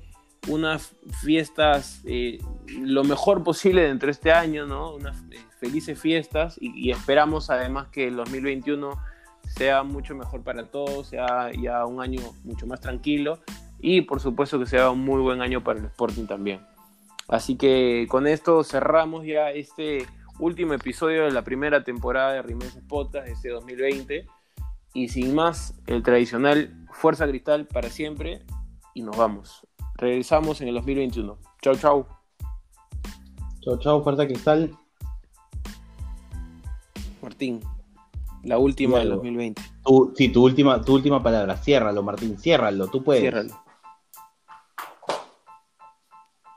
[0.49, 2.39] unas fiestas eh,
[2.81, 4.95] lo mejor posible dentro de este año, ¿no?
[4.95, 8.91] Unas eh, felices fiestas y, y esperamos además que el 2021
[9.47, 13.39] sea mucho mejor para todos, sea ya un año mucho más tranquilo
[13.87, 16.59] y por supuesto que sea un muy buen año para el Sporting también.
[17.29, 20.07] Así que con esto cerramos ya este
[20.39, 24.27] último episodio de la primera temporada de Rimenses Podcast de este 2020
[24.95, 28.41] y sin más, el tradicional Fuerza Cristal para siempre
[28.95, 29.67] y nos vamos.
[29.99, 31.37] Regresamos en el 2021.
[31.61, 32.07] Chau, chau.
[33.61, 34.75] Chao, chao, Fuerza Cristal.
[37.21, 37.61] Martín,
[38.45, 39.25] la última del Diálogo.
[39.25, 39.63] 2020.
[39.85, 41.59] Tu, sí, tu última, tu última palabra.
[41.59, 43.21] Ciérralo, Martín, ciérralo, tú puedes.
[43.21, 43.64] Ciérralo.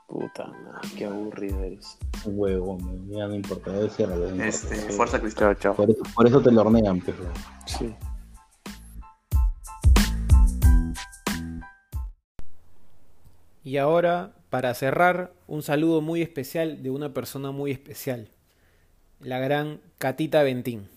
[0.08, 1.98] Puta, madre, qué aburrido eres.
[2.24, 4.46] Huevo, me- ya no importa, ya.
[4.46, 5.54] Este, Fuerza Cristal.
[5.58, 5.76] Chao, chao.
[5.76, 7.18] Por, eso, por eso te lo hornean, pero.
[7.66, 7.94] Sí.
[13.64, 18.28] Y ahora, para cerrar, un saludo muy especial de una persona muy especial,
[19.20, 20.88] la gran Catita Ventín.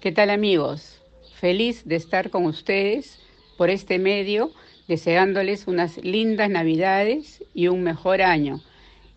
[0.00, 1.00] ¿Qué tal amigos?
[1.40, 3.20] Feliz de estar con ustedes
[3.56, 4.50] por este medio,
[4.88, 8.60] deseándoles unas lindas navidades y un mejor año.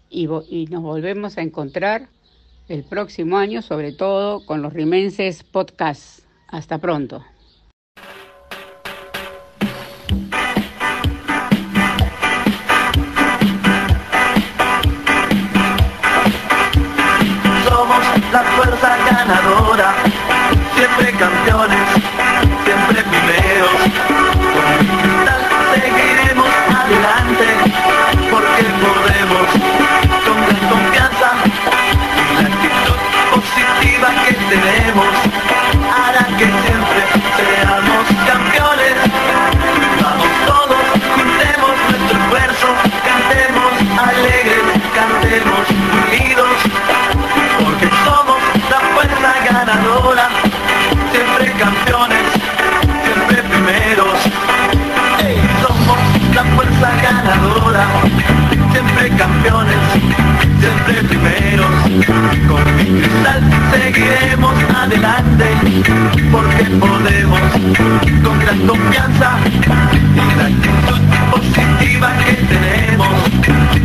[0.09, 2.07] Y, nos volvemos a encontrar
[2.67, 6.21] el próximo año, sobre todo con los Rimenses Podcast.
[6.47, 7.23] Hasta pronto.
[17.67, 19.93] Somos la fuerza ganadora,
[20.75, 21.88] siempre campeones,
[51.69, 52.25] campeones,
[53.03, 54.17] siempre primeros.
[55.23, 55.99] Ey, somos
[56.33, 57.85] la fuerza ganadora,
[58.71, 59.75] siempre campeones,
[60.59, 61.71] siempre primeros.
[62.47, 63.41] Con mi cristal
[63.71, 65.45] seguiremos adelante,
[66.31, 67.39] porque podemos,
[68.23, 69.37] con gran confianza
[70.15, 71.01] y la actitud
[71.31, 73.13] positiva que tenemos,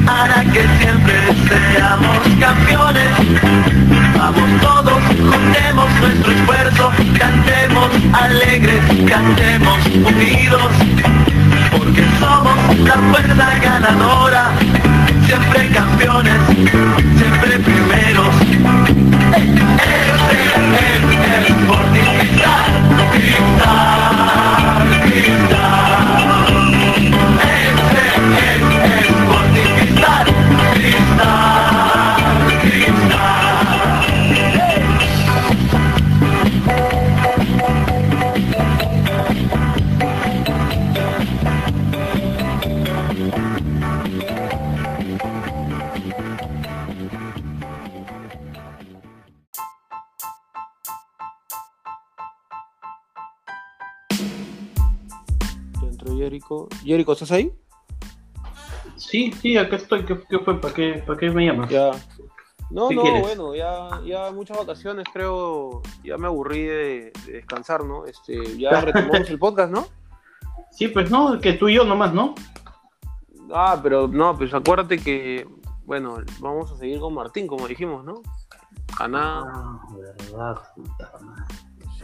[0.06, 1.16] hará que siempre
[1.48, 4.03] seamos campeones.
[4.16, 10.72] Vamos todos, juntemos nuestro esfuerzo, cantemos alegres, cantemos unidos,
[11.76, 14.52] porque somos la fuerza ganadora,
[15.26, 16.40] siempre campeones,
[17.16, 18.34] siempre primeros.
[19.76, 21.02] Este es
[21.34, 22.72] el Sporting Cristal,
[23.12, 24.74] Cristal,
[56.84, 57.12] Jericho.
[57.12, 57.52] ¿estás ahí?
[58.96, 60.04] Sí, sí, acá estoy.
[60.04, 60.60] ¿Qué, qué fue?
[60.60, 61.70] ¿Para qué, ¿Para qué me llamas?
[61.70, 61.90] Ya.
[62.70, 63.22] No, ¿Qué no, quieres?
[63.22, 68.06] bueno, ya, ya muchas vacaciones, creo, ya me aburrí de, de descansar, ¿no?
[68.06, 69.86] Este, ya retomamos el podcast, ¿no?
[70.70, 72.34] Sí, pues no, que tú y yo nomás, ¿no?
[73.52, 75.46] Ah, pero no, pues acuérdate que,
[75.84, 78.22] bueno, vamos a seguir con Martín, como dijimos, ¿no?
[78.98, 79.44] Aná.
[79.46, 81.54] Ah, verdad, puta madre.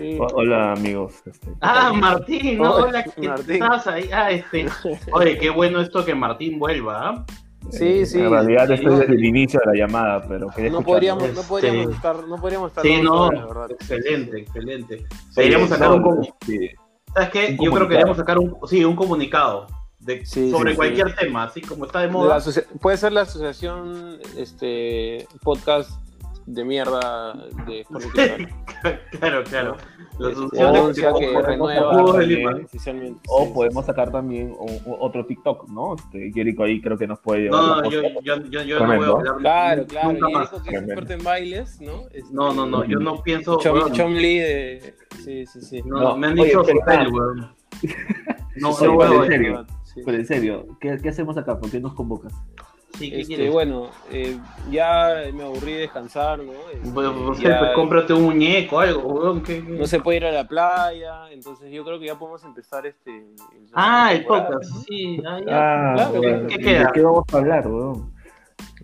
[0.01, 0.19] Sí.
[0.33, 1.15] Hola amigos.
[1.27, 3.63] Este, Ah, Martín, no, hola, ¿qué Martín.
[3.63, 4.09] estás ahí?
[4.13, 4.67] Ah, este.
[5.13, 7.27] Oye, qué bueno esto que Martín vuelva, ¿ah?
[7.71, 8.19] Sí, sí.
[8.21, 11.43] En realidad sí, estoy desde el inicio de la llamada, pero no podríamos, no Este,
[11.47, 13.71] podríamos estar, no podríamos estar Sí, no, horas, la verdad.
[13.73, 14.99] excelente, excelente.
[14.99, 15.05] Sí,
[15.37, 16.71] Deberíamos sacar no, un, sí.
[17.13, 17.57] ¿sabes qué?
[17.59, 17.89] un Yo creo que comunicado.
[17.89, 19.67] deberíamos sacar un, sí, un comunicado
[19.99, 21.15] de, Sí, sobre sí, cualquier sí.
[21.21, 22.41] tema, así como está de De la moda.
[22.81, 25.91] puede ser la asociación este podcast
[26.55, 27.35] de mierda
[27.67, 28.47] de Sporting
[29.19, 29.77] claro, claro.
[30.19, 33.21] Que renueva también, oficialmente.
[33.29, 34.55] O Sí, podemos sacar también
[34.99, 35.95] otro TikTok, ¿no?
[35.95, 39.07] Este, Jericho ahí creo que nos puede llevar No, yo, yo, yo, yo no voy
[39.07, 40.13] a hablar Claro, claro.
[40.13, 40.51] nunca más.
[40.51, 42.03] Que es experto en bailes, ¿no?
[42.13, 43.59] Este, No, no, no, yo no pienso.
[43.59, 44.95] Chom, Lee de.
[45.25, 45.83] Sí, sí, sí.
[45.85, 47.55] no, No, me han oye, dicho hotel, weón.
[48.57, 49.67] No, no en serio,
[50.05, 51.59] pero en serio, ¿qué, qué hacemos acá?
[51.59, 52.35] ¿Por qué nos convocas?
[53.01, 54.37] Sí, ¿qué Este, bueno, eh,
[54.71, 56.53] ya me aburrí de descansar, ¿no?
[56.73, 59.43] Este, ya pues cómprate un muñeco, algo.
[59.43, 59.73] ¿qué, qué?
[59.73, 63.11] no se puede ir a la playa, entonces yo creo que ya podemos empezar este.
[63.19, 63.35] el-
[63.73, 65.21] Ah, el podcast, sí.
[65.27, 65.47] Ah, ya.
[65.49, 66.47] Ah, claro, bueno.
[66.49, 66.91] ¿Qué ¿de queda?
[66.93, 68.10] qué vamos a hablar, weón?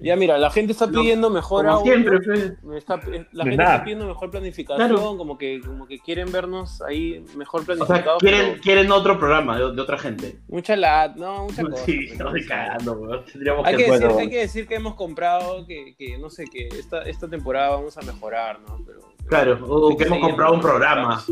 [0.00, 2.76] Ya mira, la gente está pidiendo mejor Como audio, siempre, pues.
[2.76, 3.72] está- eh, la De gente nada.
[3.76, 5.16] está pidiendo mejor planificación, Claro.
[5.16, 8.18] como que como que quieren vernos ahí mejor O sea, planificados.
[8.22, 10.38] quieren, pero quieren otro programa de, de otra gente.
[10.48, 11.84] mucha lat, no, mucha cosa.
[11.84, 12.08] Sí,
[12.46, 13.24] cagando.
[13.32, 14.20] Tendríamos Hay que, que decir, bueno.
[14.20, 17.96] hay que decir que hemos comprado, que, que no sé, que esta, esta temporada vamos
[17.96, 18.78] a mejorar, ¿no?
[18.86, 21.24] Pero, Claro, o que hemos comprado un programa.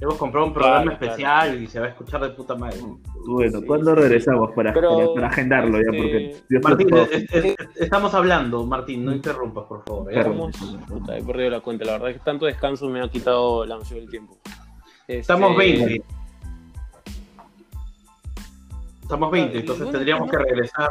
[0.00, 1.12] Hemos comprado un programa Claro, claro.
[1.12, 2.78] especial y se va a escuchar de puta madre.
[3.26, 5.96] Bueno, Sí, ¿cuándo sí, regresamos para, Pero, para, para agendarlo ya?
[5.96, 10.12] este, Porque Martín, es- es- estamos hablando, Martín, no interrumpas, por favor.
[10.12, 10.18] ¿eh?
[10.18, 10.56] Estamos-
[10.88, 13.76] puta, he perdido la cuenta, la verdad es que tanto descanso me ha quitado la
[13.76, 14.36] noción del tiempo.
[15.06, 16.02] Este, Estamos 20.
[19.02, 20.90] Estamos 20, Claro, entonces bueno, tendríamos que regresar.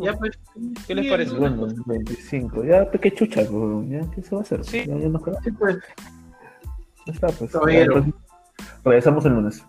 [0.00, 0.38] Ya, pues,
[0.86, 1.34] ¿Qué les parece?
[1.36, 2.64] Bueno, 25.
[2.64, 4.64] Ya, pues, qué chucha, weón, ya, ¿qué se va a hacer?
[4.64, 4.84] Sí.
[4.86, 5.44] Ya, ya nos quedamos.
[5.44, 5.78] Sí, pues,
[7.06, 7.52] Ya está, pues.
[7.52, 7.92] Caballero.
[7.94, 8.14] Ya, entonces,
[8.84, 9.64] regresamos el lunes.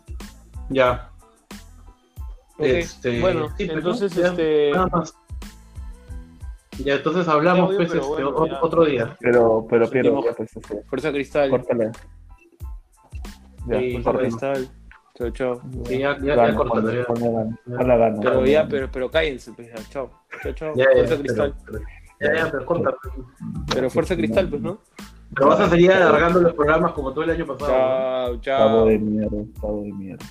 [0.70, 1.10] ya.
[2.60, 4.72] Este, bueno, sí, pues, entonces, este...
[4.72, 5.16] Nada más.
[6.80, 8.60] Ya, entonces hablamos, pues, este, bueno, o- ya.
[8.62, 9.18] otro día.
[9.20, 11.50] Pero, pero, Piero, ya, pues, este, Fuerza Cristal.
[11.50, 11.92] córtala.
[13.68, 14.20] Ya, Sí, pues, Fuerza.
[14.22, 14.70] Cristal.
[15.16, 15.62] Chao, chao.
[15.86, 18.20] Sí, ya, ya, córtalo, ponle- ya.
[18.22, 20.12] Pero ya, pero, pero cállense, pues, ya, chao.
[20.44, 20.74] Chao, chao.
[20.76, 21.56] Ya, ya, Fuerza Cristal.
[21.66, 21.80] pero-
[22.22, 22.94] Ya, ya, pero corta.
[23.74, 24.80] Pero Fuerza Cristal, pues, ¿no?
[25.36, 28.34] Pero vas a seguir alargando los programas como todo el año pasado.
[28.34, 28.42] ¿no?
[28.42, 28.86] Chao, Pavo chao.
[28.86, 30.26] de mierda, pavo de mierda.